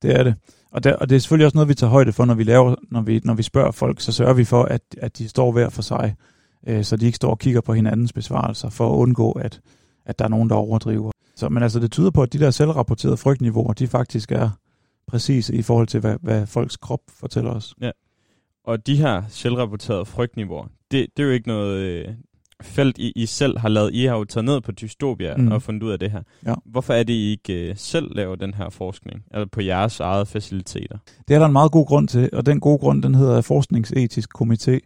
det 0.01 0.19
er 0.19 0.23
det. 0.23 0.35
Og, 0.71 0.83
der, 0.83 0.95
og 0.95 1.09
det 1.09 1.15
er 1.15 1.19
selvfølgelig 1.19 1.45
også 1.45 1.57
noget, 1.57 1.69
vi 1.69 1.73
tager 1.73 1.91
højde 1.91 2.13
for, 2.13 2.25
når 2.25 2.33
vi 2.33 2.43
laver, 2.43 2.75
når 2.91 3.01
vi, 3.01 3.21
når 3.23 3.33
vi 3.33 3.43
spørger 3.43 3.71
folk, 3.71 4.01
så 4.01 4.11
sørger 4.11 4.33
vi 4.33 4.43
for, 4.43 4.63
at, 4.63 4.81
at 4.97 5.17
de 5.17 5.29
står 5.29 5.51
hver 5.51 5.69
for 5.69 5.81
sig, 5.81 6.15
øh, 6.67 6.83
så 6.83 6.97
de 6.97 7.05
ikke 7.05 7.15
står 7.15 7.29
og 7.29 7.39
kigger 7.39 7.61
på 7.61 7.73
hinandens 7.73 8.13
besvarelser, 8.13 8.69
for 8.69 8.93
at 8.93 8.97
undgå, 8.97 9.31
at, 9.31 9.61
at 10.07 10.19
der 10.19 10.25
er 10.25 10.29
nogen, 10.29 10.49
der 10.49 10.55
overdriver. 10.55 11.11
Så, 11.35 11.49
men 11.49 11.63
altså, 11.63 11.79
det 11.79 11.91
tyder 11.91 12.11
på, 12.11 12.21
at 12.21 12.33
de 12.33 12.39
der 12.39 12.51
selvrapporterede 12.51 13.17
frygtniveauer, 13.17 13.73
de 13.73 13.87
faktisk 13.87 14.31
er 14.31 14.49
præcise 15.07 15.55
i 15.55 15.61
forhold 15.61 15.87
til, 15.87 15.99
hvad, 15.99 16.15
hvad 16.21 16.45
folks 16.47 16.77
krop 16.77 16.99
fortæller 17.19 17.51
os. 17.51 17.75
Og 18.65 18.87
de 18.87 18.95
her 18.95 19.23
selvrapporterede 19.29 20.05
frygtniveauer, 20.05 20.67
det, 20.91 21.07
det 21.17 21.23
er 21.23 21.27
jo 21.27 21.33
ikke 21.33 21.47
noget 21.47 21.79
øh, 21.79 22.05
felt, 22.61 22.97
I, 22.97 23.11
I 23.15 23.25
selv 23.25 23.57
har 23.59 23.69
lavet. 23.69 23.93
I 23.93 24.05
har 24.05 24.17
jo 24.17 24.23
taget 24.23 24.45
ned 24.45 24.61
på 24.61 24.71
Dystopia 24.71 25.37
Mm. 25.37 25.43
mm. 25.43 25.51
og 25.51 25.61
fundet 25.61 25.83
ud 25.83 25.91
af 25.91 25.99
det 25.99 26.11
her. 26.11 26.21
Ja. 26.45 26.53
Hvorfor 26.65 26.93
er 26.93 27.03
det, 27.03 27.13
I 27.13 27.31
ikke 27.31 27.69
øh, 27.69 27.75
selv 27.77 28.15
laver 28.15 28.35
den 28.35 28.53
her 28.53 28.69
forskning? 28.69 29.23
Eller 29.31 29.45
på 29.51 29.61
jeres 29.61 29.99
eget 29.99 30.27
faciliteter? 30.27 30.97
Det 31.27 31.35
er 31.35 31.39
der 31.39 31.45
en 31.45 31.51
meget 31.53 31.71
god 31.71 31.85
grund 31.87 32.07
til, 32.07 32.29
og 32.33 32.45
den 32.45 32.59
gode 32.59 32.77
grund, 32.77 33.03
den 33.03 33.15
hedder 33.15 33.41
Forskningsetisk 33.41 34.29
Komité. 34.41 34.79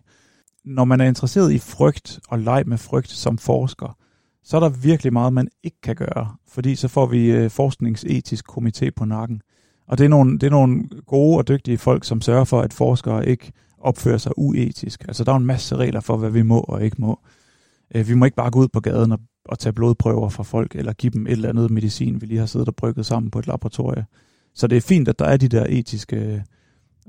Når 0.66 0.86
man 0.86 1.02
er 1.02 1.06
interesseret 1.06 1.52
i 1.54 1.60
frygt 1.60 2.20
og 2.30 2.40
leg 2.40 2.64
med 2.68 2.78
frygt 2.78 3.10
som 3.10 3.38
forsker, 3.38 3.98
så 4.44 4.58
er 4.58 4.60
der 4.60 4.70
virkelig 4.70 5.14
meget, 5.14 5.34
man 5.34 5.48
ikke 5.64 5.82
kan 5.84 5.96
gøre, 5.96 6.36
fordi 6.48 6.76
så 6.76 6.88
får 6.88 7.06
vi 7.06 7.32
øh, 7.32 7.50
Forskningsetisk 7.50 8.46
Komité 8.52 8.90
på 8.96 9.06
nakken. 9.06 9.42
Og 9.88 9.98
det 9.98 10.06
er, 10.06 10.10
nogle, 10.10 10.34
det 10.40 10.44
er 10.44 10.52
nogle 10.52 10.90
gode 11.06 11.38
og 11.38 11.48
dygtige 11.48 11.78
folk, 11.78 12.04
som 12.04 12.22
sørger 12.22 12.44
for, 12.44 12.62
at 12.62 12.74
forskere 12.74 13.28
ikke 13.28 13.52
opfører 13.78 14.18
sig 14.18 14.32
uetisk. 14.38 15.04
Altså 15.08 15.24
der 15.24 15.32
er 15.32 15.36
en 15.36 15.46
masse 15.46 15.76
regler 15.76 16.00
for, 16.00 16.18
hvad 16.18 16.30
vi 16.30 16.42
må 16.42 16.60
og 16.60 16.86
ikke 16.86 16.96
må. 17.00 17.20
Øh, 17.96 18.08
Vi 18.08 18.14
må 18.14 18.26
ikke 18.26 18.36
bare 18.36 18.52
gå 18.52 18.60
ud 18.60 18.68
på 18.68 18.80
gaden 18.80 19.12
og, 19.12 19.20
og 19.46 19.60
tage 19.60 19.74
blodprøver 19.74 20.30
fra 20.30 20.44
folk, 20.44 20.76
eller 20.76 20.94
give 20.94 21.10
dem 21.10 21.28
et 21.28 21.32
eller 21.32 21.50
andet 21.50 21.72
medicin, 21.72 22.22
vi 22.22 22.26
lige 22.26 22.40
har 22.40 22.46
siddet 22.46 22.68
og 22.68 22.76
brygget 22.76 23.06
sammen 23.06 23.32
på 23.32 23.40
et 23.40 23.48
laboratorium. 23.48 24.06
Så 24.56 24.68
det 24.68 24.78
er 24.78 24.82
fint, 24.82 25.08
at 25.08 25.20
der 25.20 25.26
er 25.26 25.38
de 25.38 25.48
der 25.48 25.66
etiske 25.70 26.16
øh, 26.16 26.42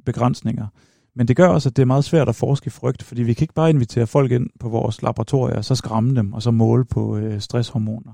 begrænsninger. 0.05 0.67
Men 1.15 1.29
det 1.29 1.37
gør 1.37 1.49
også, 1.49 1.69
at 1.69 1.77
det 1.77 1.83
er 1.83 1.87
meget 1.87 2.05
svært 2.05 2.29
at 2.29 2.35
forske 2.35 2.67
i 2.67 2.71
frygt, 2.71 3.03
fordi 3.03 3.23
vi 3.23 3.35
kan 3.35 3.45
ikke 3.45 3.55
bare 3.55 3.71
invitere 3.71 4.07
folk 4.07 4.33
ind 4.33 4.51
på 4.61 4.69
vores 4.69 5.03
laboratorier, 5.03 5.57
og 5.57 5.65
så 5.65 5.75
skræmme 5.75 6.17
dem, 6.17 6.33
og 6.33 6.43
så 6.43 6.51
måle 6.51 6.85
på 6.85 7.17
øh, 7.17 7.41
stresshormoner. 7.41 8.13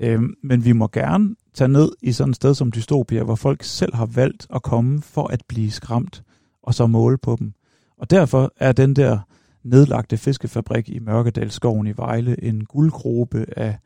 Øh, 0.00 0.20
men 0.42 0.64
vi 0.64 0.72
må 0.72 0.88
gerne 0.92 1.34
tage 1.54 1.68
ned 1.68 1.92
i 2.02 2.12
sådan 2.12 2.30
et 2.30 2.36
sted 2.36 2.54
som 2.54 2.72
Dystopia, 2.72 3.22
hvor 3.22 3.34
folk 3.34 3.62
selv 3.62 3.94
har 3.94 4.06
valgt 4.06 4.46
at 4.54 4.62
komme 4.62 5.02
for 5.02 5.26
at 5.26 5.42
blive 5.48 5.70
skræmt, 5.70 6.22
og 6.62 6.74
så 6.74 6.86
måle 6.86 7.18
på 7.18 7.36
dem. 7.38 7.52
Og 7.98 8.10
derfor 8.10 8.52
er 8.56 8.72
den 8.72 8.96
der 8.96 9.18
nedlagte 9.62 10.16
fiskefabrik 10.16 10.88
i 10.88 10.98
Mørkedalskoven 10.98 11.86
i 11.86 11.92
Vejle 11.96 12.44
en 12.44 12.64
guldgruppe 12.64 13.46
af 13.56 13.78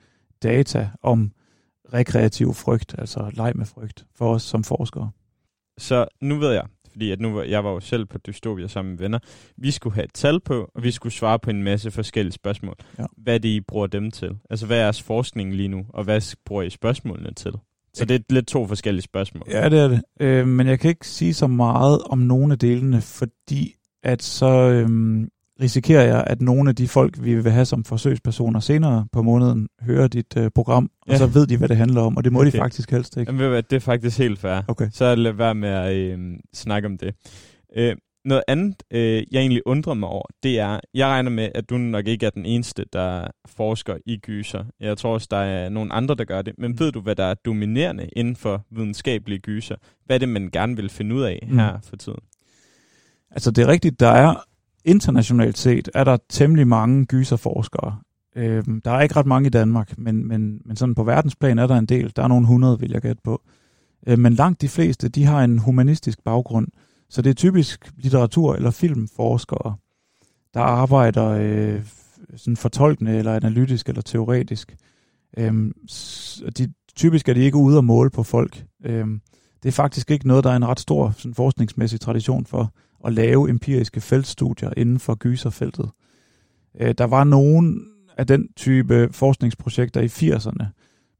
data 0.43 0.91
om 1.03 1.33
rekreativ 1.95 2.55
frygt, 2.55 2.95
altså 2.99 3.31
leg 3.33 3.53
med 3.55 3.67
frygt, 3.67 4.07
for 4.15 4.35
os 4.35 4.43
som 4.43 4.65
forskere. 4.65 5.11
Så 5.79 6.07
nu 6.21 6.39
ved 6.39 6.53
jeg, 6.53 6.65
fordi 6.93 7.11
at 7.11 7.21
nu 7.21 7.43
jeg 7.43 7.65
var 7.65 7.71
jo 7.71 7.81
selv 7.81 8.07
på 8.07 8.19
Dystopia 8.19 8.67
sammen 8.67 8.93
med 8.93 8.99
venner, 8.99 9.19
vi 9.57 9.71
skulle 9.71 9.95
have 9.95 10.05
et 10.05 10.15
tal 10.15 10.41
på, 10.41 10.71
og 10.75 10.83
vi 10.83 10.91
skulle 10.91 11.13
svare 11.13 11.39
på 11.39 11.51
en 11.51 11.63
masse 11.63 11.91
forskellige 11.91 12.33
spørgsmål. 12.33 12.75
Ja. 12.99 13.05
Hvad 13.17 13.41
det, 13.41 13.49
I 13.49 13.61
bruger 13.61 13.87
dem 13.87 14.11
til? 14.11 14.31
Altså, 14.51 14.67
hvad 14.67 14.79
er 14.79 14.83
jeres 14.83 15.03
forskning 15.03 15.55
lige 15.55 15.69
nu, 15.69 15.87
og 15.89 16.05
hvad 16.05 16.37
bruger 16.45 16.63
I 16.63 16.71
spørgsmålene 16.71 17.35
til? 17.35 17.53
Så 17.95 18.05
det 18.05 18.15
er 18.15 18.21
lidt 18.31 18.47
to 18.47 18.67
forskellige 18.67 19.03
spørgsmål. 19.03 19.45
Ja, 19.51 19.69
det 19.69 19.79
er 19.79 19.89
det. 19.89 20.03
Øh, 20.21 20.49
men 20.49 20.67
jeg 20.67 20.81
kan 20.81 20.89
ikke 20.89 21.07
sige 21.07 21.35
så 21.35 21.47
meget 21.47 22.03
om 22.03 22.19
nogle 22.19 22.53
af 22.53 22.59
delene, 22.59 23.01
fordi 23.01 23.75
at 24.03 24.23
så 24.23 24.47
øhm, 24.47 25.29
risikerer 25.61 26.03
jeg, 26.03 26.25
at 26.27 26.43
nogle 26.43 26.69
af 26.69 26.77
de 26.77 26.88
folk, 26.88 27.25
vi 27.25 27.35
vil 27.35 27.53
have 27.53 27.65
som 27.65 27.85
forsøgspersoner 27.85 28.61
senere 28.61 29.07
på 29.12 29.23
måneden, 29.23 29.69
hører 29.81 30.09
dit 30.09 30.37
øh, 30.37 30.51
program, 30.55 30.91
ja. 31.09 31.12
Og 31.12 31.19
så 31.19 31.27
ved 31.27 31.47
de, 31.47 31.57
hvad 31.57 31.69
det 31.69 31.77
handler 31.77 32.01
om, 32.01 32.17
og 32.17 32.25
det 32.25 32.33
må 32.33 32.41
okay. 32.41 32.53
de 32.53 32.57
faktisk 32.57 32.91
helst 32.91 33.17
ikke. 33.17 33.33
Jamen, 33.33 33.55
det 33.71 33.73
er 33.73 33.81
faktisk 33.81 34.19
helt 34.19 34.38
fair. 34.38 34.62
Okay. 34.69 34.88
Så 34.93 35.15
lad 35.15 35.33
være 35.33 35.55
med 35.55 35.69
at 35.69 35.97
øh, 35.97 36.19
snakke 36.55 36.87
om 36.87 36.99
det. 36.99 37.15
Øh, 37.77 37.97
noget 38.25 38.43
andet, 38.49 38.83
øh, 38.91 39.23
jeg 39.31 39.41
egentlig 39.41 39.62
undrer 39.67 39.95
mig 39.95 40.09
over, 40.09 40.27
det 40.43 40.59
er, 40.59 40.81
jeg 40.95 41.07
regner 41.09 41.31
med, 41.31 41.49
at 41.55 41.71
du 41.71 41.79
nok 41.79 42.07
ikke 42.07 42.27
er 42.27 42.31
den 42.31 42.47
eneste, 42.47 42.85
der 42.93 43.27
forsker 43.47 43.97
i 44.07 44.17
gyser. 44.17 44.65
Jeg 44.81 44.99
tror 44.99 45.15
også, 45.15 45.29
der 45.31 45.37
er 45.37 45.69
nogle 45.69 45.93
andre, 45.93 46.15
der 46.15 46.25
gør 46.25 46.43
det. 46.43 46.55
Men 46.59 46.71
Mm. 46.71 46.81
ved 46.81 46.93
du, 46.93 47.01
hvad 47.01 47.17
der 47.17 47.25
er 47.25 47.35
dominerende 47.35 48.09
inden 48.17 48.37
for 48.37 48.67
videnskabelige 48.71 49.38
gyser? 49.38 49.75
Hvad 50.07 50.17
er 50.17 50.19
det, 50.19 50.29
man 50.29 50.51
gerne 50.53 50.77
vil 50.77 50.88
finde 50.91 51.15
ud 51.15 51.23
af 51.23 51.47
Mm. 51.51 51.59
her 51.59 51.79
for 51.85 51.97
tiden? 51.97 52.19
Altså 53.31 53.51
det 53.51 53.62
er 53.65 53.69
rigtigt, 53.69 54.01
der 54.01 54.09
er 54.09 54.35
internationalt 54.85 55.59
set, 55.59 55.88
er 55.95 56.05
der 56.05 56.16
temmelig 56.29 56.68
mange 56.68 57.07
gyserforskere. 57.07 57.97
Øh, 58.37 58.64
der 58.85 58.90
er 58.90 59.01
ikke 59.01 59.16
ret 59.16 59.27
mange 59.27 59.47
i 59.47 59.51
Danmark, 59.51 59.99
men, 59.99 60.29
men, 60.29 60.62
men 60.64 60.77
sådan 60.77 60.95
på 60.95 61.05
verdensplan 61.05 61.59
er 61.59 61.66
der 61.66 61.77
en 61.77 61.87
del. 61.87 62.12
Der 62.16 62.23
er 62.23 62.29
nogle 62.29 62.47
hundrede, 62.47 62.81
vil 62.81 62.90
jeg 62.90 63.01
gætte 63.01 63.23
på. 63.25 63.42
Øh, 64.07 64.18
men 64.18 64.35
langt 64.35 64.61
de 64.61 64.68
fleste, 64.68 65.09
de 65.09 65.25
har 65.25 65.45
en 65.45 65.59
humanistisk 65.59 66.25
baggrund. 66.25 66.68
Så 67.11 67.23
det 67.23 67.31
er 67.31 67.35
typisk 67.35 67.92
litteratur- 67.97 68.55
eller 68.55 68.71
filmforskere, 68.71 69.77
der 70.55 70.61
arbejder 70.61 71.29
øh, 71.29 71.83
sådan 72.37 72.57
fortolkende, 72.57 73.16
eller 73.16 73.35
analytisk, 73.35 73.88
eller 73.88 74.03
teoretisk. 74.03 74.77
Øhm, 75.38 75.73
de, 76.59 76.73
typisk 76.97 77.29
er 77.29 77.35
de 77.35 77.40
ikke 77.40 77.57
ude 77.57 77.79
at 77.79 77.85
måle 77.85 78.11
på 78.11 78.23
folk. 78.23 78.64
Øhm, 78.85 79.21
det 79.62 79.68
er 79.68 79.73
faktisk 79.73 80.11
ikke 80.11 80.29
noget, 80.29 80.45
der 80.45 80.51
er 80.51 80.57
en 80.57 80.68
ret 80.68 80.81
stor 80.81 81.14
sådan, 81.16 81.35
forskningsmæssig 81.35 82.01
tradition 82.01 82.47
for 82.47 82.73
at 83.05 83.12
lave 83.12 83.51
empiriske 83.51 84.01
feltstudier 84.01 84.71
inden 84.77 84.99
for 84.99 85.15
gyserfeltet. 85.15 85.91
Øh, 86.81 86.95
der 86.99 87.05
var 87.05 87.25
nogen 87.25 87.87
af 88.17 88.27
den 88.27 88.49
type 88.57 89.09
forskningsprojekter 89.12 90.01
i 90.01 90.07
80'erne, 90.07 90.67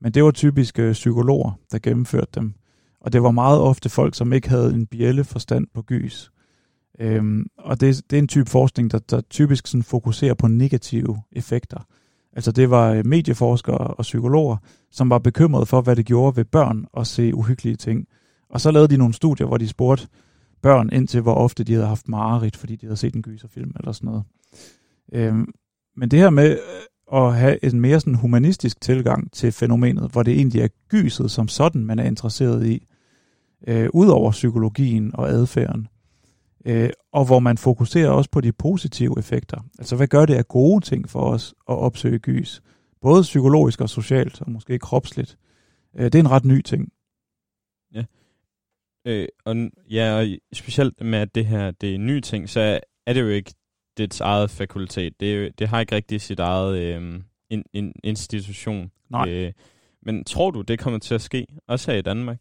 men 0.01 0.13
det 0.13 0.25
var 0.25 0.31
typisk 0.31 0.79
øh, 0.79 0.93
psykologer, 0.93 1.59
der 1.73 1.79
gennemførte 1.79 2.31
dem. 2.35 2.55
Og 3.01 3.13
det 3.13 3.23
var 3.23 3.31
meget 3.31 3.61
ofte 3.61 3.89
folk, 3.89 4.15
som 4.15 4.33
ikke 4.33 4.49
havde 4.49 4.75
en 4.75 4.87
bjælle 4.87 5.25
forstand 5.25 5.67
på 5.75 5.83
gys. 5.83 6.33
Øhm, 7.01 7.47
og 7.59 7.81
det, 7.81 8.03
det 8.11 8.17
er 8.17 8.23
en 8.23 8.29
type 8.29 8.51
forskning, 8.51 8.91
der, 8.91 8.99
der 8.99 9.21
typisk 9.21 9.67
sådan 9.67 9.83
fokuserer 9.83 10.35
på 10.35 10.49
negative 10.49 11.23
effekter. 11.33 11.87
Altså 12.33 12.53
det 12.53 12.71
var 12.71 12.93
øh, 12.93 13.07
medieforskere 13.07 13.79
og 13.79 14.03
psykologer, 14.03 14.57
som 14.91 15.11
var 15.11 15.19
bekymrede 15.19 15.67
for, 15.67 15.81
hvad 15.81 15.97
det 15.97 16.07
gjorde 16.07 16.37
ved 16.37 16.45
børn 16.45 16.87
at 16.97 17.07
se 17.07 17.35
uhyggelige 17.35 17.77
ting. 17.77 18.07
Og 18.51 18.61
så 18.61 18.71
lavede 18.71 18.89
de 18.89 18.97
nogle 18.97 19.15
studier, 19.15 19.47
hvor 19.47 19.57
de 19.57 19.69
spurgte 19.69 20.07
børn 20.63 20.91
ind 20.93 21.09
til, 21.09 21.21
hvor 21.21 21.35
ofte 21.35 21.65
de 21.65 21.73
havde 21.73 21.87
haft 21.87 22.09
mareridt, 22.09 22.57
fordi 22.57 22.77
de 22.77 22.87
havde 22.87 22.97
set 22.97 23.15
en 23.15 23.23
gyserfilm 23.23 23.73
eller 23.77 23.93
sådan 23.93 24.07
noget. 24.07 24.25
Øhm, 25.13 25.55
men 25.97 26.09
det 26.09 26.19
her 26.19 26.31
med 26.31 26.51
øh, 26.51 27.23
at 27.23 27.37
have 27.37 27.65
en 27.65 27.81
mere 27.81 28.01
sådan 28.01 28.15
humanistisk 28.15 28.81
tilgang 28.81 29.33
til 29.33 29.53
fænomenet, 29.53 30.11
hvor 30.11 30.23
det 30.23 30.35
egentlig 30.35 30.63
er 30.63 30.69
gyset 30.89 31.31
som 31.31 31.49
sådan, 31.49 31.85
man 31.85 31.99
er 31.99 32.05
interesseret 32.05 32.67
i, 32.67 32.87
øh, 33.67 33.89
ud 33.93 34.09
over 34.09 34.31
psykologien 34.31 35.11
og 35.15 35.29
adfærden, 35.29 35.89
øh, 36.67 36.91
og 37.13 37.25
hvor 37.25 37.39
man 37.39 37.59
fokuserer 37.59 38.11
også 38.11 38.31
på 38.31 38.41
de 38.41 38.53
positive 38.53 39.15
effekter. 39.19 39.61
Altså, 39.79 39.97
hvad 39.97 40.07
gør 40.07 40.27
det 40.27 40.35
af 40.35 40.49
gode 40.49 40.85
ting 40.85 41.09
for 41.09 41.21
os 41.21 41.55
at 41.69 41.79
opsøge 41.79 42.19
gys? 42.19 42.63
Både 43.01 43.23
psykologisk 43.23 43.81
og 43.81 43.89
socialt, 43.89 44.43
og 44.43 44.51
måske 44.51 44.79
kropsligt. 44.79 45.39
Øh, 45.97 46.05
det 46.05 46.15
er 46.15 46.21
en 46.21 46.31
ret 46.31 46.45
ny 46.45 46.61
ting. 46.61 46.89
Ja. 47.95 48.05
Øh, 49.05 49.27
og, 49.45 49.57
ja, 49.91 50.15
og 50.19 50.27
specielt 50.53 51.01
med, 51.01 51.19
at 51.19 51.35
det 51.35 51.47
her 51.47 51.71
det 51.71 51.91
er 51.91 51.95
en 51.95 52.07
ny 52.07 52.21
ting, 52.21 52.49
så 52.49 52.81
er 53.07 53.13
det 53.13 53.21
jo 53.21 53.29
ikke 53.29 53.55
dets 53.99 54.21
eget 54.21 54.51
fakultet. 54.51 55.21
Det, 55.21 55.37
jo, 55.37 55.51
det 55.59 55.69
har 55.69 55.81
ikke 55.81 55.95
rigtig 55.95 56.21
sit 56.21 56.39
eget 56.39 56.79
øh, 56.79 57.21
in, 57.51 57.63
in, 57.73 57.93
institution. 58.05 58.91
Nej. 59.11 59.29
Øh, 59.29 59.53
men 60.03 60.25
tror 60.25 60.51
du, 60.51 60.63
det 60.63 60.79
kommer 60.79 60.99
til 60.99 61.15
at 61.15 61.21
ske, 61.21 61.47
også 61.69 61.91
her 61.91 61.99
i 61.99 62.03
Danmark? 62.03 62.39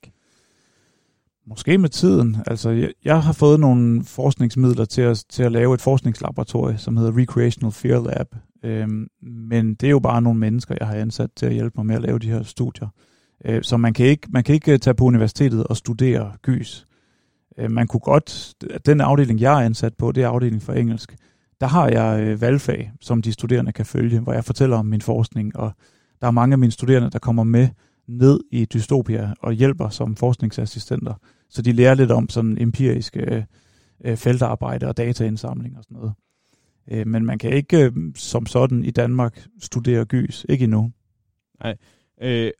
Måske 1.45 1.77
med 1.77 1.89
tiden. 1.89 2.37
Altså, 2.47 2.69
jeg, 2.69 2.91
jeg 3.05 3.23
har 3.23 3.33
fået 3.33 3.59
nogle 3.59 4.03
forskningsmidler 4.03 4.85
til 4.85 5.01
at, 5.01 5.23
til 5.29 5.43
at 5.43 5.51
lave 5.51 5.73
et 5.73 5.81
forskningslaboratorie, 5.81 6.77
som 6.77 6.97
hedder 6.97 7.17
Recreational 7.17 7.71
Fear 7.71 8.03
Lab. 8.03 8.35
Øhm, 8.63 9.07
men 9.21 9.75
det 9.75 9.87
er 9.87 9.91
jo 9.91 9.99
bare 9.99 10.21
nogle 10.21 10.39
mennesker, 10.39 10.75
jeg 10.79 10.87
har 10.87 10.95
ansat 10.95 11.29
til 11.35 11.45
at 11.45 11.53
hjælpe 11.53 11.73
mig 11.77 11.85
med 11.85 11.95
at 11.95 12.01
lave 12.01 12.19
de 12.19 12.29
her 12.29 12.43
studier. 12.43 12.87
Øh, 13.45 13.63
så 13.63 13.77
man 13.77 13.93
kan, 13.93 14.05
ikke, 14.05 14.27
man 14.29 14.43
kan 14.43 14.55
ikke 14.55 14.73
øh, 14.73 14.79
tage 14.79 14.93
på 14.93 15.03
universitetet 15.03 15.63
og 15.63 15.77
studere 15.77 16.31
gys. 16.41 16.87
Øh, 17.57 17.71
man 17.71 17.87
kunne 17.87 17.99
godt, 17.99 18.53
den 18.85 19.01
afdeling, 19.01 19.41
jeg 19.41 19.53
er 19.61 19.65
ansat 19.65 19.93
på, 19.97 20.11
det 20.11 20.23
er 20.23 20.27
afdeling 20.27 20.61
for 20.61 20.73
engelsk. 20.73 21.15
Der 21.61 21.67
har 21.67 21.87
jeg 21.87 22.21
øh, 22.21 22.41
valgfag, 22.41 22.91
som 23.01 23.21
de 23.21 23.31
studerende 23.31 23.71
kan 23.71 23.85
følge, 23.85 24.19
hvor 24.19 24.33
jeg 24.33 24.45
fortæller 24.45 24.77
om 24.77 24.85
min 24.85 25.01
forskning, 25.01 25.55
og 25.55 25.71
der 26.21 26.27
er 26.27 26.31
mange 26.31 26.53
af 26.53 26.59
mine 26.59 26.71
studerende, 26.71 27.09
der 27.09 27.19
kommer 27.19 27.43
med 27.43 27.67
ned 28.07 28.39
i 28.51 28.65
Dystopia 28.65 29.33
og 29.39 29.53
hjælper 29.53 29.89
som 29.89 30.15
forskningsassistenter. 30.15 31.13
Så 31.49 31.61
de 31.61 31.71
lærer 31.71 31.93
lidt 31.93 32.11
om 32.11 32.29
sådan 32.29 32.57
empiriske 32.61 33.47
feltarbejde 34.15 34.87
og 34.87 34.97
dataindsamling 34.97 35.77
og 35.77 35.83
sådan 35.83 35.97
noget. 35.97 36.13
Men 37.07 37.25
man 37.25 37.37
kan 37.37 37.53
ikke 37.53 37.91
som 38.15 38.45
sådan 38.45 38.83
i 38.83 38.91
Danmark 38.91 39.45
studere 39.61 40.05
gys. 40.05 40.45
Ikke 40.49 40.63
endnu. 40.63 40.91
Nej. 41.63 41.75
Øh, 42.21 42.51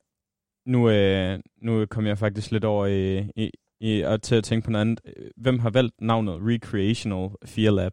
nu, 0.66 0.90
øh, 0.90 1.40
nu 1.64 1.86
kom 1.90 2.06
jeg 2.06 2.18
faktisk 2.18 2.52
lidt 2.52 2.64
over 2.66 2.86
i, 2.86 3.20
i, 3.36 3.50
i, 3.82 4.02
og 4.02 4.22
til 4.22 4.36
at 4.36 4.44
tænke 4.44 4.66
på 4.66 4.72
noget 4.72 4.82
andet. 4.82 5.00
Hvem 5.38 5.60
har 5.60 5.70
valgt 5.70 5.94
navnet 6.02 6.36
Recreational 6.42 7.30
Fear 7.46 7.72
Lab? 7.72 7.92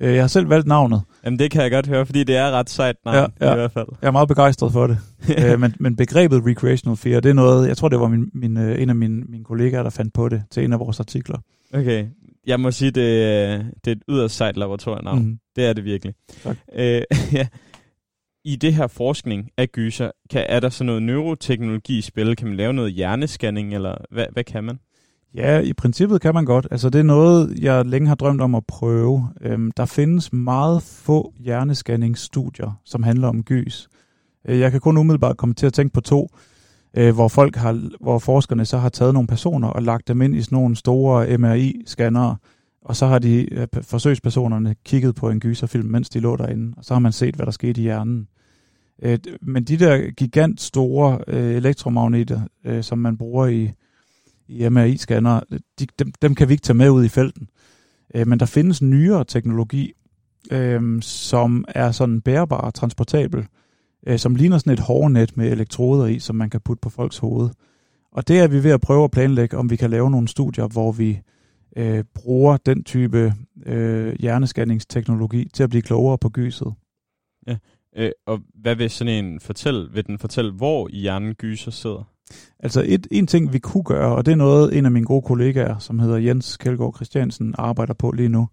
Øh, 0.00 0.14
jeg 0.14 0.22
har 0.22 0.28
selv 0.28 0.48
valgt 0.48 0.66
navnet. 0.66 1.02
Jamen 1.24 1.38
det 1.38 1.50
kan 1.50 1.62
jeg 1.62 1.70
godt 1.70 1.86
høre, 1.86 2.06
fordi 2.06 2.24
det 2.24 2.36
er 2.36 2.50
ret 2.50 2.70
sejt 2.70 2.96
navn 3.04 3.32
Ja, 3.40 3.46
ja. 3.46 3.52
i 3.52 3.56
hvert 3.56 3.72
fald. 3.72 3.86
Jeg 4.02 4.08
er 4.08 4.12
meget 4.12 4.28
begejstret 4.28 4.72
for 4.72 4.86
det. 4.86 4.98
øh, 5.52 5.60
men, 5.60 5.74
men 5.80 5.96
begrebet 5.96 6.42
recreational 6.46 6.96
fear, 6.96 7.20
det 7.20 7.28
er 7.28 7.32
noget, 7.34 7.68
jeg 7.68 7.76
tror 7.76 7.88
det 7.88 8.00
var 8.00 8.08
min, 8.08 8.30
min, 8.34 8.56
øh, 8.56 8.82
en 8.82 8.88
af 8.88 8.94
mine, 8.96 9.24
mine 9.24 9.44
kollegaer, 9.44 9.82
der 9.82 9.90
fandt 9.90 10.14
på 10.14 10.28
det 10.28 10.42
til 10.50 10.64
en 10.64 10.72
af 10.72 10.78
vores 10.78 11.00
artikler. 11.00 11.38
Okay, 11.74 12.06
jeg 12.46 12.60
må 12.60 12.70
sige, 12.70 12.90
det, 12.90 13.24
er- 13.24 13.58
det 13.84 13.90
er 13.90 13.92
et 13.92 14.02
yderst 14.08 14.36
sejt 14.36 14.56
laboratorienavn. 14.56 15.18
Mhm. 15.22 15.38
Det 15.56 15.64
er 15.66 15.72
det 15.72 15.84
virkelig. 15.84 16.14
Tak. 16.42 16.56
Øh, 16.74 17.02
ja. 17.32 17.46
I 18.44 18.56
det 18.56 18.74
her 18.74 18.86
forskning 18.86 19.50
af 19.56 19.68
gyser, 19.68 20.10
kan, 20.30 20.46
er 20.48 20.60
der 20.60 20.68
så 20.68 20.84
noget 20.84 21.02
neuroteknologi 21.02 21.98
i 21.98 22.00
spil? 22.00 22.36
Kan 22.36 22.48
man 22.48 22.56
lave 22.56 22.72
noget 22.72 22.92
hjernescanning, 22.92 23.74
eller 23.74 23.94
hvad, 24.10 24.26
hvad 24.32 24.44
kan 24.44 24.64
man? 24.64 24.78
Ja, 25.34 25.60
i 25.60 25.72
princippet 25.72 26.20
kan 26.20 26.34
man 26.34 26.44
godt. 26.44 26.68
Altså 26.70 26.90
det 26.90 26.98
er 26.98 27.02
noget, 27.02 27.58
jeg 27.58 27.86
længe 27.86 28.08
har 28.08 28.14
drømt 28.14 28.40
om 28.40 28.54
at 28.54 28.66
prøve. 28.66 29.28
Øhm, 29.40 29.70
der 29.70 29.84
findes 29.84 30.32
meget 30.32 30.82
få 30.82 31.32
hjernescanningsstudier, 31.38 32.80
som 32.84 33.02
handler 33.02 33.28
om 33.28 33.42
gys. 33.42 33.88
Øh, 34.48 34.60
jeg 34.60 34.70
kan 34.70 34.80
kun 34.80 34.96
umiddelbart 34.96 35.36
komme 35.36 35.54
til 35.54 35.66
at 35.66 35.72
tænke 35.72 35.92
på 35.92 36.00
to, 36.00 36.28
øh, 36.96 37.14
hvor 37.14 37.28
folk 37.28 37.56
har, 37.56 37.80
hvor 38.00 38.18
forskerne 38.18 38.64
så 38.64 38.78
har 38.78 38.88
taget 38.88 39.14
nogle 39.14 39.26
personer 39.26 39.68
og 39.68 39.82
lagt 39.82 40.08
dem 40.08 40.22
ind 40.22 40.36
i 40.36 40.42
sådan 40.42 40.56
nogle 40.56 40.76
store 40.76 41.38
MRI-scannere, 41.38 42.36
og 42.84 42.96
så 42.96 43.06
har 43.06 43.18
de 43.18 43.54
øh, 43.54 43.66
forsøgspersonerne 43.82 44.74
kigget 44.84 45.14
på 45.14 45.30
en 45.30 45.40
gyserfilm, 45.40 45.88
mens 45.88 46.08
de 46.10 46.20
lå 46.20 46.36
derinde, 46.36 46.74
og 46.76 46.84
så 46.84 46.94
har 46.94 46.98
man 46.98 47.12
set, 47.12 47.34
hvad 47.34 47.46
der 47.46 47.52
skete 47.52 47.80
i 47.80 47.84
hjernen. 47.84 48.28
Øh, 49.02 49.18
men 49.42 49.64
de 49.64 49.76
der 49.76 50.10
gigant 50.10 50.60
store 50.60 51.18
øh, 51.26 51.54
elektromagneter, 51.54 52.40
som 52.80 52.98
man 52.98 53.16
bruger 53.16 53.46
i, 53.46 53.70
i 54.48 54.68
MRI-scanner, 54.68 55.40
de, 55.78 55.86
dem, 55.98 56.12
dem 56.22 56.34
kan 56.34 56.48
vi 56.48 56.52
ikke 56.52 56.62
tage 56.62 56.76
med 56.76 56.90
ud 56.90 57.04
i 57.04 57.08
felten. 57.08 57.48
Men 58.26 58.40
der 58.40 58.46
findes 58.46 58.82
nyere 58.82 59.24
teknologi, 59.24 59.92
som 61.00 61.64
er 61.68 61.90
sådan 61.90 62.20
bærbar 62.20 62.56
og 62.56 62.74
transportabel, 62.74 63.46
som 64.16 64.34
ligner 64.34 64.58
sådan 64.58 64.72
et 64.72 64.80
hårnet 64.80 65.36
med 65.36 65.52
elektroder 65.52 66.06
i, 66.06 66.18
som 66.18 66.36
man 66.36 66.50
kan 66.50 66.60
putte 66.60 66.80
på 66.80 66.90
folks 66.90 67.18
hoved. 67.18 67.50
Og 68.12 68.28
det 68.28 68.40
er 68.40 68.48
vi 68.48 68.64
ved 68.64 68.70
at 68.70 68.80
prøve 68.80 69.04
at 69.04 69.10
planlægge, 69.10 69.56
om 69.56 69.70
vi 69.70 69.76
kan 69.76 69.90
lave 69.90 70.10
nogle 70.10 70.28
studier, 70.28 70.66
hvor 70.66 70.92
vi 70.92 71.20
øh, 71.76 72.04
bruger 72.14 72.56
den 72.56 72.84
type 72.84 73.34
øh, 73.66 74.14
hjernescanningsteknologi 74.20 75.48
til 75.54 75.62
at 75.62 75.70
blive 75.70 75.82
klogere 75.82 76.18
på 76.18 76.28
gyset. 76.28 76.74
Øh, 77.96 78.10
og 78.26 78.40
hvad 78.54 78.74
vil 78.74 78.90
sådan 78.90 79.24
en 79.24 79.40
fortælle? 79.40 79.88
Vil 79.92 80.06
den 80.06 80.18
fortælle, 80.18 80.52
hvor 80.52 80.88
i 80.90 81.00
hjernen 81.00 81.34
gyser 81.34 81.70
sidder? 81.70 82.08
Altså 82.58 82.84
et, 82.86 83.06
en 83.10 83.26
ting, 83.26 83.52
vi 83.52 83.58
kunne 83.58 83.84
gøre, 83.84 84.16
og 84.16 84.26
det 84.26 84.32
er 84.32 84.36
noget, 84.36 84.78
en 84.78 84.84
af 84.84 84.90
mine 84.90 85.06
gode 85.06 85.22
kollegaer, 85.22 85.78
som 85.78 85.98
hedder 85.98 86.16
Jens 86.16 86.56
Kjeldgaard 86.56 86.94
Christiansen, 86.94 87.54
arbejder 87.58 87.94
på 87.94 88.10
lige 88.10 88.28
nu, 88.28 88.48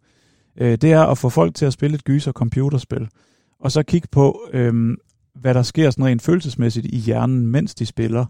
øh, 0.57 0.77
det 0.77 0.91
er 0.91 1.03
at 1.03 1.17
få 1.17 1.29
folk 1.29 1.55
til 1.55 1.65
at 1.65 1.73
spille 1.73 1.95
et 1.95 2.03
gyser 2.03 2.31
computerspil, 2.31 3.07
og 3.59 3.71
så 3.71 3.83
kigge 3.83 4.07
på, 4.11 4.41
øh, 4.53 4.97
hvad 5.35 5.53
der 5.53 5.61
sker 5.61 5.89
sådan 5.89 6.05
rent 6.05 6.21
følelsesmæssigt 6.21 6.85
i 6.85 6.97
hjernen, 6.97 7.47
mens 7.47 7.75
de 7.75 7.85
spiller. 7.85 8.25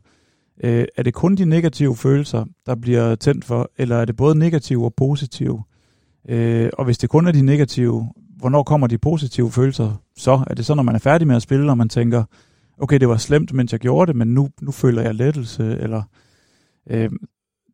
Øh, 0.64 0.86
er 0.98 1.04
det 1.04 1.14
kun 1.14 1.36
de 1.36 1.46
negative 1.46 1.96
følelser, 1.96 2.46
der 2.66 2.76
bliver 2.76 3.16
tændt 3.16 3.46
for, 3.46 3.72
eller 3.78 3.96
er 3.96 4.06
det 4.06 4.16
både 4.16 4.40
negative 4.40 4.86
og 4.86 4.94
positive? 4.94 5.64
Øh, 6.30 6.70
og 6.74 6.86
hvis 6.86 6.98
det 6.98 7.10
kun 7.10 7.28
er 7.28 7.32
de 7.32 7.42
negative, 7.42 8.10
hvornår 8.38 8.64
kommer 8.64 8.88
de 8.88 8.98
positive 8.98 9.52
følelser 9.52 10.02
så? 10.18 10.44
Er 10.48 10.54
det 10.56 10.66
så, 10.66 10.76
når 10.76 10.84
man 10.84 10.96
er 10.96 11.00
færdig 11.00 11.28
med 11.28 11.36
at 11.36 11.42
spille, 11.42 11.72
og 11.72 11.78
man 11.78 11.90
tænker, 11.90 12.24
okay, 12.78 13.00
det 13.00 13.10
var 13.10 13.18
slemt, 13.18 13.54
mens 13.54 13.72
jeg 13.72 13.80
gjorde 13.80 14.08
det, 14.08 14.16
men 14.16 14.28
nu, 14.28 14.50
nu 14.62 14.72
føler 14.72 15.02
jeg 15.02 15.16
lettelse, 15.16 15.78
eller... 15.80 16.04
Øh, 16.90 17.10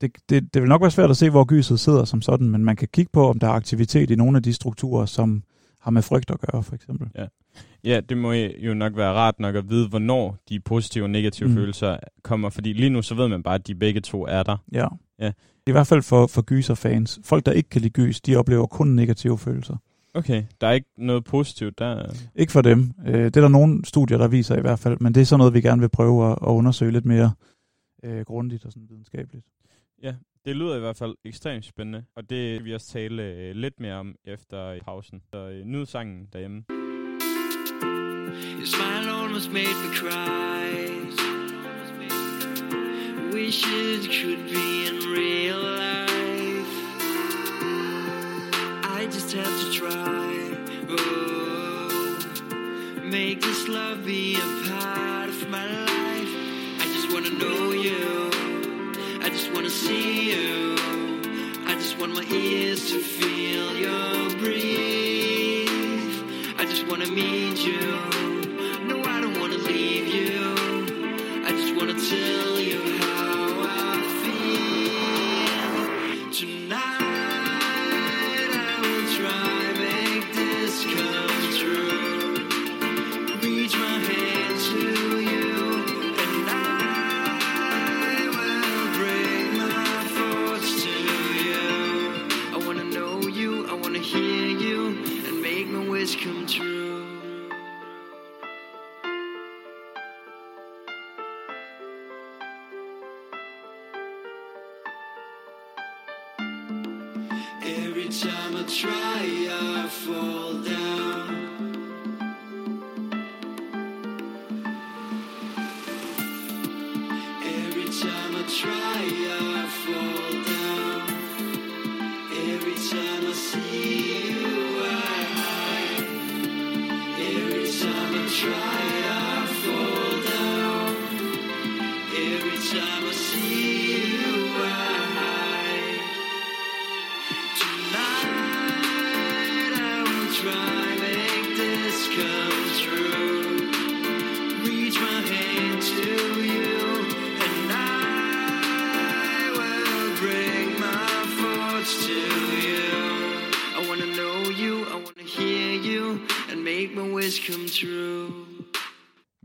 det, 0.01 0.11
det, 0.29 0.53
det 0.53 0.61
vil 0.61 0.69
nok 0.69 0.81
være 0.81 0.91
svært 0.91 1.09
at 1.09 1.17
se, 1.17 1.29
hvor 1.29 1.43
gyset 1.43 1.79
sidder 1.79 2.05
som 2.05 2.21
sådan, 2.21 2.49
men 2.49 2.65
man 2.65 2.75
kan 2.75 2.87
kigge 2.93 3.09
på, 3.13 3.29
om 3.29 3.39
der 3.39 3.47
er 3.47 3.51
aktivitet 3.51 4.11
i 4.11 4.15
nogle 4.15 4.37
af 4.37 4.43
de 4.43 4.53
strukturer, 4.53 5.05
som 5.05 5.43
har 5.85 5.91
med 5.91 6.01
frygt 6.01 6.31
at 6.31 6.39
gøre, 6.39 6.63
for 6.63 6.75
eksempel. 6.75 7.07
Ja. 7.15 7.25
Ja, 7.83 7.99
det 8.09 8.17
må 8.17 8.31
jo 8.33 8.73
nok 8.73 8.97
være 8.97 9.13
rart 9.13 9.39
nok 9.39 9.55
at 9.55 9.69
vide, 9.69 9.87
hvornår 9.89 10.37
de 10.49 10.59
positive 10.59 11.03
og 11.03 11.09
negative 11.09 11.49
Mm. 11.49 11.55
følelser 11.55 11.97
kommer, 12.23 12.49
fordi 12.49 12.73
lige 12.73 12.89
nu 12.89 13.01
så 13.01 13.15
ved 13.15 13.27
man 13.27 13.43
bare, 13.43 13.55
at 13.55 13.67
de 13.67 13.75
begge 13.75 14.01
to 14.01 14.25
er 14.27 14.43
der. 14.43 14.57
Ja. 14.71 14.87
Ja. 15.19 15.31
I 15.67 15.71
hvert 15.71 15.87
fald 15.87 16.01
for, 16.01 16.27
for 16.27 16.41
gyserfans. 16.41 17.19
Folk, 17.23 17.45
der 17.45 17.51
ikke 17.51 17.69
kan 17.69 17.81
lide 17.81 17.93
gys, 17.93 18.21
de 18.21 18.35
oplever 18.35 18.65
kun 18.65 18.87
negative 18.87 19.37
følelser. 19.37 19.77
Okay, 20.13 20.43
der 20.61 20.67
er 20.67 20.71
ikke 20.71 20.87
noget 20.97 21.23
positivt 21.23 21.79
der. 21.79 22.13
Ikke 22.35 22.51
for 22.51 22.61
dem. 22.61 22.91
Øh, 23.05 23.13
det 23.13 23.37
er 23.37 23.41
der 23.41 23.47
nogle 23.47 23.85
studier, 23.85 24.17
der 24.17 24.27
viser 24.27 24.57
i 24.57 24.61
hvert 24.61 24.79
fald, 24.79 24.97
men 24.99 25.13
det 25.15 25.21
er 25.21 25.25
sådan 25.25 25.37
noget, 25.39 25.53
vi 25.53 25.61
gerne 25.61 25.81
vil 25.81 25.89
prøve 25.89 26.25
at, 26.25 26.37
at 26.41 26.47
undersøge 26.47 26.91
lidt 26.91 27.05
mere 27.05 27.31
øh, 28.03 28.21
grundigt 28.25 28.65
og 28.65 28.71
sådan 28.71 28.87
videnskabeligt. 28.89 29.45
Ja, 30.03 30.15
det 30.45 30.55
lyder 30.55 30.75
i 30.75 30.79
hvert 30.79 30.97
fald 30.97 31.15
ekstremt 31.25 31.65
spændende, 31.65 32.05
og 32.15 32.29
det 32.29 32.53
vil 32.53 32.65
vi 32.65 32.73
også 32.73 32.87
tale 32.87 33.23
øh, 33.23 33.55
lidt 33.55 33.79
mere 33.79 33.93
om 33.93 34.15
efter 34.25 34.65
øh, 34.65 34.81
pausen. 34.81 35.21
Så 35.33 35.37
øh, 35.37 35.65
nyd 35.65 35.85
sangen 35.85 36.27
derhjemme. 36.33 36.63
Your 38.57 38.65
smile 38.65 39.11
almost 39.21 39.51
made 39.51 39.75
me 39.83 39.89
cry. 39.95 40.65
Wishes 43.33 44.07
could 44.07 44.43
be 44.49 44.87
in 44.87 44.95
real 45.17 45.59
life. 45.85 46.73
I 48.99 49.05
just 49.05 49.33
have 49.33 49.55
to 49.63 49.71
try. 49.79 50.55
Oh, 50.89 52.17
make 53.03 53.41
this 53.41 53.67
love 53.67 54.05
be 54.05 54.35
a 54.35 54.69
part 54.69 55.29
of 55.29 55.49
my 55.49 55.65
life. 55.65 56.31
I 56.81 56.85
just 56.93 57.13
wanna 57.13 57.31
know 57.39 57.71
you. 57.71 58.24
I 59.35 59.37
just 59.37 59.51
wanna 59.51 59.69
see 59.69 60.31
you. 60.31 60.75
I 61.67 61.73
just 61.73 61.99
want 61.99 62.13
my 62.13 62.23
ears 62.23 62.89
to 62.89 62.99
feel 62.99 63.75
your 63.75 64.29
breathe. 64.39 65.67
I 66.57 66.63
just 66.63 66.87
wanna 66.87 67.07
meet 67.07 67.57
you. 67.57 67.81
No, 68.87 69.03
I 69.03 69.19
don't 69.19 69.37
wanna 69.37 69.57
leave 69.57 70.07
you. 70.07 70.55
I 71.45 71.51
just 71.51 71.75
wanna 71.75 71.95
tell 71.95 72.54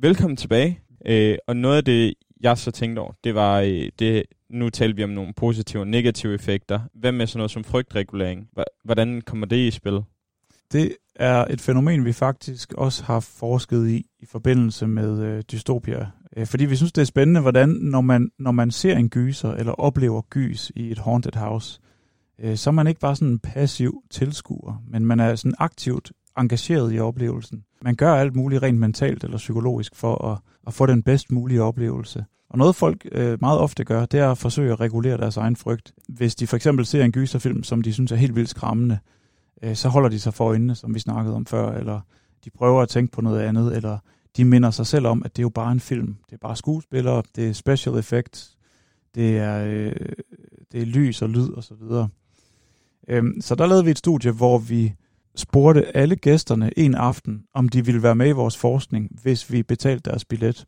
Velkommen 0.03 0.37
tilbage. 0.37 0.81
Øh, 1.07 1.39
og 1.47 1.57
noget 1.57 1.77
af 1.77 1.85
det, 1.85 2.15
jeg 2.41 2.59
så 2.59 2.71
tænkte 2.71 3.01
over, 3.01 3.13
det 3.25 3.35
var, 3.35 3.61
øh, 3.61 3.91
det, 3.99 4.23
nu 4.51 4.71
talte 4.71 4.97
vi 4.97 5.05
om 5.05 5.11
nogle 5.11 5.33
positive 5.37 5.83
og 5.83 5.87
negative 5.87 6.35
effekter. 6.35 6.81
Hvad 6.95 7.13
med 7.13 7.27
sådan 7.27 7.39
noget 7.39 7.51
som 7.51 7.65
frygtregulering? 7.65 8.49
Hvordan 8.85 9.21
kommer 9.21 9.47
det 9.47 9.57
i 9.57 9.71
spil? 9.71 10.03
Det 10.73 10.97
er 11.17 11.45
et 11.45 11.61
fænomen, 11.61 12.05
vi 12.05 12.13
faktisk 12.13 12.73
også 12.73 13.05
har 13.05 13.21
forsket 13.21 13.89
i 13.89 14.07
i 14.21 14.27
forbindelse 14.27 14.87
med 14.87 15.23
øh, 15.23 15.43
dystopier. 15.53 16.07
Øh, 16.37 16.47
fordi 16.47 16.65
vi 16.65 16.77
synes, 16.77 16.93
det 16.93 17.01
er 17.03 17.07
spændende, 17.07 17.41
hvordan 17.41 17.69
når 17.69 18.01
man, 18.01 18.31
når 18.39 18.51
man 18.51 18.71
ser 18.71 18.97
en 18.97 19.09
gyser 19.09 19.51
eller 19.51 19.73
oplever 19.73 20.23
gys 20.31 20.73
i 20.77 20.91
et 20.91 20.99
haunted 20.99 21.37
house, 21.37 21.81
øh, 22.39 22.57
så 22.57 22.71
er 22.71 22.75
man 22.75 22.87
ikke 22.87 23.01
bare 23.01 23.17
sådan 23.17 23.29
en 23.29 23.39
passiv 23.39 24.03
tilskuer, 24.11 24.83
men 24.89 25.07
man 25.07 25.21
er 25.21 25.35
sådan 25.35 25.55
aktivt 25.59 26.13
engageret 26.41 26.95
i 26.95 26.99
oplevelsen. 26.99 27.65
Man 27.83 27.95
gør 27.95 28.15
alt 28.15 28.37
muligt 28.37 28.63
rent 28.63 28.79
mentalt 28.79 29.25
eller 29.25 29.37
psykologisk 29.37 29.97
for 29.97 30.25
at, 30.33 30.39
at 30.67 30.75
få 30.75 30.87
den 30.87 31.03
bedst 31.03 31.33
mulige 31.33 31.63
oplevelse. 31.63 32.25
Og 32.51 32.59
noget 32.59 32.77
folk 32.77 33.09
øh, 33.13 33.39
meget 33.41 33.59
ofte 33.59 33.85
gør, 33.85 34.05
det 34.05 34.21
er 34.21 34.31
at 34.31 34.39
forsøge 34.39 34.73
at 34.73 34.81
regulere 34.81 35.17
deres 35.17 35.37
egen 35.37 35.57
frygt. 35.57 35.93
Hvis 36.09 36.35
de 36.35 36.47
for 36.47 36.57
eksempel 36.57 36.87
ser 36.87 37.05
en 37.05 37.13
gyserfilm, 37.13 37.63
som 37.63 37.83
de 37.83 37.93
synes 37.93 38.13
er 38.13 38.17
helt 38.17 38.37
vildt 38.37 38.49
skræmmende, 38.49 38.99
øh, 39.63 39.75
så 39.75 39.89
holder 39.89 40.09
de 40.09 40.21
sig 40.21 40.35
for 40.35 40.45
øjnene, 40.45 40.75
som 40.75 40.95
vi 40.95 40.99
snakkede 40.99 41.37
om 41.37 41.47
før, 41.47 41.73
eller 41.73 42.01
de 42.45 42.51
prøver 42.51 42.83
at 42.83 42.89
tænke 42.89 43.13
på 43.13 43.21
noget 43.21 43.41
andet, 43.41 43.77
eller 43.77 43.99
de 44.37 44.45
minder 44.45 44.71
sig 44.71 44.87
selv 44.87 45.07
om, 45.07 45.23
at 45.25 45.37
det 45.37 45.43
er 45.43 45.45
jo 45.45 45.49
bare 45.49 45.73
en 45.73 45.81
film. 45.81 46.17
Det 46.27 46.33
er 46.33 46.39
bare 46.41 46.57
skuespillere, 46.57 47.23
det 47.37 47.49
er 47.49 47.53
special 47.53 47.99
effects, 47.99 48.57
det 49.15 49.39
er, 49.39 49.65
øh, 49.65 49.93
det 50.73 50.83
er 50.83 50.87
lys 50.87 51.23
og 51.23 51.29
lyd 51.29 51.51
og 51.51 51.65
så 51.65 51.75
videre. 51.75 52.09
Øhm, 53.09 53.41
så 53.41 53.55
der 53.55 53.67
lavede 53.67 53.85
vi 53.85 53.91
et 53.91 53.99
studie, 53.99 54.31
hvor 54.31 54.59
vi 54.59 54.95
spurgte 55.37 55.97
alle 55.97 56.17
gæsterne 56.17 56.79
en 56.79 56.95
aften, 56.95 57.45
om 57.55 57.69
de 57.69 57.85
ville 57.85 58.03
være 58.03 58.15
med 58.15 58.29
i 58.29 58.33
vores 58.33 58.57
forskning, 58.57 59.11
hvis 59.23 59.53
vi 59.53 59.63
betalte 59.63 60.11
deres 60.11 60.25
billet. 60.25 60.65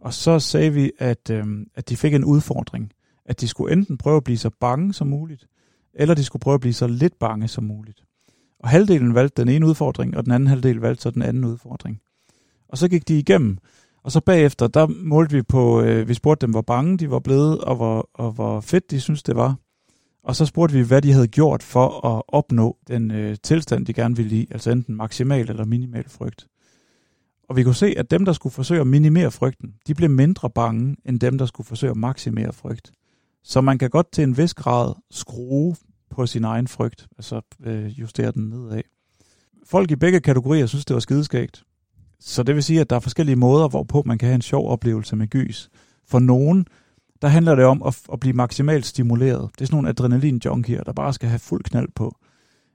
Og 0.00 0.14
så 0.14 0.38
sagde 0.38 0.72
vi, 0.72 0.92
at, 0.98 1.30
øh, 1.30 1.46
at 1.74 1.88
de 1.88 1.96
fik 1.96 2.14
en 2.14 2.24
udfordring, 2.24 2.92
at 3.24 3.40
de 3.40 3.48
skulle 3.48 3.72
enten 3.72 3.98
prøve 3.98 4.16
at 4.16 4.24
blive 4.24 4.38
så 4.38 4.50
bange 4.60 4.92
som 4.92 5.06
muligt, 5.06 5.46
eller 5.94 6.14
de 6.14 6.24
skulle 6.24 6.40
prøve 6.40 6.54
at 6.54 6.60
blive 6.60 6.72
så 6.72 6.86
lidt 6.86 7.18
bange 7.18 7.48
som 7.48 7.64
muligt. 7.64 8.04
Og 8.58 8.68
halvdelen 8.68 9.14
valgte 9.14 9.42
den 9.42 9.48
ene 9.48 9.66
udfordring, 9.66 10.16
og 10.16 10.24
den 10.24 10.32
anden 10.32 10.46
halvdel 10.46 10.76
valgte 10.76 11.02
så 11.02 11.10
den 11.10 11.22
anden 11.22 11.44
udfordring. 11.44 12.00
Og 12.68 12.78
så 12.78 12.88
gik 12.88 13.08
de 13.08 13.18
igennem, 13.18 13.58
og 14.02 14.12
så 14.12 14.20
bagefter, 14.20 14.66
der 14.66 14.86
målte 14.86 15.36
vi 15.36 15.42
på, 15.42 15.82
øh, 15.82 16.08
vi 16.08 16.14
spurgte 16.14 16.46
dem, 16.46 16.50
hvor 16.50 16.62
bange 16.62 16.98
de 16.98 17.10
var 17.10 17.18
blevet, 17.18 17.60
og 17.60 17.76
hvor, 17.76 18.10
og 18.14 18.32
hvor 18.32 18.60
fedt 18.60 18.90
de 18.90 19.00
synes 19.00 19.22
det 19.22 19.36
var. 19.36 19.56
Og 20.22 20.36
så 20.36 20.46
spurgte 20.46 20.76
vi, 20.76 20.82
hvad 20.82 21.02
de 21.02 21.12
havde 21.12 21.28
gjort 21.28 21.62
for 21.62 22.06
at 22.06 22.22
opnå 22.28 22.76
den 22.88 23.10
øh, 23.10 23.36
tilstand, 23.42 23.86
de 23.86 23.92
gerne 23.92 24.16
ville 24.16 24.36
i, 24.36 24.48
altså 24.50 24.70
enten 24.70 24.96
maksimal 24.96 25.50
eller 25.50 25.64
minimal 25.64 26.08
frygt. 26.08 26.46
Og 27.48 27.56
vi 27.56 27.62
kunne 27.62 27.74
se, 27.74 27.94
at 27.96 28.10
dem, 28.10 28.24
der 28.24 28.32
skulle 28.32 28.52
forsøge 28.52 28.80
at 28.80 28.86
minimere 28.86 29.30
frygten, 29.30 29.74
de 29.86 29.94
blev 29.94 30.10
mindre 30.10 30.50
bange, 30.50 30.96
end 31.04 31.20
dem, 31.20 31.38
der 31.38 31.46
skulle 31.46 31.66
forsøge 31.66 31.90
at 31.90 31.96
maksimere 31.96 32.52
frygt. 32.52 32.92
Så 33.44 33.60
man 33.60 33.78
kan 33.78 33.90
godt 33.90 34.12
til 34.12 34.24
en 34.24 34.36
vis 34.36 34.54
grad 34.54 34.94
skrue 35.10 35.76
på 36.10 36.26
sin 36.26 36.44
egen 36.44 36.68
frygt, 36.68 37.08
altså 37.18 37.40
øh, 37.64 38.00
justere 38.00 38.32
den 38.32 38.48
nedad. 38.48 38.82
Folk 39.64 39.90
i 39.90 39.96
begge 39.96 40.20
kategorier 40.20 40.66
synes, 40.66 40.84
det 40.84 40.94
var 40.94 41.00
skideskægt. 41.00 41.64
Så 42.20 42.42
det 42.42 42.54
vil 42.54 42.62
sige, 42.62 42.80
at 42.80 42.90
der 42.90 42.96
er 42.96 43.00
forskellige 43.00 43.36
måder, 43.36 43.68
hvorpå 43.68 44.02
man 44.06 44.18
kan 44.18 44.26
have 44.26 44.34
en 44.34 44.42
sjov 44.42 44.68
oplevelse 44.68 45.16
med 45.16 45.28
gys. 45.28 45.70
For 46.06 46.18
nogen, 46.18 46.66
der 47.22 47.28
handler 47.28 47.54
det 47.54 47.64
om 47.64 47.82
at, 47.82 47.98
at 48.12 48.20
blive 48.20 48.32
maksimalt 48.32 48.86
stimuleret. 48.86 49.50
Det 49.54 49.60
er 49.60 49.66
sådan 49.66 49.76
nogle 49.76 49.88
adrenalin-junkier, 49.88 50.82
der 50.82 50.92
bare 50.92 51.12
skal 51.12 51.28
have 51.28 51.38
fuld 51.38 51.64
knald 51.64 51.88
på. 51.94 52.16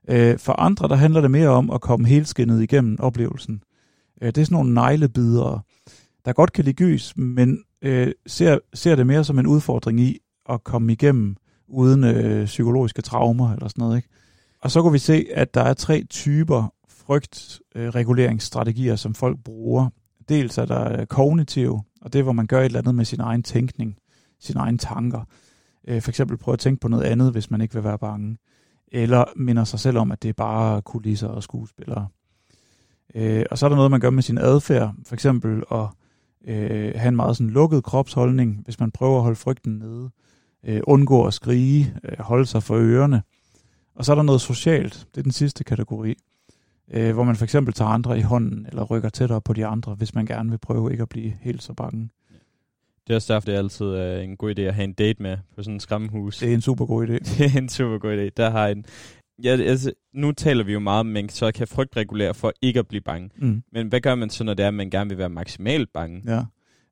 Øh, 0.09 0.39
for 0.39 0.53
andre, 0.53 0.87
der 0.87 0.95
handler 0.95 1.21
det 1.21 1.31
mere 1.31 1.49
om 1.49 1.71
at 1.71 1.81
komme 1.81 2.07
helskindet 2.07 2.63
igennem 2.63 2.97
oplevelsen. 2.99 3.63
Øh, 4.21 4.27
det 4.27 4.37
er 4.37 4.45
sådan 4.45 4.55
nogle 4.55 4.73
neglebidere, 4.73 5.61
der 6.25 6.33
godt 6.33 6.53
kan 6.53 6.65
lide 6.65 6.75
gys, 6.75 7.17
men 7.17 7.63
øh, 7.81 8.11
ser, 8.27 8.57
ser 8.73 8.95
det 8.95 9.07
mere 9.07 9.23
som 9.23 9.39
en 9.39 9.47
udfordring 9.47 9.99
i 9.99 10.19
at 10.49 10.63
komme 10.63 10.91
igennem 10.91 11.35
uden 11.67 12.03
øh, 12.03 12.45
psykologiske 12.45 13.01
traumer 13.01 13.53
eller 13.53 13.67
sådan 13.67 13.81
noget. 13.81 13.97
Ikke? 13.97 14.09
Og 14.61 14.71
så 14.71 14.83
kan 14.83 14.93
vi 14.93 14.97
se, 14.97 15.25
at 15.33 15.53
der 15.53 15.61
er 15.61 15.73
tre 15.73 16.03
typer 16.09 16.73
frygtreguleringsstrategier, 16.89 18.95
som 18.95 19.13
folk 19.13 19.37
bruger. 19.43 19.89
Dels 20.29 20.57
er 20.57 20.65
der 20.65 20.99
øh, 20.99 21.05
kognitiv, 21.05 21.79
og 22.01 22.13
det 22.13 22.19
er, 22.19 22.23
hvor 22.23 22.31
man 22.31 22.47
gør 22.47 22.59
et 22.59 22.65
eller 22.65 22.79
andet 22.79 22.95
med 22.95 23.05
sin 23.05 23.19
egen 23.19 23.43
tænkning, 23.43 23.97
sine 24.39 24.59
egne 24.59 24.77
tanker. 24.77 25.21
Øh, 25.87 26.01
for 26.01 26.11
eksempel 26.11 26.37
prøve 26.37 26.53
at 26.53 26.59
tænke 26.59 26.79
på 26.79 26.87
noget 26.87 27.03
andet, 27.03 27.31
hvis 27.31 27.51
man 27.51 27.61
ikke 27.61 27.73
vil 27.73 27.83
være 27.83 27.99
bange. 27.99 28.37
Eller 28.91 29.23
minder 29.35 29.63
sig 29.63 29.79
selv 29.79 29.97
om, 29.97 30.11
at 30.11 30.23
det 30.23 30.29
er 30.29 30.33
bare 30.33 30.81
kulisser 30.81 31.27
og 31.27 31.43
skuespillere. 31.43 32.07
Øh, 33.15 33.45
og 33.51 33.57
så 33.57 33.65
er 33.65 33.69
der 33.69 33.75
noget, 33.75 33.91
man 33.91 33.99
gør 33.99 34.09
med 34.09 34.23
sin 34.23 34.37
adfærd. 34.37 34.93
For 35.05 35.13
eksempel 35.13 35.63
at 35.71 35.87
øh, 36.47 36.93
have 36.95 37.07
en 37.07 37.15
meget 37.15 37.37
sådan 37.37 37.49
lukket 37.49 37.83
kropsholdning, 37.83 38.61
hvis 38.63 38.79
man 38.79 38.91
prøver 38.91 39.17
at 39.17 39.23
holde 39.23 39.35
frygten 39.35 39.73
nede. 39.73 40.09
Øh, 40.63 40.81
undgå 40.83 41.25
at 41.25 41.33
skrige, 41.33 41.93
øh, 42.03 42.19
holde 42.19 42.45
sig 42.45 42.63
for 42.63 42.75
ørerne. 42.75 43.23
Og 43.95 44.05
så 44.05 44.11
er 44.11 44.15
der 44.15 44.23
noget 44.23 44.41
socialt. 44.41 45.07
Det 45.11 45.17
er 45.17 45.23
den 45.23 45.31
sidste 45.31 45.63
kategori. 45.63 46.15
Øh, 46.91 47.13
hvor 47.13 47.23
man 47.23 47.35
for 47.35 47.43
eksempel 47.43 47.73
tager 47.73 47.89
andre 47.89 48.19
i 48.19 48.21
hånden, 48.21 48.65
eller 48.65 48.83
rykker 48.83 49.09
tættere 49.09 49.41
på 49.41 49.53
de 49.53 49.65
andre, 49.65 49.93
hvis 49.93 50.15
man 50.15 50.25
gerne 50.25 50.49
vil 50.49 50.57
prøve 50.57 50.91
ikke 50.91 51.01
at 51.01 51.09
blive 51.09 51.33
helt 51.41 51.63
så 51.63 51.73
bange. 51.73 52.09
Det 53.07 53.13
er 53.13 53.15
også 53.15 53.33
derfor, 53.33 53.45
det 53.45 53.55
er 53.55 53.59
altid 53.59 53.85
øh, 53.85 54.23
en 54.23 54.37
god 54.37 54.59
idé 54.59 54.61
at 54.61 54.73
have 54.73 54.83
en 54.83 54.93
date 54.93 55.23
med 55.23 55.37
på 55.55 55.63
sådan 55.63 55.73
en 55.73 55.79
skræmmehus. 55.79 56.37
Det 56.37 56.49
er 56.49 56.53
en 56.53 56.61
super 56.61 56.85
god 56.85 57.07
idé. 57.07 57.13
det 57.37 57.55
er 57.55 57.57
en 57.57 57.69
super 57.69 57.97
god 57.97 58.17
idé. 58.17 58.29
Der 58.37 58.49
har 58.49 58.67
en... 58.67 58.85
Ja, 59.43 59.49
altså, 59.49 59.91
nu 60.13 60.31
taler 60.31 60.63
vi 60.63 60.73
jo 60.73 60.79
meget 60.79 60.99
om, 60.99 61.07
at 61.07 61.13
man 61.13 61.29
så 61.29 61.51
kan 61.51 61.67
frygtregulere 61.67 62.33
for 62.33 62.53
ikke 62.61 62.79
at 62.79 62.87
blive 62.87 63.01
bange. 63.01 63.29
Mm. 63.37 63.63
Men 63.71 63.87
hvad 63.87 64.01
gør 64.01 64.15
man 64.15 64.29
så, 64.29 64.43
når 64.43 64.53
det 64.53 64.63
er, 64.63 64.67
at 64.67 64.73
man 64.73 64.89
gerne 64.89 65.09
vil 65.09 65.17
være 65.17 65.29
maksimalt 65.29 65.89
bange? 65.93 66.21
Ja. 66.27 66.43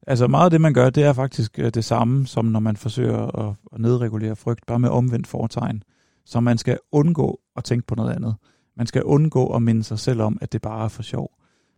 Altså 0.08 0.28
meget 0.28 0.46
af 0.46 0.52
det, 0.52 0.62
man 0.62 0.74
gør, 0.74 0.90
det 0.90 1.04
er 1.04 1.14
faktisk 1.14 1.60
øh, 1.60 1.70
det 1.74 1.86
samme, 1.86 2.28
som 2.28 2.46
når 2.46 2.60
man 2.60 2.78
forsøger 2.78 3.48
at, 3.50 3.56
at 3.74 3.80
nedregulere 3.80 4.36
frygt, 4.36 4.66
bare 4.66 4.80
med 4.80 4.90
omvendt 4.90 5.28
foretegn. 5.28 5.84
Så 6.26 6.40
man 6.40 6.58
skal 6.58 6.78
undgå 6.92 7.40
at 7.56 7.64
tænke 7.64 7.88
på 7.88 7.96
noget 7.96 8.16
andet. 8.16 8.36
Man 8.78 8.88
skal 8.88 9.04
undgå 9.04 9.56
at 9.56 9.62
minde 9.62 9.84
sig 9.84 10.00
selv 10.00 10.22
om, 10.22 10.38
at 10.42 10.54
det 10.54 10.62
bare 10.62 10.86
er 10.86 10.88
for 10.88 11.04
sjov. 11.04 11.32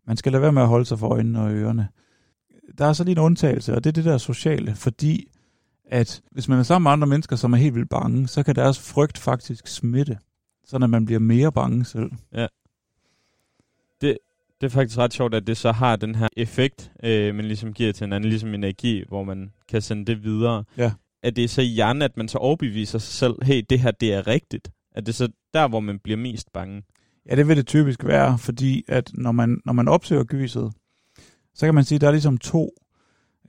Man 0.07 0.17
skal 0.17 0.31
lade 0.31 0.41
være 0.41 0.51
med 0.51 0.61
at 0.61 0.67
holde 0.67 0.85
sig 0.85 0.99
for 0.99 1.07
øjnene 1.07 1.41
og 1.41 1.51
ørerne. 1.51 1.87
Der 2.77 2.85
er 2.85 2.93
så 2.93 3.03
lige 3.03 3.11
en 3.11 3.17
undtagelse, 3.17 3.75
og 3.75 3.83
det 3.83 3.89
er 3.89 3.93
det 3.93 4.05
der 4.05 4.17
sociale, 4.17 4.75
fordi 4.75 5.27
at 5.85 6.21
hvis 6.31 6.47
man 6.47 6.59
er 6.59 6.63
sammen 6.63 6.83
med 6.83 6.91
andre 6.91 7.07
mennesker, 7.07 7.35
som 7.35 7.53
er 7.53 7.57
helt 7.57 7.75
vildt 7.75 7.89
bange, 7.89 8.27
så 8.27 8.43
kan 8.43 8.55
deres 8.55 8.79
frygt 8.79 9.17
faktisk 9.17 9.67
smitte, 9.67 10.17
så 10.65 10.75
at 10.75 10.89
man 10.89 11.05
bliver 11.05 11.19
mere 11.19 11.51
bange 11.51 11.85
selv. 11.85 12.11
Det 14.61 14.65
er 14.67 14.69
faktisk 14.69 14.97
ret 14.97 15.13
sjovt, 15.13 15.33
at 15.33 15.47
det 15.47 15.57
så 15.57 15.71
har 15.71 15.95
den 15.95 16.15
her 16.15 16.27
effekt, 16.37 16.91
øh, 17.03 17.35
man 17.35 17.45
ligesom 17.45 17.73
giver 17.73 17.93
til 17.93 18.05
hinanden, 18.05 18.29
ligesom 18.29 18.53
energi, 18.53 19.03
hvor 19.07 19.23
man 19.23 19.51
kan 19.67 19.81
sende 19.81 20.05
det 20.05 20.23
videre. 20.23 20.63
Ja. 20.77 20.91
At 21.23 21.35
det 21.35 21.43
er 21.43 21.47
så 21.47 21.61
i 21.61 21.65
hjernen, 21.65 22.01
at 22.01 22.17
man 22.17 22.27
så 22.27 22.37
overbeviser 22.37 22.99
sig 22.99 23.13
selv, 23.13 23.33
hey, 23.43 23.63
det 23.69 23.79
her, 23.79 23.91
det 23.91 24.13
er 24.13 24.27
rigtigt. 24.27 24.71
At 24.95 25.05
det 25.05 25.11
er 25.11 25.15
så 25.15 25.27
der, 25.53 25.67
hvor 25.67 25.79
man 25.79 25.99
bliver 25.99 26.17
mest 26.17 26.53
bange. 26.53 26.83
Ja, 27.29 27.35
det 27.35 27.47
vil 27.47 27.57
det 27.57 27.67
typisk 27.67 28.05
være, 28.05 28.37
fordi 28.37 28.83
at 28.87 29.11
når 29.13 29.31
man, 29.31 29.61
når 29.65 29.73
man 29.73 29.87
opsøger 29.87 30.23
gyset, 30.23 30.71
så 31.55 31.65
kan 31.65 31.75
man 31.75 31.83
sige, 31.83 31.95
at 31.95 32.01
der 32.01 32.07
er 32.07 32.11
ligesom 32.11 32.37
to 32.37 32.71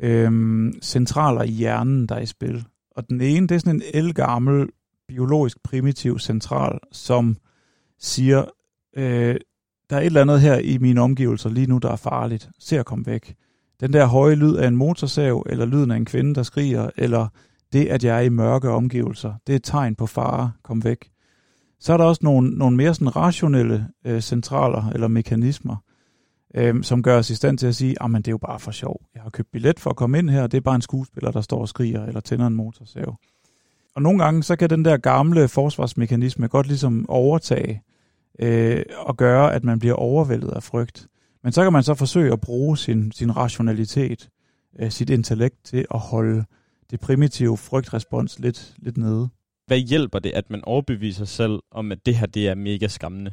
øhm, 0.00 0.72
centraler 0.82 1.42
i 1.42 1.50
hjernen, 1.50 2.06
der 2.06 2.14
er 2.14 2.20
i 2.20 2.26
spil. 2.26 2.64
Og 2.90 3.08
den 3.08 3.20
ene, 3.20 3.46
det 3.46 3.54
er 3.54 3.58
sådan 3.58 3.74
en 3.74 3.82
elgammel, 3.94 4.68
biologisk 5.08 5.62
primitiv 5.62 6.18
central, 6.18 6.78
som 6.92 7.36
siger, 7.98 8.44
øh, 8.96 9.36
der 9.90 9.96
er 9.96 10.00
et 10.00 10.06
eller 10.06 10.20
andet 10.20 10.40
her 10.40 10.58
i 10.58 10.78
mine 10.78 11.00
omgivelser 11.00 11.50
lige 11.50 11.66
nu, 11.66 11.78
der 11.78 11.90
er 11.90 11.96
farligt. 11.96 12.50
Se 12.58 12.78
at 12.78 12.86
komme 12.86 13.06
væk. 13.06 13.34
Den 13.80 13.92
der 13.92 14.06
høje 14.06 14.34
lyd 14.34 14.54
af 14.54 14.68
en 14.68 14.76
motorsav, 14.76 15.46
eller 15.48 15.66
lyden 15.66 15.90
af 15.90 15.96
en 15.96 16.04
kvinde, 16.04 16.34
der 16.34 16.42
skriger, 16.42 16.90
eller 16.96 17.28
det, 17.72 17.86
at 17.86 18.04
jeg 18.04 18.16
er 18.16 18.20
i 18.20 18.28
mørke 18.28 18.70
omgivelser, 18.70 19.34
det 19.46 19.52
er 19.52 19.56
et 19.56 19.64
tegn 19.64 19.94
på 19.94 20.06
fare. 20.06 20.52
Kom 20.62 20.84
væk. 20.84 21.10
Så 21.80 21.92
er 21.92 21.96
der 21.96 22.04
også 22.04 22.20
nogle, 22.24 22.50
nogle 22.50 22.76
mere 22.76 22.94
sådan 22.94 23.16
rationelle 23.16 23.88
øh, 24.06 24.20
centraler 24.20 24.90
eller 24.90 25.08
mekanismer, 25.08 25.76
øh, 26.56 26.82
som 26.82 27.02
gør 27.02 27.18
os 27.18 27.30
i 27.30 27.34
stand 27.34 27.58
til 27.58 27.66
at 27.66 27.74
sige, 27.74 27.96
at 28.02 28.10
det 28.14 28.28
er 28.28 28.32
jo 28.32 28.38
bare 28.38 28.60
for 28.60 28.70
sjov. 28.70 29.00
Jeg 29.14 29.22
har 29.22 29.30
købt 29.30 29.50
billet 29.52 29.80
for 29.80 29.90
at 29.90 29.96
komme 29.96 30.18
ind 30.18 30.30
her, 30.30 30.42
og 30.42 30.52
det 30.52 30.56
er 30.56 30.62
bare 30.62 30.74
en 30.74 30.82
skuespiller, 30.82 31.30
der 31.30 31.40
står 31.40 31.60
og 31.60 31.68
skriger 31.68 32.06
eller 32.06 32.20
tænder 32.20 32.46
en 32.46 32.54
motorsav. 32.54 33.18
Og 33.94 34.02
nogle 34.02 34.24
gange, 34.24 34.42
så 34.42 34.56
kan 34.56 34.70
den 34.70 34.84
der 34.84 34.96
gamle 34.96 35.48
forsvarsmekanisme 35.48 36.48
godt 36.48 36.66
ligesom 36.66 37.06
overtage 37.08 37.82
øh, 38.38 38.82
og 38.98 39.16
gøre, 39.16 39.54
at 39.54 39.64
man 39.64 39.78
bliver 39.78 39.94
overvældet 39.94 40.50
af 40.50 40.62
frygt. 40.62 41.06
Men 41.42 41.52
så 41.52 41.62
kan 41.62 41.72
man 41.72 41.82
så 41.82 41.94
forsøge 41.94 42.32
at 42.32 42.40
bruge 42.40 42.78
sin, 42.78 43.12
sin 43.12 43.36
rationalitet, 43.36 44.28
øh, 44.78 44.90
sit 44.90 45.10
intellekt 45.10 45.64
til 45.64 45.86
at 45.94 46.00
holde 46.00 46.44
det 46.90 47.00
primitive 47.00 47.56
frygtrespons 47.56 48.38
lidt, 48.38 48.74
lidt 48.78 48.96
nede. 48.96 49.28
Hvad 49.66 49.78
hjælper 49.78 50.18
det, 50.18 50.30
at 50.30 50.50
man 50.50 50.64
overbeviser 50.64 51.24
sig 51.24 51.28
selv 51.28 51.60
om, 51.70 51.92
at 51.92 52.06
det 52.06 52.16
her, 52.16 52.26
det 52.26 52.48
er 52.48 52.54
mega 52.54 52.88
skræmmende? 52.88 53.32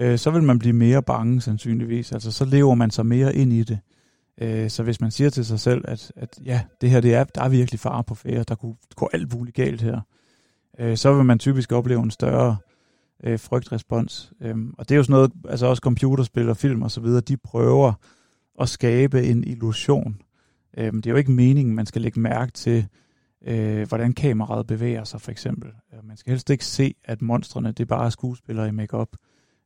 Øh, 0.00 0.18
så 0.18 0.30
vil 0.30 0.42
man 0.42 0.58
blive 0.58 0.72
mere 0.72 1.02
bange 1.02 1.40
sandsynligvis. 1.40 2.12
Altså 2.12 2.32
så 2.32 2.44
lever 2.44 2.74
man 2.74 2.90
sig 2.90 3.06
mere 3.06 3.34
ind 3.34 3.52
i 3.52 3.62
det. 3.62 3.78
Øh, 4.40 4.70
så 4.70 4.82
hvis 4.82 5.00
man 5.00 5.10
siger 5.10 5.30
til 5.30 5.44
sig 5.44 5.60
selv, 5.60 5.84
at, 5.88 6.12
at 6.16 6.38
ja, 6.44 6.62
det 6.80 6.90
her 6.90 7.00
det 7.00 7.14
er, 7.14 7.24
der 7.24 7.42
er 7.42 7.48
virkelig 7.48 7.80
fare 7.80 8.04
på 8.04 8.14
færre, 8.14 8.44
der 8.48 8.54
kunne 8.54 8.74
gå 8.96 9.08
alt 9.12 9.34
muligt 9.34 9.56
galt 9.56 9.82
her, 9.82 10.00
øh, 10.78 10.96
så 10.96 11.14
vil 11.14 11.24
man 11.24 11.38
typisk 11.38 11.72
opleve 11.72 12.02
en 12.02 12.10
større 12.10 12.56
øh, 13.24 13.38
frygtrespons. 13.38 14.32
Øh, 14.40 14.56
og 14.78 14.88
det 14.88 14.94
er 14.94 14.96
jo 14.96 15.02
sådan 15.02 15.12
noget, 15.12 15.32
altså 15.48 15.66
også 15.66 15.80
computerspil 15.80 16.48
og 16.48 16.56
film 16.56 16.82
og 16.82 16.90
så 16.90 17.00
videre, 17.00 17.20
de 17.20 17.36
prøver 17.36 17.92
at 18.60 18.68
skabe 18.68 19.22
en 19.22 19.44
illusion. 19.44 20.16
Øh, 20.78 20.92
det 20.92 21.06
er 21.06 21.10
jo 21.10 21.16
ikke 21.16 21.32
meningen, 21.32 21.74
man 21.74 21.86
skal 21.86 22.02
lægge 22.02 22.20
mærke 22.20 22.52
til, 22.52 22.86
øh, 23.46 23.88
hvordan 23.88 24.12
kameraet 24.12 24.66
bevæger 24.66 25.04
sig 25.04 25.20
for 25.20 25.30
eksempel. 25.30 25.70
Øh, 25.94 26.04
man 26.04 26.16
skal 26.16 26.30
helst 26.30 26.50
ikke 26.50 26.64
se, 26.64 26.94
at 27.04 27.22
monstrene 27.22 27.68
det 27.68 27.80
er 27.80 27.96
bare 27.96 28.10
skuespillere 28.10 28.68
i 28.68 28.70
makeup. 28.70 29.08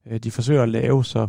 Øh, 0.07 0.19
De 0.19 0.31
forsøger 0.31 0.63
at 0.63 0.69
lave 0.69 1.05
så, 1.05 1.29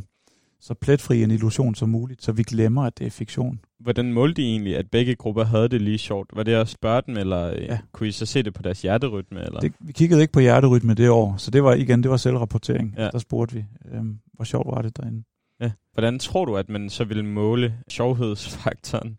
så 0.59 0.74
pletfri 0.74 1.24
en 1.24 1.32
illusion 1.32 1.76
som 1.76 1.89
muligt, 1.89 2.24
så 2.24 2.32
vi 2.32 2.43
glemmer, 2.43 2.84
at 2.84 2.97
det 2.97 3.07
er 3.07 3.11
fiktion. 3.11 3.59
Hvordan 3.80 4.13
målte 4.13 4.41
I 4.41 4.45
egentlig, 4.45 4.78
at 4.78 4.89
begge 4.91 5.15
grupper 5.15 5.43
havde 5.43 5.69
det 5.69 5.82
lige 5.82 5.97
sjovt? 5.97 6.30
Var 6.34 6.43
det 6.43 6.53
at 6.53 6.67
spørge 6.67 7.01
dem, 7.07 7.17
eller 7.17 7.47
ja. 7.47 7.61
Ja. 7.61 7.80
kunne 7.91 8.07
I 8.09 8.11
så 8.11 8.26
se 8.26 8.43
det 8.43 8.53
på 8.53 8.61
deres 8.61 8.82
hjerterytme? 8.82 9.41
Eller? 9.45 9.59
Det, 9.59 9.74
vi 9.80 9.91
kiggede 9.91 10.22
ikke 10.22 10.34
på 10.34 10.39
hjerterytme 10.39 10.93
det 10.93 11.09
år, 11.09 11.38
så 11.38 11.51
det 11.51 11.63
var 11.63 11.74
igen, 11.74 12.03
det 12.03 12.11
var 12.11 12.17
selvrapportering. 12.17 12.93
Ja. 12.97 13.09
Der 13.09 13.19
spurgte 13.19 13.55
vi, 13.55 13.65
øhm, 13.91 14.19
hvor 14.34 14.45
sjovt 14.45 14.67
var 14.67 14.82
det 14.82 14.97
derinde. 14.97 15.24
Ja. 15.61 15.72
Hvordan 15.93 16.19
tror 16.19 16.45
du, 16.45 16.57
at 16.57 16.69
man 16.69 16.89
så 16.89 17.03
ville 17.03 17.26
måle 17.26 17.76
sjovhedsfaktoren? 17.89 19.17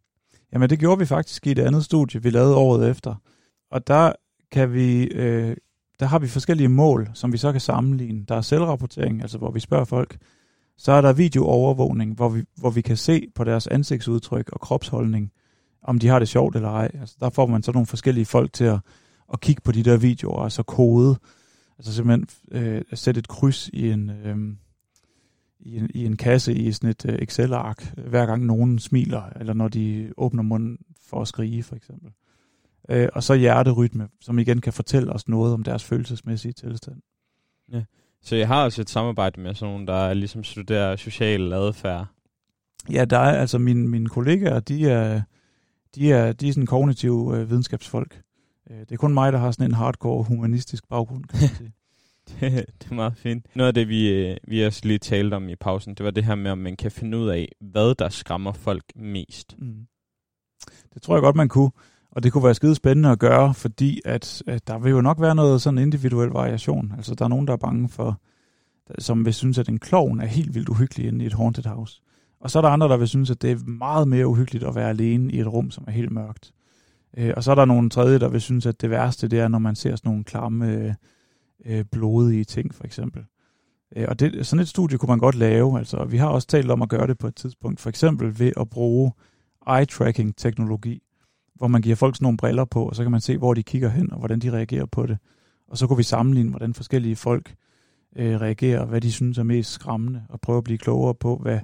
Jamen 0.53 0.71
det 0.71 0.79
gjorde 0.79 0.99
vi 0.99 1.07
faktisk 1.07 1.47
i 1.47 1.51
et 1.51 1.59
andet 1.59 1.85
studie, 1.85 2.23
vi 2.23 2.31
lavede 2.31 2.57
året 2.57 2.91
efter. 2.91 3.15
Og 3.71 3.87
der 3.87 4.13
kan 4.53 4.73
vi, 4.73 5.05
øh, 5.05 5.57
der 6.01 6.07
har 6.07 6.19
vi 6.19 6.27
forskellige 6.27 6.69
mål, 6.69 7.11
som 7.15 7.33
vi 7.33 7.37
så 7.37 7.53
kan 7.53 7.61
sammenligne. 7.61 8.25
Der 8.29 8.35
er 8.35 8.41
selvrapportering, 8.41 9.23
altså 9.23 9.39
hvor 9.39 9.51
vi 9.51 9.61
spørger 9.61 9.85
folk. 9.85 10.19
Så 10.77 10.93
er 10.93 11.01
der 11.01 11.13
videoovervågning, 11.13 12.15
hvor 12.15 12.29
vi, 12.29 12.43
hvor 12.57 12.71
vi 12.71 12.81
kan 12.81 12.97
se 12.97 13.27
på 13.35 13.45
deres 13.45 13.67
ansigtsudtryk 13.67 14.51
og 14.53 14.61
kropsholdning, 14.61 15.33
om 15.83 15.99
de 15.99 16.09
har 16.09 16.19
det 16.19 16.29
sjovt 16.29 16.57
eller 16.57 16.69
ej. 16.69 16.91
Altså, 17.01 17.17
der 17.21 17.31
får 17.31 17.47
man 17.47 17.63
så 17.63 17.73
nogle 17.73 17.87
forskellige 17.87 18.25
folk 18.25 18.53
til 18.53 18.65
at, 18.65 18.79
at 19.33 19.41
kigge 19.41 19.63
på 19.65 19.73
de 19.73 19.83
der 19.83 19.97
videoer, 19.97 20.37
og 20.37 20.53
så 20.53 20.63
kode. 20.63 21.19
Altså 21.79 21.95
simpelthen 21.95 22.27
øh, 22.53 22.83
at 22.91 22.99
sætte 22.99 23.19
et 23.19 23.29
kryds 23.29 23.69
i 23.69 23.91
en, 23.91 24.11
øh, 24.11 24.37
i 25.61 25.77
en, 25.77 25.91
i 25.95 26.07
en 26.07 26.17
kasse 26.17 26.55
i 26.55 26.73
sådan 26.73 26.91
et 26.91 27.07
øh, 27.09 27.15
Excel-ark, 27.15 27.95
hver 27.97 28.27
gang 28.27 28.47
nogen 28.47 28.79
smiler, 28.79 29.23
eller 29.41 29.53
når 29.53 29.69
de 29.69 30.13
åbner 30.17 30.43
munden 30.43 30.79
for 31.09 31.21
at 31.21 31.29
skrige, 31.29 31.63
for 31.63 31.77
eksempel. 31.77 32.11
Øh, 32.89 33.09
og 33.13 33.23
så 33.23 33.35
hjerterytme, 33.35 34.09
som 34.21 34.39
igen 34.39 34.61
kan 34.61 34.73
fortælle 34.73 35.13
os 35.13 35.29
noget 35.29 35.55
om 35.55 35.63
deres 35.63 35.85
følelsesmæssige 35.85 36.53
tilstand. 36.53 37.03
Så 38.23 38.37
jeg 38.37 38.49
har 38.49 38.65
også 38.65 38.83
et 38.83 38.91
samarbejde 38.91 39.41
med 39.41 39.55
sådan 39.55 39.73
nogle, 39.73 39.87
der 39.87 40.15
ligesom 40.15 40.45
studerer 40.45 40.97
social 40.97 41.53
adfærd. 41.53 42.07
Ja, 42.91 43.05
der 43.05 43.19
er 43.19 43.41
altså 43.41 43.59
mine, 43.59 43.89
mine 43.89 44.09
kollegaer, 44.09 44.61
de 44.61 44.91
er, 44.91 45.23
de 45.95 46.13
er, 46.13 46.33
de 46.33 46.49
er 46.49 46.53
sådan 46.53 46.67
kognitive 46.67 47.37
øh, 47.37 47.51
videnskabsfolk. 47.51 48.23
Øh, 48.71 48.81
det 48.81 48.93
er 48.93 48.97
kun 48.97 49.15
mig, 49.15 49.33
der 49.33 49.39
har 49.39 49.51
sådan 49.51 49.67
en 49.67 49.75
hardcore 49.75 50.25
humanistisk 50.25 50.89
baggrund, 50.89 51.25
kan 51.25 51.41
man 51.41 51.49
sige. 51.59 51.73
Det, 52.29 52.67
det 52.83 52.91
er 52.91 52.95
meget 52.95 53.17
fint. 53.17 53.47
Noget 53.57 53.69
af 53.69 53.75
det, 53.75 53.89
vi, 53.89 54.09
øh, 54.09 54.37
vi 54.49 54.65
også 54.65 54.81
lige 54.85 54.99
talte 54.99 55.35
om 55.35 55.49
i 55.49 55.57
pausen, 55.57 55.95
det 55.95 56.05
var 56.05 56.11
det 56.11 56.25
her 56.25 56.35
med, 56.35 56.51
om 56.51 56.59
man 56.59 56.77
kan 56.77 56.91
finde 56.91 57.19
ud 57.19 57.29
af, 57.29 57.49
hvad 57.61 57.95
der 57.95 58.09
skræmmer 58.09 58.53
folk 58.53 58.85
mest. 58.95 59.55
Mm. 59.59 59.87
Det 60.95 61.03
tror 61.03 61.15
jeg 61.15 61.23
godt, 61.23 61.37
man 61.37 61.49
kunne. 61.49 61.71
Og 62.13 62.23
det 62.23 62.33
kunne 62.33 62.45
være 62.45 62.55
skide 62.55 62.75
spændende 62.75 63.11
at 63.11 63.19
gøre, 63.19 63.55
fordi 63.55 64.01
at, 64.05 64.43
at 64.47 64.67
der 64.67 64.79
vil 64.79 64.91
jo 64.91 65.01
nok 65.01 65.21
være 65.21 65.35
noget 65.35 65.63
sådan 65.63 65.79
individuel 65.79 66.29
variation. 66.29 66.93
Altså 66.97 67.15
der 67.15 67.25
er 67.25 67.29
nogen, 67.29 67.47
der 67.47 67.53
er 67.53 67.57
bange 67.57 67.89
for, 67.89 68.21
som 68.99 69.25
vil 69.25 69.35
synes, 69.35 69.59
at 69.59 69.69
en 69.69 69.79
klovn 69.79 70.21
er 70.21 70.27
helt 70.27 70.55
vildt 70.55 70.69
uhyggelig 70.69 71.07
inde 71.07 71.25
i 71.25 71.27
et 71.27 71.33
haunted 71.33 71.65
house. 71.65 72.03
Og 72.41 72.51
så 72.51 72.59
er 72.59 72.63
der 72.63 72.69
andre, 72.69 72.89
der 72.89 72.97
vil 72.97 73.09
synes, 73.09 73.31
at 73.31 73.43
det 73.43 73.51
er 73.51 73.65
meget 73.67 74.09
mere 74.09 74.27
uhyggeligt 74.27 74.65
at 74.65 74.75
være 74.75 74.89
alene 74.89 75.33
i 75.33 75.41
et 75.41 75.53
rum, 75.53 75.71
som 75.71 75.85
er 75.87 75.93
helt 75.93 76.13
mørkt. 76.13 76.53
Øh, 77.17 77.33
og 77.37 77.45
så 77.45 77.51
er 77.51 77.55
der 77.55 77.65
nogle 77.65 77.91
tredje, 77.91 78.19
der 78.19 78.29
vil 78.29 78.41
synes, 78.41 78.67
at 78.67 78.81
det 78.81 78.91
værste, 78.91 79.29
det 79.29 79.39
er, 79.39 79.49
når 79.49 79.59
man 79.59 79.75
ser 79.75 79.97
sådan 79.97 80.09
nogle 80.09 80.25
klamme, 80.25 80.97
øh, 81.65 81.85
blodige 81.85 82.45
ting, 82.45 82.75
for 82.75 82.85
eksempel. 82.85 83.23
Øh, 83.97 84.05
og 84.09 84.21
det, 84.21 84.47
sådan 84.47 84.63
et 84.63 84.69
studie 84.69 84.99
kunne 84.99 85.09
man 85.09 85.19
godt 85.19 85.35
lave. 85.35 85.79
Altså, 85.79 86.05
vi 86.05 86.17
har 86.17 86.29
også 86.29 86.49
talt 86.49 86.71
om 86.71 86.83
at 86.83 86.89
gøre 86.89 87.07
det 87.07 87.19
på 87.19 87.27
et 87.27 87.35
tidspunkt, 87.35 87.81
for 87.81 87.89
eksempel 87.89 88.39
ved 88.39 88.53
at 88.57 88.71
bruge 88.71 89.13
eye-tracking-teknologi, 89.67 91.03
hvor 91.55 91.67
man 91.67 91.83
giver 91.83 91.97
folk 91.97 92.17
sådan 92.17 92.25
nogle 92.25 92.37
briller 92.37 92.65
på, 92.65 92.89
og 92.89 92.97
så 92.97 93.03
kan 93.03 93.11
man 93.11 93.21
se, 93.21 93.39
hvor 93.39 93.55
de 93.55 93.63
kigger 93.63 93.89
hen, 93.89 94.13
og 94.13 94.19
hvordan 94.19 94.39
de 94.39 94.53
reagerer 94.53 94.87
på 94.87 95.07
det. 95.07 95.19
Og 95.69 95.79
så 95.79 95.87
kunne 95.87 95.97
vi 95.97 96.03
sammenligne, 96.03 96.51
hvordan 96.51 96.75
forskellige 96.75 97.17
folk 97.17 97.55
øh, 98.17 98.41
reagerer, 98.41 98.85
hvad 98.85 99.01
de 99.01 99.13
synes 99.13 99.39
er 99.39 99.43
mest 99.43 99.71
skræmmende, 99.71 100.23
og 100.29 100.41
prøve 100.41 100.59
at 100.59 100.65
blive 100.65 100.79
klogere 100.79 101.15
på, 101.15 101.37
hvad 101.37 101.61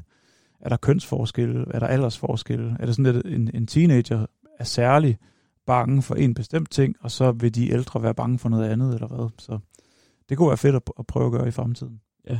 er 0.60 0.68
der 0.68 0.76
kønsforskelle, 0.76 1.64
er 1.70 1.78
der 1.78 1.86
aldersforskelle, 1.86 2.76
er 2.80 2.86
det 2.86 2.96
sådan, 2.96 3.14
lidt, 3.14 3.26
en, 3.26 3.50
en 3.54 3.66
teenager 3.66 4.26
er 4.58 4.64
særlig 4.64 5.18
bange 5.66 6.02
for 6.02 6.14
en 6.14 6.34
bestemt 6.34 6.70
ting, 6.70 6.96
og 7.00 7.10
så 7.10 7.32
vil 7.32 7.54
de 7.54 7.72
ældre 7.72 8.02
være 8.02 8.14
bange 8.14 8.38
for 8.38 8.48
noget 8.48 8.68
andet, 8.68 8.94
eller 8.94 9.06
hvad. 9.06 9.28
Så 9.38 9.58
det 10.28 10.36
kunne 10.36 10.48
være 10.48 10.56
fedt 10.56 10.76
at, 10.76 10.82
at 10.98 11.06
prøve 11.06 11.26
at 11.26 11.32
gøre 11.32 11.48
i 11.48 11.50
fremtiden. 11.50 12.00
Ja. 12.30 12.38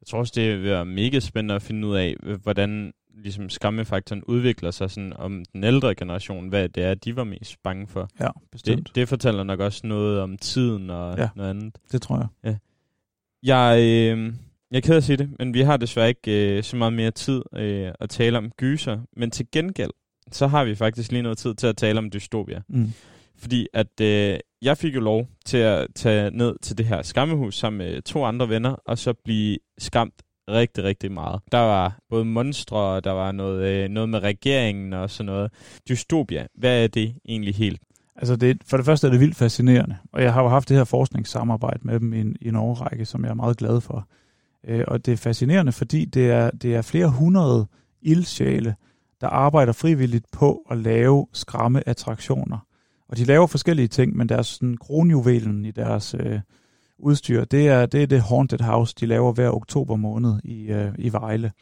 Jeg 0.00 0.06
tror 0.06 0.18
også, 0.18 0.32
det 0.36 0.58
vil 0.58 0.62
være 0.62 0.84
mega 0.84 1.20
spændende 1.20 1.54
at 1.54 1.62
finde 1.62 1.88
ud 1.88 1.96
af, 1.96 2.16
hvordan 2.42 2.92
ligesom 3.22 3.48
skræmmefaktoren 3.50 4.24
udvikler 4.24 4.70
sig 4.70 4.90
sådan 4.90 5.12
om 5.16 5.44
den 5.52 5.64
ældre 5.64 5.94
generation, 5.94 6.48
hvad 6.48 6.68
det 6.68 6.84
er, 6.84 6.94
de 6.94 7.16
var 7.16 7.24
mest 7.24 7.62
bange 7.62 7.86
for. 7.86 8.08
Ja, 8.20 8.28
bestemt. 8.52 8.86
Det, 8.88 8.94
det 8.94 9.08
fortæller 9.08 9.42
nok 9.42 9.60
også 9.60 9.86
noget 9.86 10.20
om 10.20 10.38
tiden 10.38 10.90
og 10.90 11.14
Ja. 11.16 11.22
ja. 11.22 11.28
noget 11.36 11.50
andet. 11.50 11.74
det 11.92 12.02
tror 12.02 12.28
jeg. 12.44 12.56
Jeg, 13.42 13.78
øh, 13.78 14.32
jeg 14.70 14.76
er 14.76 14.80
ked 14.80 14.92
af 14.92 14.96
at 14.96 15.04
sige 15.04 15.16
det, 15.16 15.30
men 15.38 15.54
vi 15.54 15.60
har 15.60 15.76
desværre 15.76 16.08
ikke 16.08 16.56
øh, 16.56 16.62
så 16.62 16.76
meget 16.76 16.92
mere 16.92 17.10
tid 17.10 17.42
øh, 17.56 17.92
at 18.00 18.10
tale 18.10 18.38
om 18.38 18.50
gyser. 18.50 18.98
Men 19.16 19.30
til 19.30 19.46
gengæld, 19.52 19.90
så 20.32 20.46
har 20.46 20.64
vi 20.64 20.74
faktisk 20.74 21.12
lige 21.12 21.22
noget 21.22 21.38
tid 21.38 21.54
til 21.54 21.66
at 21.66 21.76
tale 21.76 21.98
om 21.98 22.10
dystopia. 22.10 22.62
Mm. 22.68 22.92
Fordi 23.36 23.66
at 23.72 24.00
øh, 24.00 24.38
jeg 24.62 24.76
fik 24.78 24.94
jo 24.94 25.00
lov 25.00 25.28
til 25.44 25.56
at 25.56 25.86
tage 25.94 26.30
ned 26.30 26.54
til 26.62 26.78
det 26.78 26.86
her 26.86 27.02
skammehus 27.02 27.58
sammen 27.58 27.78
med 27.78 28.02
to 28.02 28.24
andre 28.24 28.48
venner, 28.48 28.70
og 28.86 28.98
så 28.98 29.12
blive 29.12 29.58
skræmt 29.78 30.14
rigtig, 30.50 30.84
rigtig 30.84 31.12
meget. 31.12 31.40
Der 31.52 31.58
var 31.58 31.98
både 32.10 32.24
monstre, 32.24 32.76
og 32.76 33.04
der 33.04 33.10
var 33.10 33.32
noget, 33.32 33.68
øh, 33.68 33.88
noget 33.88 34.08
med 34.08 34.18
regeringen 34.18 34.92
og 34.92 35.10
sådan 35.10 35.26
noget. 35.26 35.50
Dystopia, 35.88 36.46
hvad 36.54 36.84
er 36.84 36.88
det 36.88 37.14
egentlig 37.28 37.54
helt? 37.54 37.80
Altså 38.16 38.36
det, 38.36 38.62
for 38.66 38.76
det 38.76 38.86
første 38.86 39.06
er 39.06 39.10
det 39.10 39.20
vildt 39.20 39.36
fascinerende, 39.36 39.96
og 40.12 40.22
jeg 40.22 40.32
har 40.32 40.42
jo 40.42 40.48
haft 40.48 40.68
det 40.68 40.76
her 40.76 40.84
forskningssamarbejde 40.84 41.80
med 41.82 42.00
dem 42.00 42.12
i 42.12 42.20
en, 42.20 42.36
i 42.40 42.48
en 42.48 42.56
årrække, 42.56 43.04
som 43.04 43.24
jeg 43.24 43.30
er 43.30 43.34
meget 43.34 43.56
glad 43.56 43.80
for. 43.80 44.08
Øh, 44.68 44.84
og 44.88 45.06
det 45.06 45.12
er 45.12 45.16
fascinerende, 45.16 45.72
fordi 45.72 46.04
det 46.04 46.30
er, 46.30 46.50
det 46.50 46.74
er 46.74 46.82
flere 46.82 47.08
hundrede 47.08 47.66
ildsjæle, 48.02 48.74
der 49.20 49.28
arbejder 49.28 49.72
frivilligt 49.72 50.26
på 50.32 50.62
at 50.70 50.78
lave 50.78 51.26
skræmme 51.32 51.88
attraktioner. 51.88 52.58
Og 53.08 53.16
de 53.16 53.24
laver 53.24 53.46
forskellige 53.46 53.88
ting, 53.88 54.16
men 54.16 54.28
deres 54.28 54.46
sådan, 54.46 54.76
kronjuvelen 54.76 55.64
i 55.64 55.70
deres 55.70 56.14
øh, 56.14 56.40
udstyr, 57.00 57.44
det 57.44 57.68
er, 57.68 57.86
det 57.86 58.02
er 58.02 58.06
det 58.06 58.22
Haunted 58.22 58.60
House, 58.60 58.94
de 59.00 59.06
laver 59.06 59.32
hver 59.32 59.50
oktober 59.50 59.96
måned 59.96 60.40
i, 60.44 60.66
øh, 60.66 60.92
i 60.98 61.12
Vejle. 61.12 61.52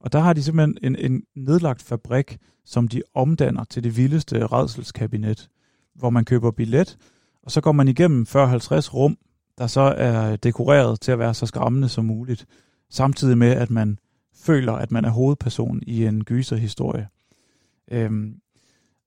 Og 0.00 0.12
der 0.12 0.18
har 0.18 0.32
de 0.32 0.42
simpelthen 0.42 0.78
en, 0.82 1.12
en 1.12 1.22
nedlagt 1.36 1.82
fabrik, 1.82 2.38
som 2.64 2.88
de 2.88 3.02
omdanner 3.14 3.64
til 3.64 3.84
det 3.84 3.96
vildeste 3.96 4.46
redselskabinet, 4.46 5.48
hvor 5.94 6.10
man 6.10 6.24
køber 6.24 6.50
billet, 6.50 6.96
og 7.42 7.50
så 7.50 7.60
går 7.60 7.72
man 7.72 7.88
igennem 7.88 8.26
40-50 8.28 8.34
rum, 8.94 9.18
der 9.58 9.66
så 9.66 9.80
er 9.80 10.36
dekoreret 10.36 11.00
til 11.00 11.12
at 11.12 11.18
være 11.18 11.34
så 11.34 11.46
skræmmende 11.46 11.88
som 11.88 12.04
muligt, 12.04 12.46
samtidig 12.90 13.38
med, 13.38 13.50
at 13.50 13.70
man 13.70 13.98
føler, 14.34 14.72
at 14.72 14.92
man 14.92 15.04
er 15.04 15.10
hovedperson 15.10 15.80
i 15.86 16.06
en 16.06 16.24
gyserhistorie. 16.24 17.08
Øhm, 17.90 18.34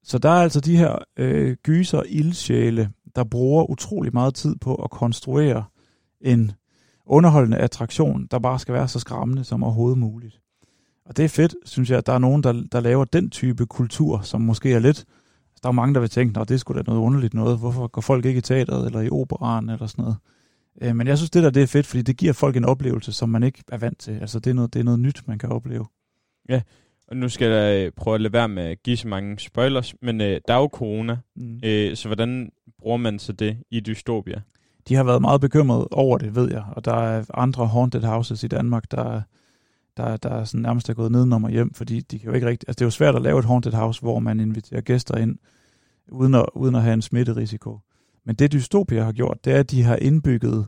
så 0.03 0.17
der 0.17 0.29
er 0.29 0.41
altså 0.41 0.59
de 0.59 0.77
her 0.77 0.95
øh, 1.17 1.55
gyser 1.63 2.03
ildsjæle, 2.03 2.91
der 3.17 3.23
bruger 3.23 3.69
utrolig 3.69 4.13
meget 4.13 4.35
tid 4.35 4.55
på 4.55 4.75
at 4.75 4.89
konstruere 4.89 5.63
en 6.21 6.51
underholdende 7.05 7.57
attraktion, 7.57 8.27
der 8.31 8.39
bare 8.39 8.59
skal 8.59 8.73
være 8.73 8.87
så 8.87 8.99
skræmmende 8.99 9.43
som 9.43 9.63
overhovedet 9.63 9.97
muligt. 9.97 10.41
Og 11.05 11.17
det 11.17 11.25
er 11.25 11.29
fedt, 11.29 11.55
synes 11.65 11.89
jeg, 11.89 11.97
at 11.97 12.05
der 12.05 12.13
er 12.13 12.19
nogen, 12.19 12.43
der, 12.43 12.63
der 12.71 12.79
laver 12.79 13.05
den 13.05 13.29
type 13.29 13.65
kultur, 13.65 14.21
som 14.21 14.41
måske 14.41 14.73
er 14.73 14.79
lidt... 14.79 14.97
Altså, 14.97 15.59
der 15.63 15.69
er 15.69 15.73
mange, 15.73 15.93
der 15.93 15.99
vil 15.99 16.09
tænke, 16.09 16.39
at 16.39 16.49
det 16.49 16.59
skulle 16.59 16.83
da 16.83 16.91
noget 16.91 17.01
underligt 17.01 17.33
noget. 17.33 17.59
Hvorfor 17.59 17.87
går 17.87 18.01
folk 18.01 18.25
ikke 18.25 18.37
i 18.37 18.41
teateret 18.41 18.85
eller 18.85 19.01
i 19.01 19.09
operaren 19.09 19.69
eller 19.69 19.87
sådan 19.87 20.03
noget? 20.03 20.17
Øh, 20.81 20.95
men 20.95 21.07
jeg 21.07 21.17
synes, 21.17 21.29
det 21.29 21.43
der 21.43 21.49
det 21.49 21.63
er 21.63 21.67
fedt, 21.67 21.87
fordi 21.87 22.01
det 22.01 22.17
giver 22.17 22.33
folk 22.33 22.55
en 22.55 22.65
oplevelse, 22.65 23.11
som 23.11 23.29
man 23.29 23.43
ikke 23.43 23.63
er 23.71 23.77
vant 23.77 23.99
til. 23.99 24.11
Altså, 24.11 24.39
det 24.39 24.49
er 24.49 24.53
noget, 24.53 24.73
det 24.73 24.79
er 24.79 24.83
noget 24.83 24.99
nyt, 24.99 25.27
man 25.27 25.39
kan 25.39 25.49
opleve. 25.49 25.85
Ja, 26.49 26.61
og 27.07 27.17
nu 27.17 27.29
skal 27.29 27.47
jeg 27.51 27.85
øh, 27.85 27.91
prøve 27.95 28.15
at 28.15 28.21
lade 28.21 28.33
være 28.33 28.49
med 28.49 28.63
at 28.63 28.83
give 28.83 28.97
så 28.97 29.07
mange 29.07 29.39
spoilers, 29.39 29.95
men 30.01 30.21
øh, 30.21 30.41
der 30.47 30.53
er 30.53 30.57
jo 30.57 30.69
corona, 30.73 31.17
Mm. 31.35 31.59
øh, 31.63 31.95
så 31.95 32.07
hvordan 32.07 32.49
bruger 32.79 32.97
man 32.97 33.19
så 33.19 33.33
det 33.33 33.57
i 33.71 33.79
dystopia? 33.79 34.41
De 34.87 34.95
har 34.95 35.03
været 35.03 35.21
meget 35.21 35.41
bekymrede 35.41 35.87
over 35.91 36.17
det, 36.17 36.35
ved 36.35 36.51
jeg. 36.51 36.63
Og 36.71 36.85
der 36.85 36.93
er 36.93 37.23
andre 37.33 37.67
haunted 37.67 38.01
houses 38.01 38.43
i 38.43 38.47
Danmark, 38.47 38.91
der, 38.91 39.21
der, 39.97 40.17
der 40.17 40.29
er 40.29 40.43
sådan 40.43 40.61
nærmest 40.61 40.89
er 40.89 40.93
gået 40.93 41.11
nedenom 41.11 41.43
og 41.43 41.49
hjem, 41.49 41.73
fordi 41.73 41.99
de 41.99 42.19
kan 42.19 42.29
jo 42.29 42.35
ikke 42.35 42.47
rigtig... 42.47 42.69
Altså, 42.69 42.79
det 42.79 42.81
er 42.81 42.85
jo 42.85 42.91
svært 42.91 43.15
at 43.15 43.21
lave 43.21 43.39
et 43.39 43.45
haunted 43.45 43.71
house, 43.71 44.01
hvor 44.01 44.19
man 44.19 44.39
inviterer 44.39 44.81
gæster 44.81 45.17
ind, 45.17 45.37
uden 46.11 46.35
at, 46.35 46.45
uden 46.55 46.75
at 46.75 46.81
have 46.81 46.93
en 46.93 47.01
smitterisiko. 47.01 47.79
Men 48.25 48.35
det 48.35 48.51
Dystopia 48.51 49.03
har 49.03 49.11
gjort, 49.11 49.37
det 49.45 49.53
er, 49.53 49.59
at 49.59 49.71
de 49.71 49.83
har 49.83 49.95
indbygget 49.95 50.65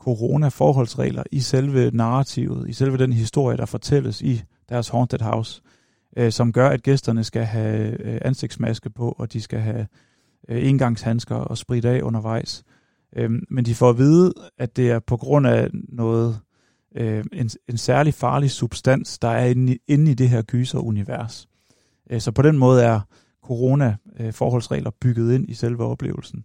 corona-forholdsregler 0.00 1.22
i 1.32 1.40
selve 1.40 1.90
narrativet, 1.90 2.68
i 2.68 2.72
selve 2.72 2.98
den 2.98 3.12
historie, 3.12 3.56
der 3.56 3.66
fortælles 3.66 4.22
i 4.22 4.42
deres 4.68 4.88
haunted 4.88 5.20
house, 5.20 5.62
øh, 6.16 6.32
som 6.32 6.52
gør, 6.52 6.68
at 6.68 6.82
gæsterne 6.82 7.24
skal 7.24 7.44
have 7.44 8.02
øh, 8.02 8.18
ansigtsmaske 8.22 8.90
på, 8.90 9.14
og 9.18 9.32
de 9.32 9.40
skal 9.40 9.58
have 9.58 9.86
øh, 10.48 10.68
engangshandsker 10.68 11.36
og 11.36 11.58
sprit 11.58 11.84
af 11.84 12.02
undervejs. 12.02 12.64
Øh, 13.16 13.30
men 13.50 13.64
de 13.64 13.74
får 13.74 13.90
at 13.90 13.98
vide, 13.98 14.32
at 14.58 14.76
det 14.76 14.90
er 14.90 14.98
på 14.98 15.16
grund 15.16 15.46
af 15.46 15.68
noget, 15.72 16.40
øh, 16.96 17.24
en, 17.32 17.50
en 17.68 17.78
særlig 17.78 18.14
farlig 18.14 18.50
substans, 18.50 19.18
der 19.18 19.28
er 19.28 19.46
inde 19.46 19.74
i, 19.74 19.78
inde 19.88 20.10
i 20.10 20.14
det 20.14 20.28
her 20.28 20.42
gyserunivers. 20.42 21.48
Øh, 22.10 22.20
så 22.20 22.32
på 22.32 22.42
den 22.42 22.58
måde 22.58 22.82
er 22.82 23.00
corona-forholdsregler 23.42 24.90
øh, 24.90 24.98
bygget 25.00 25.34
ind 25.34 25.48
i 25.48 25.54
selve 25.54 25.84
oplevelsen. 25.84 26.44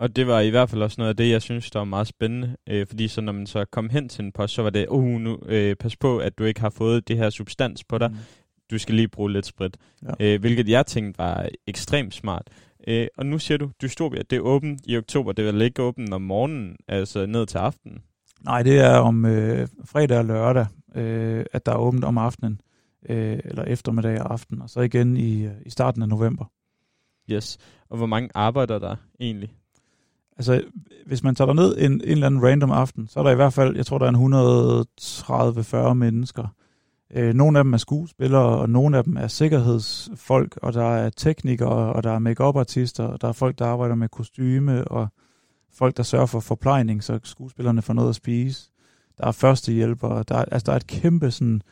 Og 0.00 0.16
det 0.16 0.26
var 0.26 0.40
i 0.40 0.50
hvert 0.50 0.70
fald 0.70 0.82
også 0.82 0.94
noget 0.98 1.08
af 1.08 1.16
det, 1.16 1.30
jeg 1.30 1.42
synes, 1.42 1.70
der 1.70 1.78
var 1.78 1.84
meget 1.84 2.06
spændende. 2.06 2.56
Øh, 2.68 2.86
fordi 2.86 3.08
så 3.08 3.20
når 3.20 3.32
man 3.32 3.46
så 3.46 3.64
kom 3.64 3.90
hen 3.90 4.08
til 4.08 4.24
en 4.24 4.32
post, 4.32 4.54
så 4.54 4.62
var 4.62 4.70
det, 4.70 4.86
uh, 4.88 5.20
nu 5.20 5.38
øh, 5.46 5.76
pas 5.76 5.96
på, 5.96 6.18
at 6.18 6.38
du 6.38 6.44
ikke 6.44 6.60
har 6.60 6.70
fået 6.70 7.08
det 7.08 7.16
her 7.16 7.30
substans 7.30 7.84
på 7.84 7.98
dig. 7.98 8.10
Mm. 8.10 8.16
Du 8.70 8.78
skal 8.78 8.94
lige 8.94 9.08
bruge 9.08 9.32
lidt 9.32 9.46
sprit. 9.46 9.76
Ja. 10.02 10.34
Øh, 10.34 10.40
hvilket 10.40 10.68
jeg 10.68 10.86
tænkte 10.86 11.18
var 11.18 11.48
ekstremt 11.66 12.14
smart. 12.14 12.48
Øh, 12.88 13.06
og 13.16 13.26
nu 13.26 13.38
siger 13.38 13.58
du, 13.58 13.70
Dystopia, 13.82 14.22
det 14.30 14.36
er 14.36 14.40
åbent 14.40 14.80
i 14.86 14.96
oktober. 14.96 15.32
Det 15.32 15.48
er 15.48 15.52
vel 15.52 15.62
ikke 15.62 15.82
åbent 15.82 16.14
om 16.14 16.22
morgenen, 16.22 16.76
altså 16.88 17.26
ned 17.26 17.46
til 17.46 17.58
aftenen? 17.58 17.98
Nej, 18.44 18.62
det 18.62 18.80
er 18.80 18.96
om 18.96 19.24
øh, 19.24 19.68
fredag 19.84 20.18
og 20.18 20.24
lørdag, 20.24 20.66
øh, 20.94 21.44
at 21.52 21.66
der 21.66 21.72
er 21.72 21.78
åbent 21.78 22.04
om 22.04 22.18
aftenen, 22.18 22.60
øh, 23.08 23.38
eller 23.44 23.64
eftermiddag 23.64 24.22
og 24.22 24.32
aften, 24.32 24.62
og 24.62 24.70
så 24.70 24.80
igen 24.80 25.16
i, 25.16 25.44
øh, 25.44 25.52
i 25.66 25.70
starten 25.70 26.02
af 26.02 26.08
november. 26.08 26.44
Yes. 27.30 27.58
Og 27.88 27.96
hvor 27.96 28.06
mange 28.06 28.30
arbejder 28.34 28.78
der 28.78 28.96
egentlig? 29.20 29.59
Altså, 30.36 30.62
hvis 31.06 31.22
man 31.22 31.34
tager 31.34 31.52
ned 31.52 31.76
en, 31.78 31.92
en 31.92 32.00
eller 32.02 32.26
anden 32.26 32.42
random 32.42 32.70
aften, 32.70 33.08
så 33.08 33.20
er 33.20 33.24
der 33.24 33.30
i 33.30 33.34
hvert 33.34 33.52
fald, 33.52 33.76
jeg 33.76 33.86
tror, 33.86 33.98
der 33.98 34.06
er 34.06 34.10
en 35.88 35.90
130-40 35.90 35.94
mennesker. 35.94 36.54
Øh, 37.14 37.34
nogle 37.34 37.58
af 37.58 37.64
dem 37.64 37.72
er 37.72 37.78
skuespillere, 37.78 38.58
og 38.58 38.70
nogle 38.70 38.98
af 38.98 39.04
dem 39.04 39.16
er 39.16 39.26
sikkerhedsfolk, 39.28 40.58
og 40.62 40.72
der 40.72 40.94
er 40.96 41.10
teknikere, 41.10 41.92
og 41.92 42.02
der 42.02 42.10
er 42.10 42.18
make-up-artister, 42.18 43.04
og 43.04 43.20
der 43.20 43.28
er 43.28 43.32
folk, 43.32 43.58
der 43.58 43.66
arbejder 43.66 43.94
med 43.94 44.08
kostyme, 44.08 44.88
og 44.88 45.08
folk, 45.72 45.96
der 45.96 46.02
sørger 46.02 46.26
for 46.26 46.40
forplejning, 46.40 47.04
så 47.04 47.20
skuespillerne 47.22 47.82
får 47.82 47.94
noget 47.94 48.08
at 48.08 48.14
spise. 48.14 48.70
Der 49.18 49.26
er 49.26 49.32
førstehjælpere, 49.32 50.24
der 50.28 50.34
er, 50.34 50.44
altså, 50.44 50.66
der 50.66 50.72
er 50.72 50.76
et 50.76 50.86
kæmpe 50.86 51.30
sådan 51.30 51.62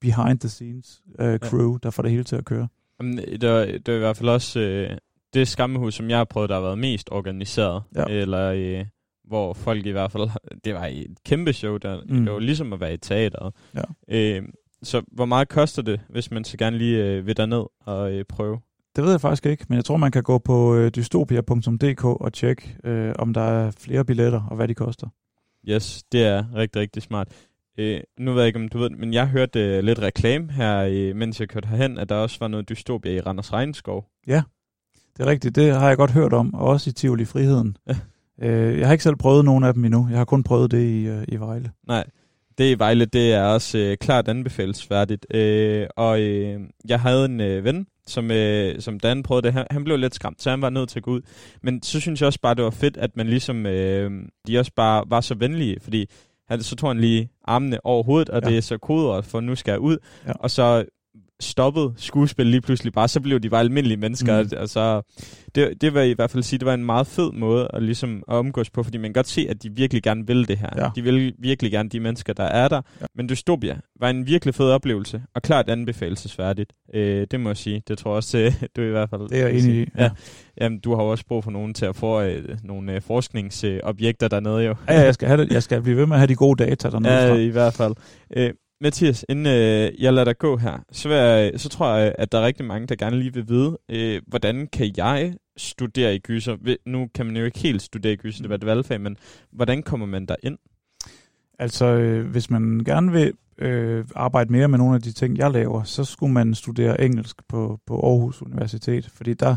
behind-the-scenes 0.00 1.02
øh, 1.20 1.38
crew, 1.38 1.76
der 1.76 1.90
får 1.90 2.02
det 2.02 2.12
hele 2.12 2.24
til 2.24 2.36
at 2.36 2.44
køre. 2.44 2.68
Jamen, 3.00 3.18
det, 3.18 3.50
var, 3.50 3.64
det 3.64 3.88
var 3.88 3.94
i 3.94 3.98
hvert 3.98 4.16
fald 4.16 4.28
også 4.28 4.60
øh, 4.60 4.96
det 5.34 5.48
skammehus, 5.48 5.94
som 5.94 6.10
jeg 6.10 6.16
har 6.18 6.24
prøvet, 6.24 6.48
der 6.48 6.54
har 6.54 6.62
været 6.62 6.78
mest 6.78 7.08
organiseret. 7.12 7.82
Ja. 7.96 8.04
Eller 8.04 8.52
øh, 8.56 8.84
hvor 9.24 9.52
folk 9.52 9.86
i 9.86 9.90
hvert 9.90 10.12
fald... 10.12 10.30
Det 10.64 10.74
var 10.74 10.86
et 10.86 11.16
kæmpe 11.26 11.52
show, 11.52 11.76
der 11.76 12.00
Mm. 12.08 12.24
det 12.24 12.32
var 12.32 12.38
ligesom 12.38 12.72
at 12.72 12.80
være 12.80 12.94
i 12.94 12.96
teateret. 12.96 13.54
Ja. 13.74 13.82
Øh, 14.08 14.42
så 14.82 15.02
hvor 15.12 15.24
meget 15.24 15.48
koster 15.48 15.82
det, 15.82 16.00
hvis 16.08 16.30
man 16.30 16.44
så 16.44 16.56
gerne 16.56 16.78
lige 16.78 17.04
øh, 17.04 17.26
vil 17.26 17.36
derned 17.36 17.64
og 17.86 18.12
øh, 18.12 18.24
prøve? 18.28 18.58
Det 18.96 19.04
ved 19.04 19.10
jeg 19.10 19.20
faktisk 19.20 19.46
ikke, 19.46 19.66
men 19.68 19.76
jeg 19.76 19.84
tror, 19.84 19.96
man 19.96 20.10
kan 20.10 20.22
gå 20.22 20.38
på 20.38 20.74
øh, 20.74 20.90
dystopia.dk 20.90 22.04
og 22.04 22.32
tjekke, 22.32 22.76
øh, 22.84 23.14
om 23.18 23.34
der 23.34 23.40
er 23.40 23.70
flere 23.70 24.04
billetter 24.04 24.42
og 24.50 24.56
hvad 24.56 24.68
de 24.68 24.74
koster. 24.74 25.06
Yes, 25.68 26.02
det 26.12 26.24
er 26.26 26.44
rigtig, 26.54 26.80
rigtig 26.82 27.02
smart. 27.02 27.28
Øh, 27.78 28.00
nu 28.18 28.32
ved 28.32 28.40
jeg 28.40 28.46
ikke, 28.46 28.58
om 28.58 28.68
du 28.68 28.78
ved 28.78 28.90
men 28.90 29.14
jeg 29.14 29.28
hørte 29.28 29.60
øh, 29.76 29.84
lidt 29.84 29.98
reklame 29.98 30.52
her, 30.52 30.78
øh, 30.90 31.16
mens 31.16 31.40
jeg 31.40 31.48
kørte 31.48 31.68
herhen, 31.68 31.98
at 31.98 32.08
der 32.08 32.14
også 32.14 32.36
var 32.40 32.48
noget 32.48 32.68
dystopia 32.68 33.12
i 33.12 33.20
Randers 33.20 33.52
Regnskov. 33.52 34.04
Det 35.18 35.26
er 35.26 35.30
rigtigt, 35.30 35.56
det 35.56 35.74
har 35.74 35.88
jeg 35.88 35.96
godt 35.96 36.10
hørt 36.10 36.32
om, 36.32 36.54
og 36.54 36.66
også 36.66 36.90
i 36.90 36.92
Tivoli 36.92 37.24
Friheden. 37.24 37.76
Ja. 37.88 37.96
Øh, 38.48 38.78
jeg 38.78 38.86
har 38.86 38.92
ikke 38.92 39.04
selv 39.04 39.16
prøvet 39.16 39.44
nogen 39.44 39.64
af 39.64 39.74
dem 39.74 39.84
endnu. 39.84 40.06
Jeg 40.10 40.18
har 40.18 40.24
kun 40.24 40.42
prøvet 40.42 40.70
det 40.70 40.82
i, 40.82 41.06
øh, 41.06 41.24
i 41.28 41.36
Vejle. 41.36 41.70
Nej, 41.88 42.04
det 42.58 42.70
i 42.76 42.78
Vejle, 42.78 43.04
det 43.04 43.32
er 43.32 43.42
også 43.42 43.78
øh, 43.78 43.96
klart 43.96 44.28
anbefalesværdigt. 44.28 45.26
Øh, 45.34 45.86
og 45.96 46.20
øh, 46.20 46.60
jeg 46.88 47.00
havde 47.00 47.24
en 47.24 47.40
øh, 47.40 47.64
ven, 47.64 47.86
som, 48.06 48.30
øh, 48.30 48.80
som 48.80 49.00
Dan 49.00 49.22
prøvede 49.22 49.42
det. 49.46 49.52
Han, 49.52 49.66
han 49.70 49.84
blev 49.84 49.96
lidt 49.98 50.14
skræmt, 50.14 50.42
så 50.42 50.50
han 50.50 50.62
var 50.62 50.70
nødt 50.70 50.88
til 50.88 50.98
at 50.98 51.02
gå 51.02 51.10
ud. 51.10 51.20
Men 51.62 51.82
så 51.82 52.00
synes 52.00 52.20
jeg 52.20 52.26
også 52.26 52.40
bare, 52.40 52.54
det 52.54 52.64
var 52.64 52.70
fedt, 52.70 52.96
at 52.96 53.16
man 53.16 53.26
ligesom, 53.26 53.66
øh, 53.66 54.10
de 54.46 54.58
også 54.58 54.72
bare 54.76 55.04
var 55.08 55.20
så 55.20 55.34
venlige, 55.34 55.76
fordi 55.82 56.06
han, 56.48 56.62
så 56.62 56.76
tog 56.76 56.90
han 56.90 57.00
lige 57.00 57.30
armene 57.44 57.86
over 57.86 58.02
hovedet, 58.02 58.28
og 58.28 58.42
Ja. 58.42 58.48
det 58.48 58.56
er 58.56 58.62
så 58.62 58.78
kodet 58.78 59.24
for 59.24 59.40
nu 59.40 59.54
skal 59.54 59.72
jeg 59.72 59.80
ud. 59.80 59.96
Ja. 60.26 60.32
Og 60.32 60.50
så 60.50 60.84
stoppede 61.40 61.92
skuespil 61.96 62.46
lige 62.46 62.60
pludselig 62.60 62.92
bare, 62.92 63.08
så 63.08 63.20
blev 63.20 63.40
de 63.40 63.50
bare 63.50 63.60
almindelige 63.60 63.96
mennesker, 63.98 64.42
Mm. 64.42 64.48
mm. 64.52 64.58
og 64.62 64.68
så, 64.68 65.02
det, 65.54 65.80
det 65.80 65.94
vil 65.94 66.00
jeg 66.00 66.10
i 66.10 66.14
hvert 66.14 66.30
fald 66.30 66.42
sige, 66.42 66.58
det 66.58 66.66
var 66.66 66.74
en 66.74 66.84
meget 66.84 67.06
fed 67.06 67.32
måde 67.32 67.68
at, 67.74 67.82
ligesom, 67.82 68.16
at 68.28 68.34
omgås 68.34 68.70
på, 68.70 68.82
fordi 68.82 68.98
man 68.98 69.04
kan 69.08 69.12
godt 69.12 69.28
se, 69.28 69.46
at 69.50 69.62
de 69.62 69.70
virkelig 69.76 70.02
gerne 70.02 70.26
vil 70.26 70.48
det 70.48 70.58
her. 70.58 70.68
Ja. 70.76 70.88
De 70.94 71.02
vil 71.02 71.34
virkelig 71.38 71.72
gerne 71.72 71.88
de 71.88 72.00
mennesker, 72.00 72.32
der 72.32 72.44
er 72.44 72.68
der. 72.68 72.80
Ja. 73.00 73.06
Men 73.16 73.28
Dystopia 73.28 73.76
var 74.00 74.10
en 74.10 74.26
virkelig 74.26 74.54
fed 74.54 74.70
oplevelse, 74.70 75.22
og 75.34 75.42
klart 75.42 75.68
anbefalesværdigt. 75.70 76.72
Øh, 76.94 77.26
det 77.30 77.40
må 77.40 77.48
jeg 77.48 77.56
sige. 77.56 77.82
Det 77.88 77.98
tror 77.98 78.10
jeg 78.10 78.16
også, 78.16 78.38
øh, 78.38 78.52
du 78.76 78.82
i 78.82 78.90
hvert 78.90 79.10
fald 79.10 79.28
Det 79.28 79.38
er 79.42 79.46
jeg 79.48 79.58
enig 79.58 79.74
i. 79.82 79.86
Ja. 79.98 80.10
Jamen, 80.60 80.78
du 80.80 80.94
har 80.94 81.02
jo 81.02 81.08
også 81.10 81.24
brug 81.28 81.44
for 81.44 81.50
nogen 81.50 81.74
til 81.74 81.86
at 81.86 81.96
få 81.96 82.20
øh, 82.22 82.58
nogle 82.64 82.92
øh, 82.92 83.00
forskningsobjekter 83.02 84.28
dernede 84.28 84.62
jo. 84.64 84.74
Ja, 84.88 85.00
jeg 85.00 85.14
skal, 85.14 85.28
have 85.28 85.40
det. 85.44 85.52
jeg 85.52 85.62
skal 85.62 85.82
blive 85.82 85.96
ved 85.96 86.06
med 86.06 86.16
at 86.16 86.20
have 86.20 86.26
de 86.28 86.34
gode 86.34 86.64
data 86.64 86.90
dernede 86.90 87.12
Ja, 87.24 87.30
fra. 87.32 87.36
i 87.36 87.48
hvert 87.48 87.74
fald. 87.74 87.94
Øh, 88.36 88.50
Mathias, 88.80 89.24
inden 89.28 89.46
øh, 89.46 90.02
jeg 90.02 90.12
lader 90.12 90.24
dig 90.24 90.38
gå 90.38 90.56
her, 90.56 90.78
så, 90.92 91.10
jeg, 91.10 91.50
øh, 91.52 91.58
så 91.58 91.68
tror 91.68 91.94
jeg, 91.94 92.08
øh, 92.08 92.14
at 92.18 92.32
der 92.32 92.38
er 92.38 92.46
rigtig 92.46 92.66
mange, 92.66 92.86
der 92.86 92.96
gerne 92.96 93.18
lige 93.18 93.34
vil 93.34 93.48
vide, 93.48 93.78
øh, 93.88 94.22
hvordan 94.26 94.66
kan 94.66 94.94
jeg 94.96 95.34
studere 95.56 96.14
i 96.14 96.18
gyser? 96.18 96.76
Nu 96.86 97.08
kan 97.14 97.26
man 97.26 97.36
jo 97.36 97.44
ikke 97.44 97.58
helt 97.58 97.82
studere 97.82 98.12
i 98.12 98.16
gyser, 98.16 98.42
det 98.42 98.48
var 98.48 98.54
et 98.54 98.66
valgfag, 98.66 99.00
men 99.00 99.16
hvordan 99.52 99.82
kommer 99.82 100.06
man 100.06 100.26
der 100.26 100.36
ind? 100.42 100.58
Altså, 101.58 101.86
øh, 101.86 102.26
hvis 102.26 102.50
man 102.50 102.82
gerne 102.84 103.12
vil 103.12 103.32
øh, 103.58 104.04
arbejde 104.14 104.52
mere 104.52 104.68
med 104.68 104.78
nogle 104.78 104.94
af 104.94 105.02
de 105.02 105.12
ting, 105.12 105.38
jeg 105.38 105.50
laver, 105.50 105.82
så 105.82 106.04
skulle 106.04 106.32
man 106.32 106.54
studere 106.54 107.00
engelsk 107.00 107.36
på, 107.48 107.80
på 107.86 108.00
Aarhus 108.00 108.42
Universitet, 108.42 109.10
fordi 109.14 109.34
der, 109.34 109.56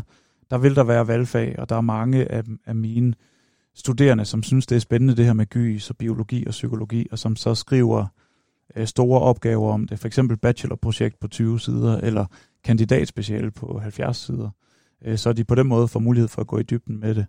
der 0.50 0.58
vil 0.58 0.76
der 0.76 0.84
være 0.84 1.08
valgfag, 1.08 1.54
og 1.58 1.68
der 1.68 1.76
er 1.76 1.80
mange 1.80 2.32
af, 2.32 2.42
af 2.66 2.74
mine 2.74 3.14
studerende, 3.74 4.24
som 4.24 4.42
synes, 4.42 4.66
det 4.66 4.76
er 4.76 4.80
spændende 4.80 5.16
det 5.16 5.24
her 5.24 5.32
med 5.32 5.46
gys 5.46 5.90
og 5.90 5.96
biologi 5.96 6.46
og 6.46 6.50
psykologi, 6.50 7.06
og 7.10 7.18
som 7.18 7.36
så 7.36 7.54
skriver 7.54 8.06
øh, 8.76 8.86
store 8.86 9.20
opgaver 9.20 9.72
om 9.72 9.86
det. 9.86 9.98
For 9.98 10.06
eksempel 10.06 10.36
bachelorprojekt 10.36 11.20
på 11.20 11.28
20 11.28 11.60
sider, 11.60 11.98
eller 11.98 12.26
kandidatspeciale 12.64 13.50
på 13.50 13.78
70 13.78 14.16
sider. 14.16 14.50
Øh, 15.04 15.18
så 15.18 15.32
de 15.32 15.44
på 15.44 15.54
den 15.54 15.66
måde 15.66 15.88
får 15.88 16.00
mulighed 16.00 16.28
for 16.28 16.40
at 16.40 16.46
gå 16.46 16.58
i 16.58 16.62
dybden 16.62 17.00
med 17.00 17.14
det. 17.14 17.26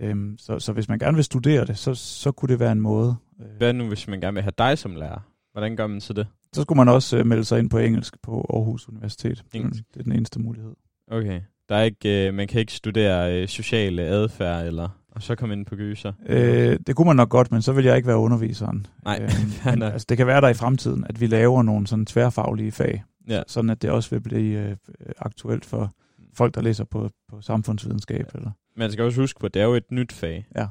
Øhm, 0.00 0.38
så, 0.38 0.58
så 0.58 0.72
hvis 0.72 0.88
man 0.88 0.98
gerne 0.98 1.14
vil 1.14 1.24
studere 1.24 1.64
det, 1.64 1.78
så, 1.78 1.94
så 1.94 2.32
kunne 2.32 2.48
det 2.48 2.60
være 2.60 2.72
en 2.72 2.80
måde. 2.80 3.16
Øh, 3.40 3.46
Hvad 3.58 3.72
nu, 3.72 3.88
hvis 3.88 4.08
man 4.08 4.20
gerne 4.20 4.34
vil 4.34 4.42
have 4.42 4.52
dig 4.58 4.78
som 4.78 4.96
lærer? 4.96 5.20
Hvordan 5.52 5.76
gør 5.76 5.86
man 5.86 6.00
så 6.00 6.12
det? 6.12 6.26
Så 6.52 6.62
skulle 6.62 6.76
man 6.76 6.88
også 6.88 7.18
øh, 7.18 7.26
melde 7.26 7.44
sig 7.44 7.58
ind 7.58 7.70
på 7.70 7.78
engelsk 7.78 8.22
på 8.22 8.46
Aarhus 8.50 8.88
Universitet. 8.88 9.44
Engelsk. 9.54 9.84
Det 9.94 10.00
er 10.00 10.04
den 10.04 10.12
eneste 10.12 10.40
mulighed. 10.40 10.72
Okay. 11.10 11.40
Der 11.68 11.76
er 11.76 11.82
ikke, 11.82 12.28
øh, 12.28 12.34
man 12.34 12.48
kan 12.48 12.60
ikke 12.60 12.72
studere 12.72 13.42
øh, 13.42 13.48
sociale 13.48 14.02
adfærd, 14.02 14.66
eller 14.66 14.88
og 15.12 15.22
så 15.22 15.34
komme 15.34 15.54
ind 15.54 15.66
på 15.66 15.76
gyser. 15.76 16.12
Øh, 16.26 16.78
det 16.86 16.96
kunne 16.96 17.06
man 17.06 17.16
nok 17.16 17.28
godt, 17.28 17.52
men 17.52 17.62
så 17.62 17.72
vil 17.72 17.84
jeg 17.84 17.96
ikke 17.96 18.06
være 18.08 18.16
underviseren. 18.18 18.86
Nej, 19.04 19.18
Øh, 19.22 19.30
men, 19.72 19.82
altså, 19.82 20.06
det 20.08 20.16
kan 20.16 20.26
være 20.26 20.40
der 20.40 20.48
i 20.48 20.54
fremtiden, 20.54 21.04
at 21.08 21.20
vi 21.20 21.26
laver 21.26 21.62
nogle 21.62 21.86
sådan 21.86 22.06
tværfaglige 22.06 22.72
fag, 22.72 23.02
Ja. 23.28 23.42
sådan 23.46 23.70
at 23.70 23.82
det 23.82 23.90
også 23.90 24.10
vil 24.10 24.20
blive 24.20 24.60
øh, 24.68 24.76
aktuelt 25.18 25.64
for 25.64 25.92
folk, 26.34 26.54
der 26.54 26.60
læser 26.62 26.84
på, 26.84 27.10
på 27.28 27.40
samfundsvidenskab. 27.40 28.26
Ja. 28.34 28.38
Eller. 28.38 28.50
Man 28.76 28.92
skal 28.92 29.04
også 29.04 29.20
huske 29.20 29.40
på, 29.40 29.46
at 29.46 29.54
det 29.54 29.62
er 29.62 29.66
jo 29.66 29.74
et 29.74 29.90
nyt 29.90 30.12
fag. 30.12 30.46
Ja. 30.56 30.66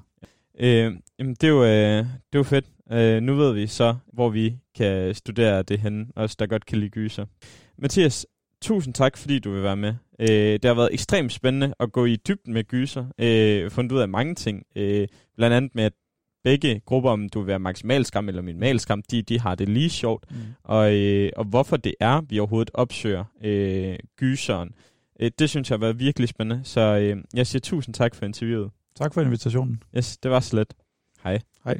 Øh, 0.59 0.93
jamen, 1.19 1.33
det 1.41 1.43
er 1.43 1.47
jo, 1.51 1.63
øh, 1.63 1.69
det 2.05 2.05
er 2.33 2.39
jo 2.39 2.43
fedt. 2.43 2.65
Øh, 2.91 3.21
nu 3.21 3.35
ved 3.35 3.53
vi 3.53 3.67
så, 3.67 3.95
hvor 4.13 4.29
vi 4.29 4.57
kan 4.77 5.15
studere 5.15 5.61
det 5.63 5.79
henne, 5.79 6.05
os 6.15 6.35
der 6.35 6.45
godt 6.47 6.65
kan 6.65 6.77
lide 6.77 6.89
gyser. 6.89 7.25
Mathias, 7.77 8.25
tusind 8.61 8.93
tak, 8.93 9.17
fordi 9.17 9.39
du 9.39 9.51
vil 9.51 9.63
være 9.63 9.75
med. 9.75 9.93
Øh, 10.19 10.27
det 10.27 10.65
har 10.65 10.73
været 10.73 10.93
ekstremt 10.93 11.31
spændende 11.33 11.73
at 11.79 11.91
gå 11.91 12.05
i 12.05 12.15
dybden 12.15 12.53
med 12.53 12.63
gyser. 12.63 13.05
Øh, 13.19 13.71
fundet 13.71 13.91
ud 13.91 13.99
af 13.99 14.09
mange 14.09 14.35
ting. 14.35 14.63
Øh, 14.75 15.07
blandt 15.37 15.55
andet 15.55 15.75
med, 15.75 15.83
at 15.83 15.93
begge 16.43 16.81
grupper, 16.85 17.11
om 17.11 17.29
du 17.29 17.39
vil 17.39 17.47
være 17.47 17.59
maksimalskam 17.59 18.29
eller 18.29 18.41
minimalskam, 18.41 19.01
de, 19.11 19.21
de 19.21 19.39
har 19.39 19.55
det 19.55 19.69
lige 19.69 19.89
sjovt. 19.89 20.25
Mm. 20.31 20.37
Og, 20.63 20.95
øh, 20.95 21.31
og 21.37 21.45
hvorfor 21.45 21.77
det 21.77 21.95
er, 21.99 22.21
vi 22.21 22.39
overhovedet 22.39 22.71
opsøger 22.73 23.23
øh, 23.43 23.95
gyseren. 24.17 24.71
Øh, 25.19 25.31
det 25.39 25.49
synes 25.49 25.69
jeg 25.69 25.75
har 25.75 25.79
været 25.79 25.99
virkelig 25.99 26.29
spændende. 26.29 26.61
Så 26.63 26.81
øh, 26.81 27.23
jeg 27.33 27.47
siger 27.47 27.59
tusind 27.59 27.95
tak 27.95 28.15
for 28.15 28.25
interviewet. 28.25 28.71
Tak 28.95 29.13
for 29.13 29.21
invitationen. 29.21 29.83
Yes, 29.97 30.17
det 30.17 30.31
var 30.31 30.39
slet. 30.39 30.73
Hej. 31.23 31.39
Hej. 31.65 31.79